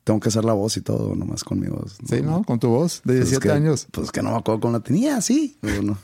Tengo 0.06 0.20
que 0.22 0.30
hacer 0.30 0.46
la 0.46 0.54
voz 0.54 0.78
y 0.78 0.82
todo, 0.82 1.14
nomás 1.16 1.44
con 1.44 1.60
mi 1.60 1.68
voz. 1.68 1.98
Sí, 2.08 2.22
¿no? 2.22 2.44
Con 2.44 2.60
tu 2.60 2.70
voz 2.70 3.02
de 3.04 3.16
Pues 3.18 3.30
17 3.32 3.48
que- 3.50 3.54
años. 3.54 3.88
Pues 3.92 4.12
que 4.12 4.22
no 4.22 4.32
me 4.32 4.38
acuerdo 4.38 4.62
cómo 4.62 4.74
la 4.74 4.80
tenía, 4.80 5.20
sí. 5.20 5.58
Pero 5.62 5.82
no, 5.82 5.98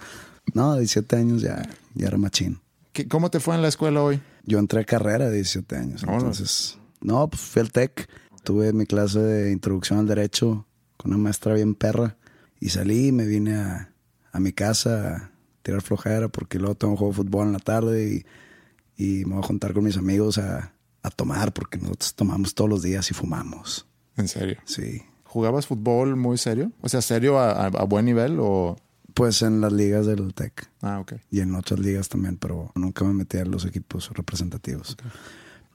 no, 0.53 0.73
de 0.73 0.79
17 0.79 1.15
años 1.15 1.41
ya, 1.41 1.61
ya 1.93 2.07
era 2.07 2.17
machín. 2.17 2.59
¿Qué- 2.91 3.07
¿Cómo 3.07 3.29
te 3.31 3.39
fue 3.39 3.55
en 3.55 3.61
la 3.61 3.69
escuela 3.69 4.01
hoy? 4.03 4.19
Yo 4.43 4.59
entré 4.59 4.81
a 4.81 4.83
carrera 4.83 5.29
de 5.29 5.35
17 5.35 5.77
años. 5.77 6.03
Entonces, 6.03 6.77
no, 6.99 7.29
pues 7.29 7.41
fui 7.41 7.61
al 7.61 7.71
TEC. 7.71 8.09
Tuve 8.43 8.73
mi 8.73 8.85
clase 8.87 9.19
de 9.19 9.51
introduccción 9.51 9.99
al 9.99 10.07
derecho 10.07 10.65
con 10.97 11.11
una 11.13 11.21
maestra 11.21 11.53
bien 11.53 11.75
perra. 11.75 12.17
Y 12.59 12.69
salí 12.69 13.07
y 13.07 13.11
me 13.11 13.25
vine 13.27 13.55
a, 13.55 13.93
a 14.31 14.39
mi 14.39 14.51
casa 14.51 15.15
a 15.15 15.31
tirar 15.61 15.83
flojera 15.83 16.27
porque 16.27 16.57
luego 16.57 16.73
tengo 16.73 16.93
un 16.93 16.97
juego 16.97 17.13
de 17.13 17.17
fútbol 17.17 17.47
en 17.47 17.53
la 17.53 17.59
tarde 17.59 18.25
y, 18.97 19.03
y 19.03 19.25
me 19.25 19.35
voy 19.35 19.43
a 19.43 19.47
juntar 19.47 19.73
con 19.73 19.83
mis 19.83 19.97
amigos 19.97 20.39
a, 20.39 20.73
a 21.03 21.09
tomar 21.11 21.53
porque 21.53 21.77
nosotros 21.77 22.15
tomamos 22.15 22.55
todos 22.55 22.69
los 22.69 22.81
días 22.81 23.09
y 23.11 23.13
fumamos. 23.13 23.87
En 24.17 24.27
serio. 24.27 24.57
Sí. 24.65 25.01
¿Jugabas 25.23 25.67
fútbol 25.67 26.15
muy 26.15 26.37
serio? 26.37 26.71
O 26.81 26.89
sea, 26.89 27.01
serio 27.01 27.39
a, 27.39 27.51
a- 27.51 27.65
a 27.67 27.83
buen 27.85 28.05
nivel 28.05 28.37
o... 28.39 28.75
Pues 29.13 29.41
en 29.41 29.59
las 29.59 29.73
ligas 29.73 30.05
del 30.05 30.33
TEC. 30.33 30.69
Ah, 30.81 30.99
ok. 31.01 31.15
y 31.29 31.41
en 31.41 31.53
otras 31.55 31.79
ligas 31.81 32.07
también, 32.07 32.37
pero 32.37 32.71
nunca 32.75 33.03
me 33.03 33.13
metí 33.13 33.37
a 33.37 33.43
los 33.45 33.65
equipos 33.65 34.09
representativos. 34.13 34.95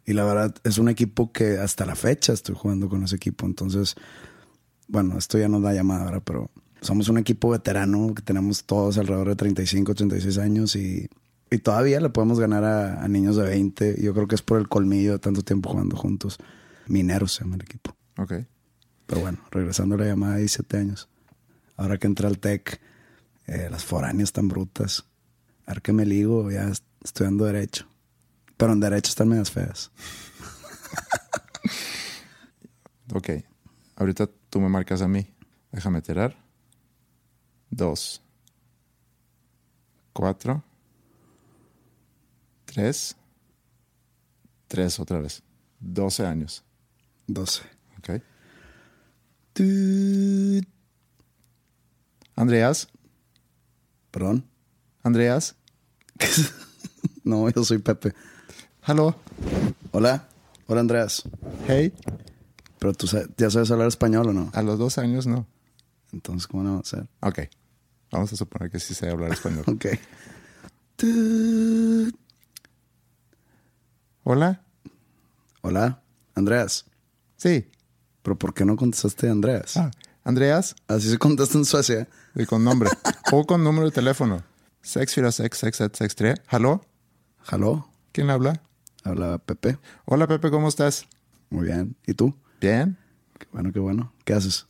Y 0.07 0.15
la 0.15 0.25
verdad, 0.25 0.55
es 0.65 0.79
un 0.79 0.89
equipo 0.89 1.33
que 1.33 1.59
hasta 1.59 1.85
la 1.85 1.95
fecha 1.97 2.33
estoy 2.33 2.55
jugando 2.55 2.89
con 2.89 3.03
ese 3.05 3.17
equipo. 3.17 3.45
Entonces, 3.45 3.95
bueno, 4.89 5.19
esto 5.19 5.37
ya 5.39 5.49
no 5.49 5.61
da 5.61 5.75
llamada 5.75 6.05
ahora, 6.05 6.21
pero 6.21 6.51
somos 6.81 7.09
un 7.11 7.19
equipo 7.19 7.51
veterano 7.51 8.15
que 8.15 8.23
tenemos 8.23 8.65
todos 8.65 8.97
alrededor 8.97 9.29
de 9.29 9.37
35, 9.37 9.95
36 9.95 10.39
años 10.39 10.77
y, 10.77 11.09
y 11.51 11.59
todavía 11.59 12.01
le 12.01 12.09
podemos 12.09 12.39
ganar 12.41 12.65
a, 12.65 13.03
a 13.03 13.09
niños 13.09 13.37
de 13.37 13.43
20. 13.43 14.01
Yo 14.03 14.15
creo 14.15 14.27
que 14.29 14.35
es 14.37 14.43
por 14.43 14.59
el 14.59 14.69
colmillo 14.69 15.13
de 15.13 15.19
tanto 15.19 15.43
tiempo 15.43 15.71
jugando 15.71 15.97
juntos. 15.97 16.39
Mineros 16.87 17.33
se 17.35 17.45
llama 17.45 17.57
el 17.57 17.63
equipo. 17.63 17.96
Ok. 18.19 18.33
Pero 19.07 19.21
bueno, 19.21 19.39
regresando 19.51 19.95
a 19.95 19.99
la 19.99 20.07
llamada 20.07 20.35
de 20.35 20.41
17 20.41 20.77
años. 20.79 21.09
Ahora 21.77 21.99
que 21.99 22.07
entré 22.07 22.27
al 22.27 22.39
TEC, 22.39 22.81
eh, 23.47 23.69
las 23.71 23.85
foráneas 23.85 24.33
tan 24.33 24.49
brutas. 24.49 25.05
A 25.67 25.73
ver 25.73 25.83
que 25.83 25.93
me 25.93 26.07
ligo, 26.07 26.51
ya 26.51 26.69
est- 26.69 26.85
estudiando 27.05 27.45
Derecho. 27.45 27.87
Pero 28.57 28.73
en 28.73 28.81
Derecho 28.81 29.11
están 29.11 29.29
medias 29.29 29.51
feas. 29.51 29.91
Ok. 33.15 33.31
Ahorita 33.97 34.29
tú 34.51 34.61
me 34.61 34.69
marcas 34.69 35.03
a 35.03 35.09
mí. 35.09 35.27
Déjame 35.73 36.03
tirar. 36.03 36.37
Dos. 37.71 38.23
Cuatro. 40.13 40.63
Tres. 42.65 43.17
Tres 44.69 44.99
otra 44.99 45.21
vez. 45.21 45.43
Doce 45.79 46.27
años. 46.27 46.65
12. 47.27 47.63
Andreas. 52.37 52.89
Perdón. 54.11 54.47
Andreas. 55.03 55.57
No, 57.25 57.51
yo 57.51 57.65
soy 57.65 57.79
Pepe. 57.79 58.15
Hello. 58.87 59.17
Hola. 59.91 60.29
Hola, 60.69 60.81
Andreas. 60.81 61.25
Hey. 61.67 61.93
Pero 62.79 62.93
tú 62.93 63.09
sa- 63.09 63.25
ya 63.37 63.51
sabes 63.51 63.69
hablar 63.73 63.89
español 63.89 64.29
o 64.29 64.33
no? 64.33 64.49
A 64.55 64.63
los 64.63 64.79
dos 64.79 64.97
años 64.99 65.27
no. 65.27 65.45
Entonces, 66.13 66.47
¿cómo 66.47 66.63
no 66.63 66.75
va 66.75 66.81
a 66.81 66.85
ser? 66.85 67.09
Ok. 67.23 67.41
Vamos 68.13 68.33
a 68.33 68.37
suponer 68.37 68.71
que 68.71 68.79
sí 68.79 68.95
sé 68.95 69.11
hablar 69.11 69.33
español. 69.33 69.65
Ok. 69.67 69.87
Hola. 74.23 74.63
Hola, 75.63 76.01
Andreas. 76.37 76.85
Sí. 77.37 77.67
¿Pero 78.27 78.37
por 78.37 78.53
qué 78.55 78.65
no 78.65 78.75
contestaste 78.75 79.31
Andreas? 79.31 79.77
Ah, 79.77 79.93
Andreas. 80.25 80.75
Así 80.89 81.09
se 81.09 81.17
contesta 81.17 81.57
en 81.59 81.65
Suecia. 81.65 82.09
Y 82.35 82.45
con 82.45 82.65
nombre. 82.65 82.91
o 83.31 83.47
con 83.47 83.63
número 83.63 83.85
de 83.87 83.93
teléfono. 83.93 84.43
646-6763. 84.83 86.43
¿Halo? 86.49 86.85
¿Jaló? 87.45 87.89
¿Quién 88.11 88.31
habla? 88.31 88.61
Habla 89.05 89.39
Pepe. 89.39 89.79
Hola 90.07 90.27
Pepe, 90.27 90.51
¿cómo 90.51 90.67
estás? 90.67 91.07
Muy 91.51 91.67
bien. 91.67 91.95
¿Y 92.05 92.15
tú? 92.15 92.35
Bien. 92.61 92.99
Qué 93.39 93.47
bueno, 93.53 93.73
qué 93.73 93.79
bueno. 93.79 94.13
¿Qué 94.25 94.33
haces? 94.33 94.67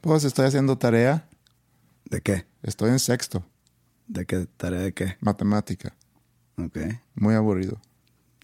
Pues 0.00 0.24
estoy 0.24 0.46
haciendo 0.46 0.78
tarea. 0.78 1.28
¿De 2.06 2.22
qué? 2.22 2.46
Estoy 2.62 2.88
en 2.88 3.00
sexto. 3.00 3.44
¿De 4.06 4.24
qué? 4.24 4.46
¿Tarea 4.56 4.80
de 4.80 4.94
qué? 4.94 5.18
Matemática. 5.20 5.94
Ok, 6.56 6.78
Muy 7.16 7.34
aburrido. 7.34 7.78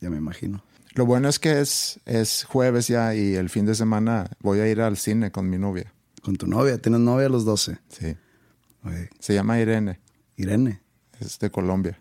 ya 0.02 0.10
me 0.10 0.18
imagino. 0.18 0.62
Lo 0.98 1.06
bueno 1.06 1.28
es 1.28 1.38
que 1.38 1.60
es, 1.60 2.00
es 2.06 2.42
jueves 2.42 2.88
ya 2.88 3.14
y 3.14 3.36
el 3.36 3.50
fin 3.50 3.64
de 3.64 3.76
semana 3.76 4.28
voy 4.40 4.58
a 4.58 4.66
ir 4.66 4.80
al 4.80 4.96
cine 4.96 5.30
con 5.30 5.48
mi 5.48 5.56
novia. 5.56 5.94
¿Con 6.24 6.34
tu 6.34 6.48
novia? 6.48 6.76
¿Tienes 6.78 6.98
novia 6.98 7.26
a 7.26 7.28
los 7.28 7.44
12? 7.44 7.78
Sí. 7.88 8.16
Se 9.20 9.32
llama 9.32 9.60
Irene. 9.60 10.00
Irene. 10.34 10.82
Es 11.20 11.38
de 11.38 11.52
Colombia. 11.52 12.00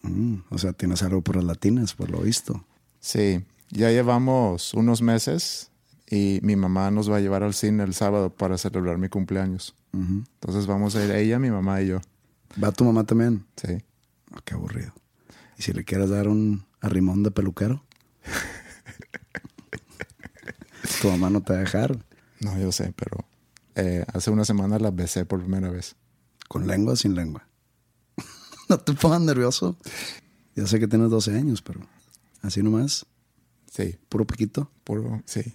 Mm, 0.00 0.36
o 0.48 0.56
sea, 0.56 0.72
tienes 0.72 1.02
algo 1.02 1.20
por 1.20 1.36
las 1.36 1.44
latinas, 1.44 1.92
por 1.92 2.08
lo 2.08 2.20
visto. 2.20 2.64
Sí. 3.00 3.44
Ya 3.68 3.90
llevamos 3.90 4.72
unos 4.72 5.02
meses 5.02 5.70
y 6.08 6.40
mi 6.42 6.56
mamá 6.56 6.90
nos 6.90 7.12
va 7.12 7.18
a 7.18 7.20
llevar 7.20 7.42
al 7.42 7.52
cine 7.52 7.82
el 7.82 7.92
sábado 7.92 8.30
para 8.30 8.56
celebrar 8.56 8.96
mi 8.96 9.10
cumpleaños. 9.10 9.74
Entonces 9.92 10.66
vamos 10.66 10.96
a 10.96 11.04
ir 11.04 11.10
ella, 11.10 11.38
mi 11.38 11.50
mamá 11.50 11.82
y 11.82 11.88
yo. 11.88 12.00
¿Va 12.64 12.72
tu 12.72 12.84
mamá 12.84 13.04
también? 13.04 13.44
Sí. 13.56 13.76
Oh, 14.34 14.38
qué 14.42 14.54
aburrido. 14.54 14.94
¿Y 15.58 15.62
si 15.64 15.74
le 15.74 15.84
quieres 15.84 16.08
dar 16.08 16.28
un 16.28 16.64
arrimón 16.80 17.22
de 17.22 17.30
peluquero? 17.30 17.84
Tu 21.00 21.08
mamá 21.10 21.30
no 21.30 21.42
te 21.42 21.52
va 21.52 21.58
a 21.60 21.62
dejar. 21.62 21.98
No, 22.40 22.58
yo 22.58 22.70
sé, 22.72 22.92
pero 22.96 23.24
eh, 23.74 24.04
hace 24.12 24.30
una 24.30 24.44
semana 24.44 24.78
la 24.78 24.90
besé 24.90 25.24
por 25.24 25.40
primera 25.40 25.70
vez. 25.70 25.96
¿Con 26.48 26.66
lengua 26.66 26.94
o 26.94 26.96
sin 26.96 27.14
lengua? 27.14 27.46
no 28.68 28.78
te 28.78 28.92
pongas 28.94 29.20
nervioso. 29.20 29.76
Ya 30.54 30.66
sé 30.66 30.78
que 30.80 30.88
tienes 30.88 31.10
12 31.10 31.34
años, 31.36 31.62
pero 31.62 31.80
así 32.42 32.62
nomás, 32.62 33.06
Sí, 33.70 33.96
puro 34.08 34.26
piquito. 34.26 34.70
puro, 34.82 35.22
sí. 35.26 35.54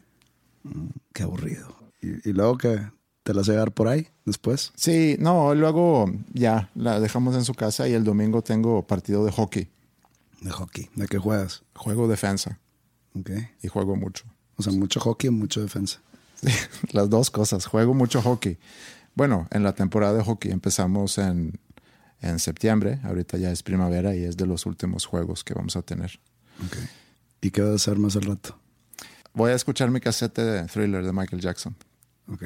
Qué 1.13 1.23
aburrido. 1.23 1.75
¿Y, 2.01 2.29
y 2.29 2.33
luego 2.33 2.57
que 2.57 2.79
te 3.23 3.33
la 3.33 3.39
vas 3.41 3.49
a 3.49 3.53
llevar 3.53 3.71
por 3.73 3.87
ahí 3.87 4.07
después? 4.25 4.71
Sí, 4.75 5.17
no, 5.19 5.55
luego 5.55 6.05
ya 6.31 6.69
la 6.75 6.99
dejamos 6.99 7.35
en 7.35 7.43
su 7.43 7.53
casa 7.55 7.87
y 7.89 7.93
el 7.93 8.03
domingo 8.03 8.41
tengo 8.43 8.85
partido 8.85 9.25
de 9.25 9.31
hockey. 9.31 9.69
De 10.41 10.51
hockey. 10.51 10.89
¿De 10.95 11.07
qué 11.07 11.17
juegas? 11.17 11.63
Juego 11.75 12.07
defensa 12.07 12.59
Ok. 13.15 13.31
y 13.61 13.67
juego 13.67 13.95
mucho. 13.95 14.25
O 14.55 14.63
sea, 14.63 14.73
mucho 14.73 14.99
hockey 14.99 15.29
y 15.29 15.31
mucho 15.31 15.61
defensa. 15.61 15.99
Las 16.91 17.09
dos 17.09 17.31
cosas. 17.31 17.65
Juego 17.65 17.93
mucho 17.93 18.21
hockey. 18.21 18.57
Bueno, 19.15 19.47
en 19.51 19.63
la 19.63 19.73
temporada 19.73 20.13
de 20.13 20.23
hockey 20.23 20.51
empezamos 20.51 21.17
en, 21.17 21.59
en 22.21 22.39
septiembre. 22.39 22.99
Ahorita 23.03 23.37
ya 23.37 23.51
es 23.51 23.63
primavera 23.63 24.15
y 24.15 24.23
es 24.23 24.37
de 24.37 24.45
los 24.45 24.65
últimos 24.65 25.05
juegos 25.05 25.43
que 25.43 25.53
vamos 25.53 25.75
a 25.75 25.81
tener. 25.81 26.19
Ok. 26.65 26.77
¿Y 27.41 27.51
qué 27.51 27.61
vas 27.61 27.71
a 27.71 27.75
hacer 27.75 27.97
más 27.97 28.15
al 28.15 28.23
rato? 28.23 28.57
Voy 29.33 29.51
a 29.51 29.55
escuchar 29.55 29.89
mi 29.91 29.99
casete 29.99 30.43
de 30.43 30.65
thriller 30.65 31.05
de 31.05 31.11
Michael 31.11 31.41
Jackson. 31.41 31.75
Ok. 32.31 32.43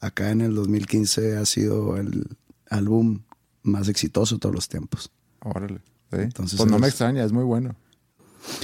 Acá 0.00 0.30
en 0.30 0.40
el 0.40 0.54
2015 0.54 1.36
ha 1.36 1.44
sido 1.44 1.96
el 1.96 2.26
álbum 2.70 3.20
más 3.62 3.88
exitoso 3.88 4.36
de 4.36 4.40
todos 4.40 4.54
los 4.54 4.68
tiempos. 4.68 5.10
Órale. 5.40 5.80
¿sí? 6.10 6.18
Entonces 6.18 6.56
pues 6.56 6.70
no 6.70 6.78
me 6.78 6.88
extraña, 6.88 7.24
es 7.24 7.32
muy 7.32 7.44
bueno. 7.44 7.76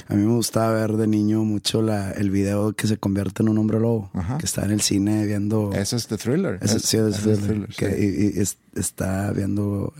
A 0.09 0.15
mí 0.15 0.23
me 0.25 0.35
gustaba 0.35 0.73
ver 0.73 0.93
de 0.97 1.07
niño 1.07 1.43
mucho 1.45 1.83
la, 1.83 2.11
el 2.13 2.31
video 2.31 2.73
que 2.75 2.87
se 2.87 2.97
convierte 2.99 3.43
en 3.43 3.49
un 3.49 3.59
hombre 3.59 3.81
lobo, 3.81 4.11
Ajá. 4.15 4.39
que 4.39 4.47
está 4.47 4.65
en 4.65 4.71
el 4.73 4.81
cine 4.81 5.25
viendo... 5.27 5.73
Ese 5.73 5.97
es 5.97 6.09
de 6.09 6.17
thriller. 6.19 6.59
Ese- 6.63 6.77
Es- 6.79 6.83
sí, 6.85 6.97
es 6.99 7.19
ese 7.19 7.33
es 7.33 7.39
thriller, 7.41 7.69
thriller, 7.69 7.69
que- 7.77 7.97
sí. 7.97 8.33
y, 8.35 8.39
y 8.39 8.41
es- 8.43 8.59
está 8.75 9.31
viendo 9.33 9.93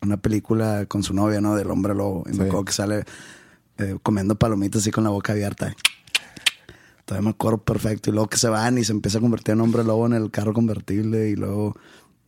una 0.00 0.16
película 0.16 0.86
con 0.86 1.02
su 1.02 1.14
novia, 1.14 1.40
¿no? 1.40 1.54
Del 1.54 1.70
hombre 1.70 1.94
lobo. 1.94 2.24
Y 2.26 2.36
me 2.36 2.44
acuerdo 2.44 2.64
que 2.64 2.72
sale 2.72 3.04
eh, 3.78 3.96
comiendo 4.02 4.34
palomitas 4.36 4.82
así 4.82 4.90
con 4.90 5.04
la 5.04 5.10
boca 5.10 5.32
abierta. 5.32 5.74
Todavía 7.04 7.24
me 7.26 7.30
acuerdo 7.30 7.58
perfecto. 7.58 8.10
Y 8.10 8.12
luego 8.12 8.28
que 8.28 8.36
se 8.38 8.48
van 8.48 8.78
y 8.78 8.84
se 8.84 8.92
empieza 8.92 9.18
a 9.18 9.20
convertir 9.20 9.52
en 9.52 9.60
hombre 9.60 9.84
lobo 9.84 10.06
en 10.06 10.12
el 10.14 10.30
carro 10.30 10.52
convertible. 10.52 11.28
Y 11.30 11.36
luego 11.36 11.76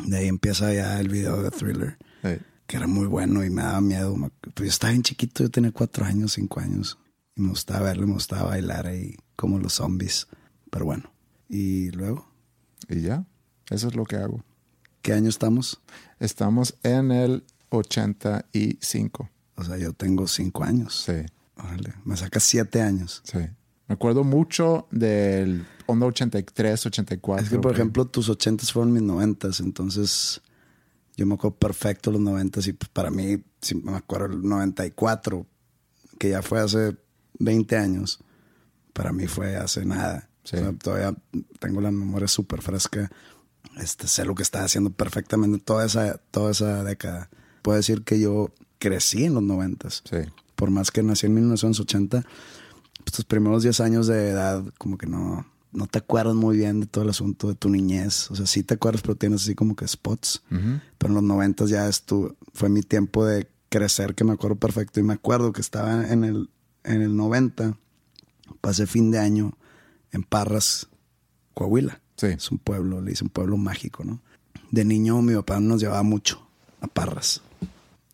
de 0.04 0.18
ahí 0.18 0.28
empieza 0.28 0.72
ya 0.72 1.00
el 1.00 1.08
video 1.08 1.42
de 1.42 1.50
thriller, 1.50 1.96
Sí. 2.22 2.30
que 2.66 2.76
era 2.76 2.86
muy 2.86 3.06
bueno 3.06 3.44
y 3.44 3.50
me 3.50 3.62
daba 3.62 3.80
miedo. 3.80 4.14
Pues 4.40 4.54
yo 4.56 4.64
estaba 4.64 4.90
bien 4.92 5.02
chiquito, 5.02 5.42
yo 5.44 5.50
tenía 5.50 5.70
cuatro 5.72 6.04
años, 6.04 6.32
cinco 6.32 6.60
años. 6.60 6.98
Y 7.37 7.41
me 7.43 7.49
gustaba 7.49 7.80
verlo, 7.87 8.07
me 8.07 8.14
gustaba 8.14 8.51
bailar 8.51 8.87
ahí 8.87 9.16
como 9.37 9.59
los 9.59 9.74
zombies. 9.74 10.26
Pero 10.70 10.85
bueno. 10.85 11.12
Y 11.49 11.91
luego, 11.91 12.28
Y 12.89 13.01
ya, 13.03 13.24
eso 13.70 13.89
es 13.89 13.95
lo 13.97 14.05
que 14.05 14.16
hago. 14.16 14.43
¿qué 15.03 15.12
año 15.12 15.28
estamos? 15.28 15.80
Estamos 16.18 16.76
en 16.82 17.11
el 17.12 17.45
85. 17.70 19.30
O 19.57 19.64
sea, 19.64 19.76
yo 19.76 19.93
tengo 19.93 20.26
cinco 20.26 20.64
años. 20.64 21.05
Sí, 21.07 21.26
Órale, 21.57 21.95
me 22.05 22.16
saca 22.16 22.41
siete 22.41 22.80
años. 22.82 23.22
sí. 23.24 23.39
Me 23.87 23.97
acuerdo 23.97 24.24
mucho 24.24 24.89
del 24.91 25.66
onda 25.85 26.07
83, 26.07 26.87
84. 26.87 27.45
Es 27.45 27.51
que, 27.51 27.59
por 27.59 27.72
que- 27.72 27.76
ejemplo, 27.82 28.07
tus 28.07 28.30
ochentas 28.30 28.72
fueron 28.72 28.95
mis 28.95 29.03
noventas, 29.03 29.61
entonces 29.61 30.41
yo 31.18 31.26
me 31.26 31.35
acuerdo 31.35 31.59
perfecto 31.59 32.11
los 32.11 32.20
noventas 32.22 32.66
y 32.66 32.72
pues, 32.72 32.89
para 32.89 33.11
mí, 33.11 33.45
sí, 33.61 33.74
me 33.74 33.95
acuerdo 33.95 34.24
el 34.35 34.43
94, 34.43 35.47
que 36.18 36.30
ya 36.30 36.41
fue 36.41 36.61
hace 36.62 36.97
20 37.39 37.76
años, 37.76 38.20
para 38.93 39.12
mí 39.12 39.26
fue 39.26 39.57
hace 39.57 39.85
nada. 39.85 40.28
Sí. 40.45 40.57
O 40.57 40.61
sea, 40.61 40.72
todavía 40.72 41.14
tengo 41.59 41.80
la 41.80 41.91
memoria 41.91 42.28
súper 42.28 42.62
fresca. 42.62 43.11
Este, 43.78 44.07
sé 44.07 44.24
lo 44.24 44.35
que 44.35 44.43
estaba 44.43 44.64
haciendo 44.64 44.91
perfectamente 44.91 45.59
toda 45.59 45.87
esa, 45.87 46.18
toda 46.30 46.53
esa 46.53 46.85
década. 46.85 47.30
Puedo 47.62 47.76
decir 47.76 48.05
que 48.05 48.20
yo 48.20 48.53
crecí 48.78 49.24
en 49.24 49.35
los 49.35 49.43
noventas. 49.43 50.03
Sí, 50.09 50.18
Por 50.55 50.70
más 50.70 50.91
que 50.91 51.03
nací 51.03 51.26
en 51.26 51.35
1980, 51.35 52.22
pues, 53.05 53.12
tus 53.12 53.24
primeros 53.24 53.62
10 53.62 53.80
años 53.80 54.07
de 54.07 54.28
edad, 54.28 54.62
como 54.78 54.99
que 54.99 55.07
no, 55.07 55.47
no 55.72 55.87
te 55.87 55.99
acuerdas 55.99 56.35
muy 56.35 56.57
bien 56.57 56.80
de 56.80 56.87
todo 56.87 57.05
el 57.05 57.11
asunto 57.11 57.49
de 57.49 57.55
tu 57.55 57.68
niñez. 57.68 58.30
O 58.30 58.37
sea, 58.37 58.47
sí 58.47 58.62
te 58.62 58.74
acuerdas, 58.74 59.03
pero 59.03 59.16
tienes 59.16 59.43
así 59.43 59.55
como 59.55 59.74
que 59.74 59.89
spots. 59.89 60.43
Pero 60.49 61.09
en 61.09 61.14
los 61.14 61.22
90 61.22 61.66
ya 61.66 61.89
estuvo, 61.89 62.37
fue 62.53 62.68
mi 62.68 62.82
tiempo 62.82 63.24
de 63.26 63.49
crecer, 63.68 64.14
que 64.14 64.24
me 64.24 64.32
acuerdo 64.32 64.57
perfecto. 64.57 65.01
Y 65.01 65.03
me 65.03 65.14
acuerdo 65.14 65.53
que 65.53 65.61
estaba 65.61 66.07
en 66.09 66.24
el, 66.24 66.49
en 66.85 67.03
el 67.03 67.16
90, 67.16 67.76
pasé 68.61 68.87
fin 68.87 69.11
de 69.11 69.18
año 69.18 69.57
en 70.12 70.22
Parras, 70.22 70.89
Coahuila. 71.55 72.01
Sí. 72.16 72.26
Es 72.26 72.51
un 72.51 72.59
pueblo, 72.59 73.01
le 73.01 73.12
hice 73.12 73.24
un 73.24 73.30
pueblo 73.30 73.57
mágico, 73.57 74.05
¿no? 74.05 74.20
De 74.70 74.85
niño 74.85 75.20
mi 75.22 75.35
papá 75.35 75.61
nos 75.61 75.80
llevaba 75.80 76.03
mucho 76.03 76.47
a 76.80 76.87
Parras. 76.87 77.43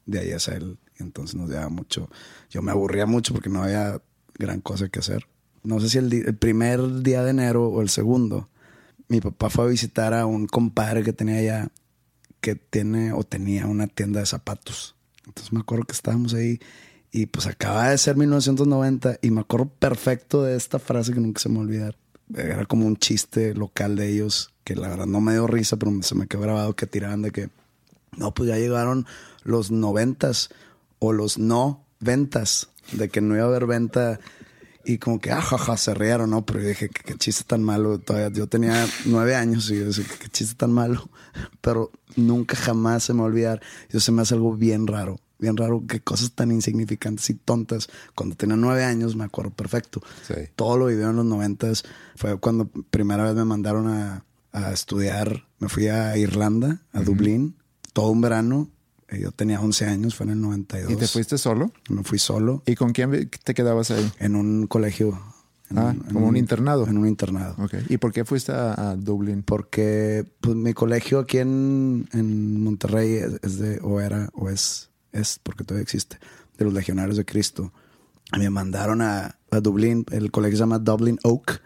De 0.06 0.20
ahí 0.20 0.30
es 0.30 0.48
él. 0.48 0.78
Entonces 0.98 1.36
nos 1.36 1.48
llevaba 1.48 1.68
mucho. 1.68 2.08
Yo 2.50 2.62
me 2.62 2.70
aburría 2.70 3.06
mucho 3.06 3.32
porque 3.32 3.48
no 3.48 3.62
había 3.62 4.00
gran 4.38 4.60
cosa 4.60 4.88
que 4.88 5.00
hacer. 5.00 5.26
No 5.62 5.80
sé 5.80 5.90
si 5.90 5.98
el, 5.98 6.12
el 6.12 6.36
primer 6.36 7.02
día 7.02 7.22
de 7.22 7.30
enero 7.30 7.68
o 7.68 7.82
el 7.82 7.90
segundo, 7.90 8.48
mi 9.08 9.20
papá 9.20 9.50
fue 9.50 9.64
a 9.64 9.68
visitar 9.68 10.14
a 10.14 10.26
un 10.26 10.46
compadre 10.46 11.02
que 11.02 11.12
tenía 11.12 11.36
allá, 11.36 11.68
que 12.40 12.54
tiene 12.54 13.12
o 13.12 13.22
tenía 13.24 13.66
una 13.66 13.86
tienda 13.86 14.20
de 14.20 14.26
zapatos. 14.26 14.96
Entonces 15.26 15.52
me 15.52 15.60
acuerdo 15.60 15.84
que 15.84 15.92
estábamos 15.92 16.34
ahí 16.34 16.60
y 17.12 17.26
pues 17.26 17.46
acaba 17.46 17.90
de 17.90 17.98
ser 17.98 18.16
1990 18.16 19.18
y 19.22 19.30
me 19.30 19.40
acuerdo 19.40 19.66
perfecto 19.66 20.42
de 20.42 20.56
esta 20.56 20.78
frase 20.78 21.12
que 21.12 21.20
nunca 21.20 21.40
se 21.40 21.48
me 21.48 21.78
va 21.78 21.92
era 22.36 22.64
como 22.66 22.86
un 22.86 22.96
chiste 22.96 23.54
local 23.54 23.96
de 23.96 24.08
ellos 24.08 24.52
que 24.64 24.76
la 24.76 24.88
verdad 24.88 25.06
no 25.06 25.20
me 25.20 25.32
dio 25.32 25.46
risa, 25.46 25.76
pero 25.76 25.90
se 26.02 26.14
me 26.14 26.28
quedó 26.28 26.42
grabado 26.42 26.76
que 26.76 26.86
tiraban 26.86 27.22
de 27.22 27.32
que 27.32 27.50
no, 28.16 28.32
pues 28.32 28.48
ya 28.48 28.56
llegaron 28.56 29.06
los 29.42 29.70
noventas 29.70 30.50
o 30.98 31.12
los 31.12 31.38
no 31.38 31.84
ventas, 31.98 32.68
de 32.92 33.08
que 33.08 33.20
no 33.20 33.34
iba 33.34 33.44
a 33.44 33.48
haber 33.48 33.66
venta 33.66 34.20
y 34.84 34.98
como 34.98 35.20
que, 35.20 35.30
ajaja, 35.30 35.76
se 35.76 35.94
rieron, 35.94 36.30
¿no? 36.30 36.44
Pero 36.46 36.60
yo 36.60 36.68
dije, 36.68 36.88
qué, 36.88 37.14
chiste 37.14 37.44
tan 37.44 37.62
malo. 37.62 37.98
Todavía 37.98 38.30
yo 38.30 38.46
tenía 38.46 38.86
nueve 39.04 39.34
años 39.34 39.70
y 39.70 39.78
yo 39.78 39.86
decía, 39.86 40.04
qué 40.18 40.28
chiste 40.28 40.54
tan 40.54 40.72
malo. 40.72 41.08
Pero 41.60 41.90
nunca 42.16 42.56
jamás 42.56 43.04
se 43.04 43.12
me 43.12 43.20
va 43.20 43.26
a 43.26 43.28
olvidar. 43.28 43.60
Eso 43.88 44.00
se 44.00 44.12
me 44.12 44.22
hace 44.22 44.34
algo 44.34 44.56
bien 44.56 44.86
raro. 44.86 45.20
Bien 45.40 45.56
raro 45.56 45.84
que 45.88 46.00
cosas 46.00 46.32
tan 46.32 46.50
insignificantes 46.52 47.28
y 47.30 47.34
tontas. 47.34 47.88
Cuando 48.14 48.36
tenía 48.36 48.56
nueve 48.56 48.84
años 48.84 49.16
me 49.16 49.24
acuerdo 49.24 49.50
perfecto. 49.52 50.00
Sí. 50.26 50.34
Todo 50.56 50.76
lo 50.78 50.86
vivió 50.86 51.10
en 51.10 51.16
los 51.16 51.24
noventas. 51.24 51.82
Fue 52.16 52.38
cuando 52.38 52.66
primera 52.68 53.24
vez 53.24 53.34
me 53.34 53.44
mandaron 53.44 53.88
a, 53.88 54.24
a 54.52 54.72
estudiar. 54.72 55.46
Me 55.58 55.68
fui 55.68 55.88
a 55.88 56.16
Irlanda, 56.16 56.82
a 56.92 57.00
Dublín, 57.02 57.56
todo 57.92 58.10
un 58.10 58.20
verano. 58.20 58.68
Eh, 59.08 59.20
Yo 59.22 59.32
tenía 59.32 59.60
11 59.60 59.86
años, 59.86 60.14
fue 60.14 60.24
en 60.26 60.32
el 60.32 60.40
92. 60.40 60.92
¿Y 60.92 60.96
te 60.96 61.06
fuiste 61.08 61.36
solo? 61.38 61.72
Me 61.88 62.04
fui 62.04 62.18
solo 62.18 62.62
¿Y 62.66 62.76
con 62.76 62.92
quién 62.92 63.28
te 63.42 63.54
quedabas 63.54 63.90
ahí? 63.90 64.10
en 64.20 64.36
un 64.36 64.66
colegio. 64.68 65.18
en 65.70 65.78
Ah, 65.78 65.96
como 66.12 66.26
un 66.28 66.36
internado. 66.36 66.86
En 66.86 66.98
un 66.98 67.06
internado. 67.08 67.54
Ok. 67.62 67.74
¿Y 67.88 67.96
por 67.98 68.12
qué 68.12 68.24
fuiste 68.24 68.52
a, 68.52 68.90
a 68.90 68.96
Dublín? 68.96 69.42
Porque 69.42 70.24
pues, 70.40 70.54
mi 70.56 70.74
colegio 70.74 71.18
aquí 71.20 71.38
en, 71.38 72.08
en 72.12 72.62
Monterrey 72.62 73.14
es, 73.14 73.32
es 73.42 73.58
de, 73.58 73.78
o 73.82 74.00
era, 74.00 74.28
o 74.34 74.48
es, 74.50 74.89
es, 75.12 75.40
porque 75.42 75.64
todavía 75.64 75.82
existe, 75.82 76.18
de 76.58 76.64
los 76.64 76.74
legionarios 76.74 77.16
de 77.16 77.24
Cristo. 77.24 77.72
Me 78.38 78.48
mandaron 78.50 79.02
a, 79.02 79.36
a 79.50 79.60
Dublín, 79.60 80.06
el 80.12 80.30
colegio 80.30 80.56
se 80.58 80.62
llama 80.62 80.78
Dublin 80.78 81.18
Oak, 81.24 81.60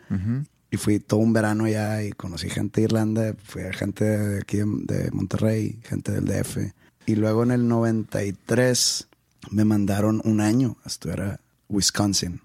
y 0.71 0.77
fui 0.77 0.99
todo 0.99 1.21
un 1.21 1.33
verano 1.33 1.65
allá 1.65 2.03
y 2.03 2.13
conocí 2.13 2.51
gente 2.51 2.81
de 2.81 2.87
Irlanda, 2.87 3.35
fui 3.45 3.63
a 3.63 3.73
gente 3.73 4.05
de 4.05 4.41
aquí 4.41 4.59
de, 4.59 5.11
Monterrey, 5.13 5.79
gente 5.85 6.11
del 6.11 6.25
DF. 6.25 6.59
Y 7.07 7.15
luego 7.15 7.45
en 7.45 7.53
el 7.53 7.69
93 7.69 9.07
me 9.51 9.65
mandaron 9.65 10.21
un 10.25 10.41
año 10.41 10.77
a 10.85 10.89
estudiar 10.89 11.21
a 11.21 11.41
Wisconsin, 11.69 12.41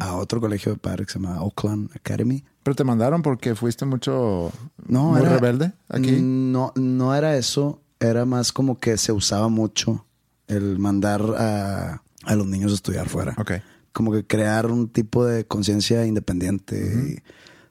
a 0.00 0.16
otro 0.16 0.40
colegio 0.40 0.72
de 0.72 0.78
padres 0.78 1.06
que 1.06 1.12
se 1.12 1.18
llama 1.20 1.40
Oakland 1.40 1.90
Academy. 1.94 2.42
Pero 2.64 2.74
te 2.74 2.84
mandaron 2.84 3.22
porque 3.22 3.54
fuiste 3.54 3.84
mucho 3.84 4.50
No, 4.86 5.10
muy 5.10 5.20
era, 5.20 5.36
rebelde 5.36 5.72
aquí. 5.88 6.18
No, 6.20 6.72
no 6.74 7.14
era 7.14 7.36
eso. 7.36 7.80
Era 8.00 8.24
más 8.24 8.52
como 8.52 8.78
que 8.78 8.96
se 8.96 9.12
usaba 9.12 9.48
mucho 9.48 10.04
el 10.48 10.78
mandar 10.78 11.22
a, 11.36 12.02
a 12.24 12.34
los 12.34 12.46
niños 12.46 12.72
a 12.72 12.74
estudiar 12.74 13.08
fuera. 13.08 13.34
Ok. 13.38 13.52
Como 13.92 14.12
que 14.12 14.26
crear 14.26 14.66
un 14.66 14.88
tipo 14.88 15.24
de 15.24 15.46
conciencia 15.46 16.04
independiente 16.06 16.76
y 16.76 17.22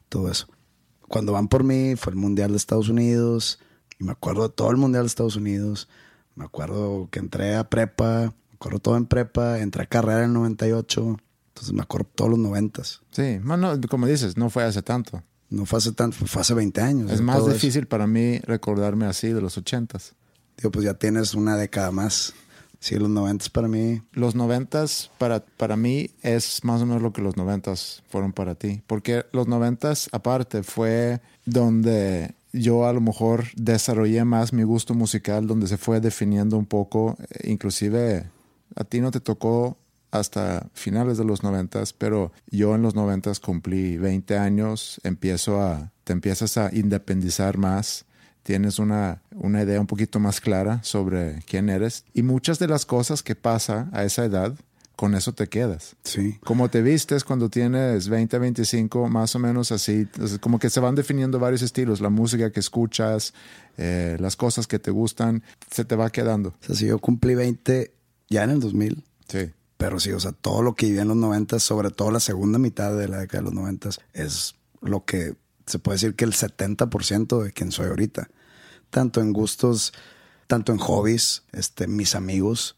todo 0.09 0.31
eso. 0.31 0.47
Cuando 1.07 1.33
van 1.33 1.47
por 1.47 1.63
mí, 1.63 1.95
fue 1.95 2.11
el 2.11 2.17
Mundial 2.17 2.51
de 2.51 2.57
Estados 2.57 2.89
Unidos. 2.89 3.59
Y 3.99 4.03
me 4.03 4.11
acuerdo 4.11 4.47
de 4.47 4.53
todo 4.53 4.71
el 4.71 4.77
Mundial 4.77 5.03
de 5.03 5.07
Estados 5.07 5.35
Unidos. 5.35 5.87
Me 6.35 6.45
acuerdo 6.45 7.07
que 7.11 7.19
entré 7.19 7.55
a 7.55 7.69
prepa. 7.69 8.33
Me 8.51 8.55
acuerdo 8.55 8.79
todo 8.79 8.97
en 8.97 9.05
prepa. 9.05 9.59
Entré 9.59 9.83
a 9.83 9.85
carrera 9.87 10.19
en 10.19 10.25
el 10.25 10.33
98. 10.33 11.17
Entonces 11.49 11.73
me 11.73 11.81
acuerdo 11.81 12.07
todos 12.13 12.31
los 12.31 12.39
noventas. 12.39 13.01
Sí, 13.11 13.39
bueno, 13.43 13.73
como 13.89 14.05
dices, 14.05 14.37
no 14.37 14.49
fue 14.49 14.63
hace 14.63 14.81
tanto. 14.81 15.23
No 15.49 15.65
fue 15.65 15.77
hace 15.79 15.93
tanto, 15.93 16.25
fue 16.25 16.41
hace 16.41 16.53
20 16.53 16.81
años. 16.81 17.11
Es 17.11 17.21
más 17.21 17.37
eso. 17.37 17.49
difícil 17.49 17.87
para 17.87 18.05
mí 18.05 18.39
recordarme 18.39 19.05
así 19.05 19.29
de 19.29 19.41
los 19.41 19.57
ochentas. 19.57 20.13
Digo, 20.57 20.71
pues 20.71 20.83
ya 20.85 20.95
tienes 20.95 21.33
una 21.33 21.55
década 21.55 21.91
más. 21.91 22.33
Sí, 22.79 22.95
los 22.95 23.09
noventas 23.09 23.49
para 23.49 23.67
mí. 23.67 24.01
Los 24.11 24.35
noventas 24.35 25.11
para, 25.17 25.43
para 25.43 25.75
mí 25.75 26.11
es 26.21 26.63
más 26.63 26.81
o 26.81 26.85
menos 26.85 27.01
lo 27.01 27.13
que 27.13 27.21
los 27.21 27.37
noventas 27.37 28.03
fueron 28.09 28.33
para 28.33 28.55
ti. 28.55 28.81
Porque 28.87 29.25
los 29.31 29.47
noventas, 29.47 30.09
aparte, 30.11 30.63
fue 30.63 31.21
donde 31.45 32.35
yo 32.53 32.85
a 32.85 32.93
lo 32.93 33.01
mejor 33.01 33.45
desarrollé 33.55 34.23
más 34.25 34.53
mi 34.53 34.63
gusto 34.63 34.93
musical, 34.93 35.47
donde 35.47 35.67
se 35.67 35.77
fue 35.77 35.99
definiendo 35.99 36.57
un 36.57 36.65
poco. 36.65 37.17
Eh, 37.29 37.49
Inclusive 37.51 38.29
a 38.75 38.83
ti 38.83 39.01
no 39.01 39.11
te 39.11 39.19
tocó 39.19 39.77
hasta 40.11 40.69
finales 40.73 41.17
de 41.17 41.25
los 41.25 41.43
noventas, 41.43 41.93
pero 41.93 42.31
yo 42.49 42.75
en 42.75 42.81
los 42.81 42.95
noventas 42.95 43.39
cumplí 43.39 43.97
20 43.97 44.37
años, 44.37 45.01
empiezo 45.03 45.61
a, 45.61 45.91
te 46.03 46.13
empiezas 46.13 46.57
a 46.57 46.73
independizar 46.73 47.57
más, 47.57 48.05
tienes 48.47 48.79
una, 48.79 49.21
una 49.35 49.61
idea 49.61 49.81
un 49.81 49.87
poquito 49.87 50.21
más 50.21 50.39
clara 50.39 50.79
sobre 50.81 51.39
quién 51.45 51.67
eres 51.67 52.05
y 52.13 52.23
muchas 52.23 52.59
de 52.59 52.69
las 52.69 52.85
cosas 52.85 53.21
que 53.21 53.35
pasa 53.35 53.89
a 53.91 54.05
esa 54.05 54.23
edad, 54.23 54.55
con 54.95 55.15
eso 55.15 55.33
te 55.33 55.47
quedas. 55.47 55.97
Sí. 56.05 56.39
Como 56.45 56.69
te 56.69 56.81
vistes 56.81 57.25
cuando 57.25 57.49
tienes 57.49 58.07
20, 58.07 58.39
25, 58.39 59.09
más 59.09 59.35
o 59.35 59.39
menos 59.39 59.73
así, 59.73 60.07
como 60.39 60.59
que 60.59 60.69
se 60.69 60.79
van 60.79 60.95
definiendo 60.95 61.39
varios 61.39 61.61
estilos, 61.61 61.99
la 61.99 62.09
música 62.09 62.49
que 62.53 62.61
escuchas, 62.61 63.33
eh, 63.75 64.15
las 64.21 64.37
cosas 64.37 64.65
que 64.65 64.79
te 64.79 64.91
gustan, 64.91 65.43
se 65.69 65.83
te 65.83 65.97
va 65.97 66.09
quedando. 66.09 66.49
O 66.61 66.65
sea, 66.65 66.75
si 66.77 66.85
yo 66.87 66.99
cumplí 66.99 67.35
20 67.35 67.91
ya 68.29 68.43
en 68.45 68.51
el 68.51 68.59
2000, 68.61 69.03
Sí. 69.27 69.51
pero 69.75 69.99
sí, 69.99 70.11
o 70.13 70.21
sea, 70.21 70.31
todo 70.31 70.61
lo 70.61 70.73
que 70.73 70.85
viví 70.85 70.99
en 70.99 71.09
los 71.09 71.17
90, 71.17 71.59
sobre 71.59 71.91
todo 71.91 72.11
la 72.11 72.21
segunda 72.21 72.59
mitad 72.59 72.97
de 72.97 73.09
la 73.09 73.17
década 73.19 73.39
de 73.39 73.45
los 73.49 73.53
90, 73.53 73.89
es 74.13 74.55
lo 74.81 75.03
que 75.03 75.35
se 75.65 75.79
puede 75.79 75.95
decir 75.95 76.15
que 76.15 76.23
el 76.23 76.31
70% 76.33 77.43
de 77.43 77.51
quien 77.51 77.73
soy 77.73 77.87
ahorita. 77.87 78.29
Tanto 78.89 79.21
en 79.21 79.33
gustos, 79.33 79.93
tanto 80.47 80.71
en 80.71 80.77
hobbies, 80.79 81.43
este, 81.51 81.87
mis 81.87 82.15
amigos, 82.15 82.75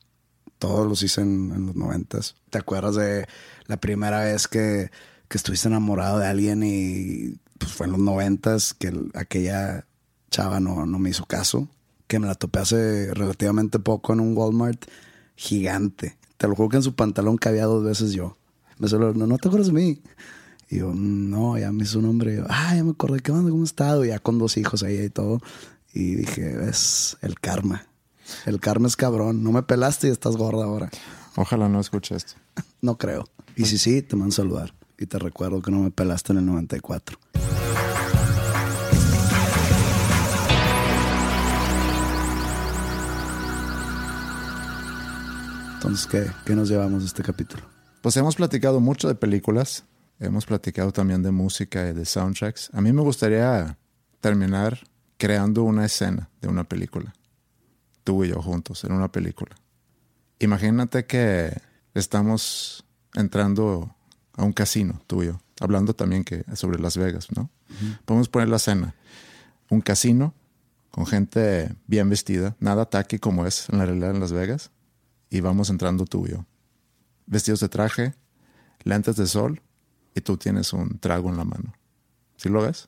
todos 0.58 0.88
los 0.88 1.04
hice 1.04 1.22
en, 1.22 1.52
en 1.56 1.66
los 1.68 1.76
90. 1.76 2.20
¿Te 2.50 2.58
acuerdas 2.58 2.96
de 2.96 3.28
la 3.68 3.78
primera 3.78 4.22
vez 4.22 4.48
que, 4.48 4.92
que 5.28 5.38
estuviste 5.38 5.68
enamorado 5.68 6.20
de 6.20 6.28
alguien 6.28 6.64
y 6.64 7.38
pues 7.58 7.72
fue 7.72 7.86
en 7.86 7.94
los 7.94 8.02
90 8.02 8.58
que 8.78 8.88
el- 8.88 9.12
aquella 9.14 9.86
chava 10.32 10.60
no, 10.60 10.86
no 10.86 11.00
me 11.00 11.10
hizo 11.12 11.26
caso? 11.26 11.68
Que 12.08 12.20
me 12.20 12.28
la 12.28 12.36
topé 12.36 12.60
hace 12.60 13.14
relativamente 13.14 13.78
poco 13.80 14.14
en 14.14 14.20
un 14.20 14.36
Walmart 14.36 14.86
gigante. 15.36 16.18
Te 16.38 16.48
lo 16.48 16.56
juro 16.56 16.70
que 16.70 16.78
en 16.78 16.84
su 16.84 16.96
pantalón 16.96 17.38
cabía 17.38 17.66
dos 17.66 17.84
veces 17.84 18.14
yo. 18.14 18.36
Me 18.80 18.88
solo, 18.88 19.14
no, 19.14 19.28
no 19.28 19.38
te 19.38 19.48
acuerdas 19.48 19.68
de 19.68 19.74
mí. 19.74 20.02
Y 20.70 20.78
yo, 20.80 20.94
no, 20.94 21.58
ya 21.58 21.72
me 21.72 21.84
hizo 21.84 22.00
un 22.00 22.20
yo, 22.20 22.46
ah, 22.50 22.74
ya 22.76 22.84
me 22.84 22.92
acordé, 22.92 23.20
¿qué 23.22 23.32
onda? 23.32 23.50
¿Cómo 23.50 23.64
has 23.64 23.70
estado? 23.70 24.06
Ya 24.06 24.20
con 24.20 24.38
dos 24.38 24.56
hijos 24.58 24.84
ahí 24.84 25.00
y 25.00 25.10
todo. 25.10 25.42
Y 26.00 26.16
dije, 26.16 26.70
es 26.70 27.18
el 27.22 27.42
karma. 27.42 27.86
El 28.46 28.62
karma 28.62 28.88
es 28.88 28.96
cabrón. 28.96 29.44
No 29.44 29.52
me 29.52 29.64
pelaste 29.64 30.08
y 30.08 30.12
estás 30.12 30.38
gorda 30.38 30.64
ahora. 30.64 30.90
Ojalá 31.36 31.68
no 31.68 31.82
escuche 31.82 32.16
esto. 32.16 32.36
No 32.82 32.98
creo. 32.98 33.26
Y 33.58 33.66
si 33.66 33.78
sí, 33.78 34.02
te 34.02 34.16
mando 34.16 34.32
a 34.32 34.36
saludar. 34.38 34.74
Y 34.98 35.08
te 35.08 35.20
recuerdo 35.20 35.62
que 35.62 35.72
no 35.72 35.80
me 35.80 35.92
pelaste 35.92 36.32
en 36.32 36.40
el 36.40 36.46
94. 36.46 37.20
Entonces, 45.74 46.08
¿qué, 46.08 46.32
¿qué 46.46 46.56
nos 46.56 46.70
llevamos 46.70 47.02
de 47.02 47.08
este 47.08 47.24
capítulo? 47.24 47.64
Pues 48.02 48.16
hemos 48.16 48.38
platicado 48.38 48.80
mucho 48.80 49.10
de 49.10 49.16
películas, 49.16 49.84
hemos 50.22 50.46
platicado 50.46 50.94
también 50.94 51.24
de 51.24 51.32
música 51.32 51.90
y 51.90 51.94
de 51.94 52.06
soundtracks. 52.06 52.70
A 52.72 52.80
mí 52.80 52.94
me 52.94 53.02
gustaría 53.02 53.78
terminar 54.22 54.80
creando 55.20 55.62
una 55.62 55.86
escena 55.86 56.32
de 56.42 56.48
una 56.48 56.64
película. 56.64 57.14
Tú 58.04 58.24
y 58.24 58.30
yo 58.30 58.42
juntos 58.42 58.84
en 58.84 58.94
una 58.94 59.12
película. 59.12 59.56
Imagínate 60.40 61.06
que 61.06 61.56
estamos 61.94 62.84
entrando 63.14 63.96
a 64.34 64.44
un 64.44 64.54
casino, 64.54 65.00
tú 65.06 65.22
y 65.22 65.28
yo, 65.28 65.40
hablando 65.60 65.94
también 65.94 66.24
que 66.24 66.44
sobre 66.56 66.80
Las 66.80 66.98
Vegas, 66.98 67.28
¿no? 67.36 67.52
Podemos 68.06 68.30
poner 68.30 68.48
la 68.48 68.56
escena. 68.56 68.96
Un 69.70 69.82
casino 69.82 70.34
con 70.90 71.06
gente 71.06 71.76
bien 71.86 72.10
vestida, 72.10 72.56
nada 72.60 72.90
tacky 72.90 73.20
como 73.20 73.46
es 73.46 73.70
en 73.70 73.78
la 73.78 73.86
realidad 73.86 74.12
en 74.12 74.20
Las 74.20 74.32
Vegas, 74.32 74.72
y 75.30 75.42
vamos 75.42 75.70
entrando 75.70 76.06
tú 76.06 76.26
y 76.26 76.32
yo 76.32 76.46
vestidos 77.30 77.60
de 77.60 77.70
traje, 77.70 78.16
lentes 78.84 79.16
de 79.16 79.28
sol 79.28 79.62
y 80.16 80.22
tú 80.22 80.38
tienes 80.38 80.74
un 80.74 80.98
trago 80.98 81.30
en 81.30 81.38
la 81.38 81.46
mano. 81.46 81.74
¿Sí 82.38 82.50
lo 82.50 82.64
ves? 82.64 82.88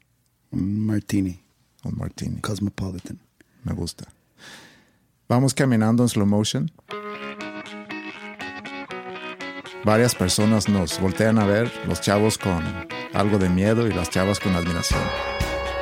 Un 0.50 0.86
martini, 0.86 1.41
Un 1.84 1.98
martini. 1.98 2.42
cosmopolitan. 2.42 3.20
Me 3.64 3.74
gusta. 3.74 4.06
Vamos 5.28 5.54
caminando 5.54 6.04
en 6.04 6.10
slow 6.10 6.26
motion. 6.26 6.72
Varias 9.84 10.14
personas 10.14 10.70
nos 10.70 11.00
voltean 11.00 11.40
a 11.40 11.46
ver, 11.46 11.72
los 11.88 12.02
chavos 12.02 12.38
con 12.38 12.64
algo 13.14 13.40
de 13.40 13.50
miedo 13.50 13.88
y 13.88 13.94
las 13.94 14.10
chavas 14.10 14.40
con 14.40 14.56
admiración. 14.56 15.02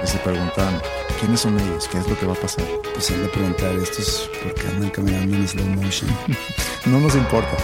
Y 0.02 0.08
se 0.08 0.18
preguntan, 0.20 0.80
¿quiénes 1.20 1.42
son 1.42 1.60
ellos? 1.60 1.90
¿Qué 1.90 1.98
es 1.98 2.08
lo 2.08 2.18
que 2.18 2.26
va 2.26 2.34
a 2.34 2.40
pasar? 2.40 2.66
Pues 2.94 3.12
han 3.12 3.22
de 3.22 3.28
preguntar 3.28 3.76
estos 3.76 4.30
por 4.42 4.54
qué 4.54 4.68
andan 4.68 4.90
caminando 4.90 5.36
en 5.36 5.48
slow 5.48 5.66
motion. 5.66 6.10
No 6.86 7.00
nos 7.02 7.14
importa. 7.16 7.58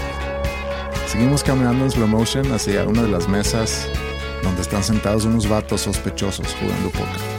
Seguimos 1.08 1.42
caminando 1.42 1.86
en 1.86 1.92
slow 1.92 2.08
motion 2.08 2.52
hacia 2.52 2.84
una 2.84 3.02
de 3.02 3.08
las 3.08 3.30
mesas 3.30 3.88
donde 4.44 4.62
están 4.62 4.84
sentados 4.84 5.24
unos 5.24 5.48
vatos 5.48 5.82
sospechosos 5.82 6.54
jugando 6.60 6.90
póker. 6.90 7.35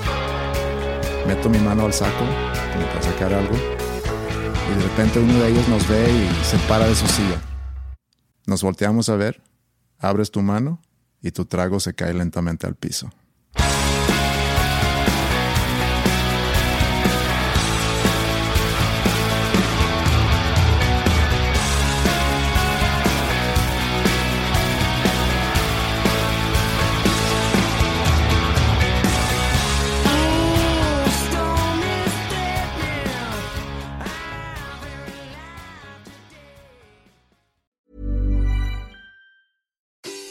Meto 1.26 1.50
mi 1.50 1.58
mano 1.58 1.86
al 1.86 1.92
saco 1.92 2.24
como 2.72 2.86
para 2.86 3.02
sacar 3.02 3.34
algo 3.34 3.54
y 3.54 4.74
de 4.76 4.82
repente 4.82 5.18
uno 5.18 5.38
de 5.40 5.48
ellos 5.50 5.68
nos 5.68 5.88
ve 5.88 6.04
y 6.08 6.44
se 6.44 6.56
para 6.68 6.86
de 6.86 6.94
su 6.94 7.06
silla. 7.06 7.40
Nos 8.46 8.62
volteamos 8.62 9.08
a 9.08 9.16
ver, 9.16 9.42
abres 9.98 10.30
tu 10.30 10.40
mano 10.42 10.80
y 11.20 11.32
tu 11.32 11.44
trago 11.44 11.80
se 11.80 11.94
cae 11.94 12.14
lentamente 12.14 12.66
al 12.66 12.76
piso. 12.76 13.10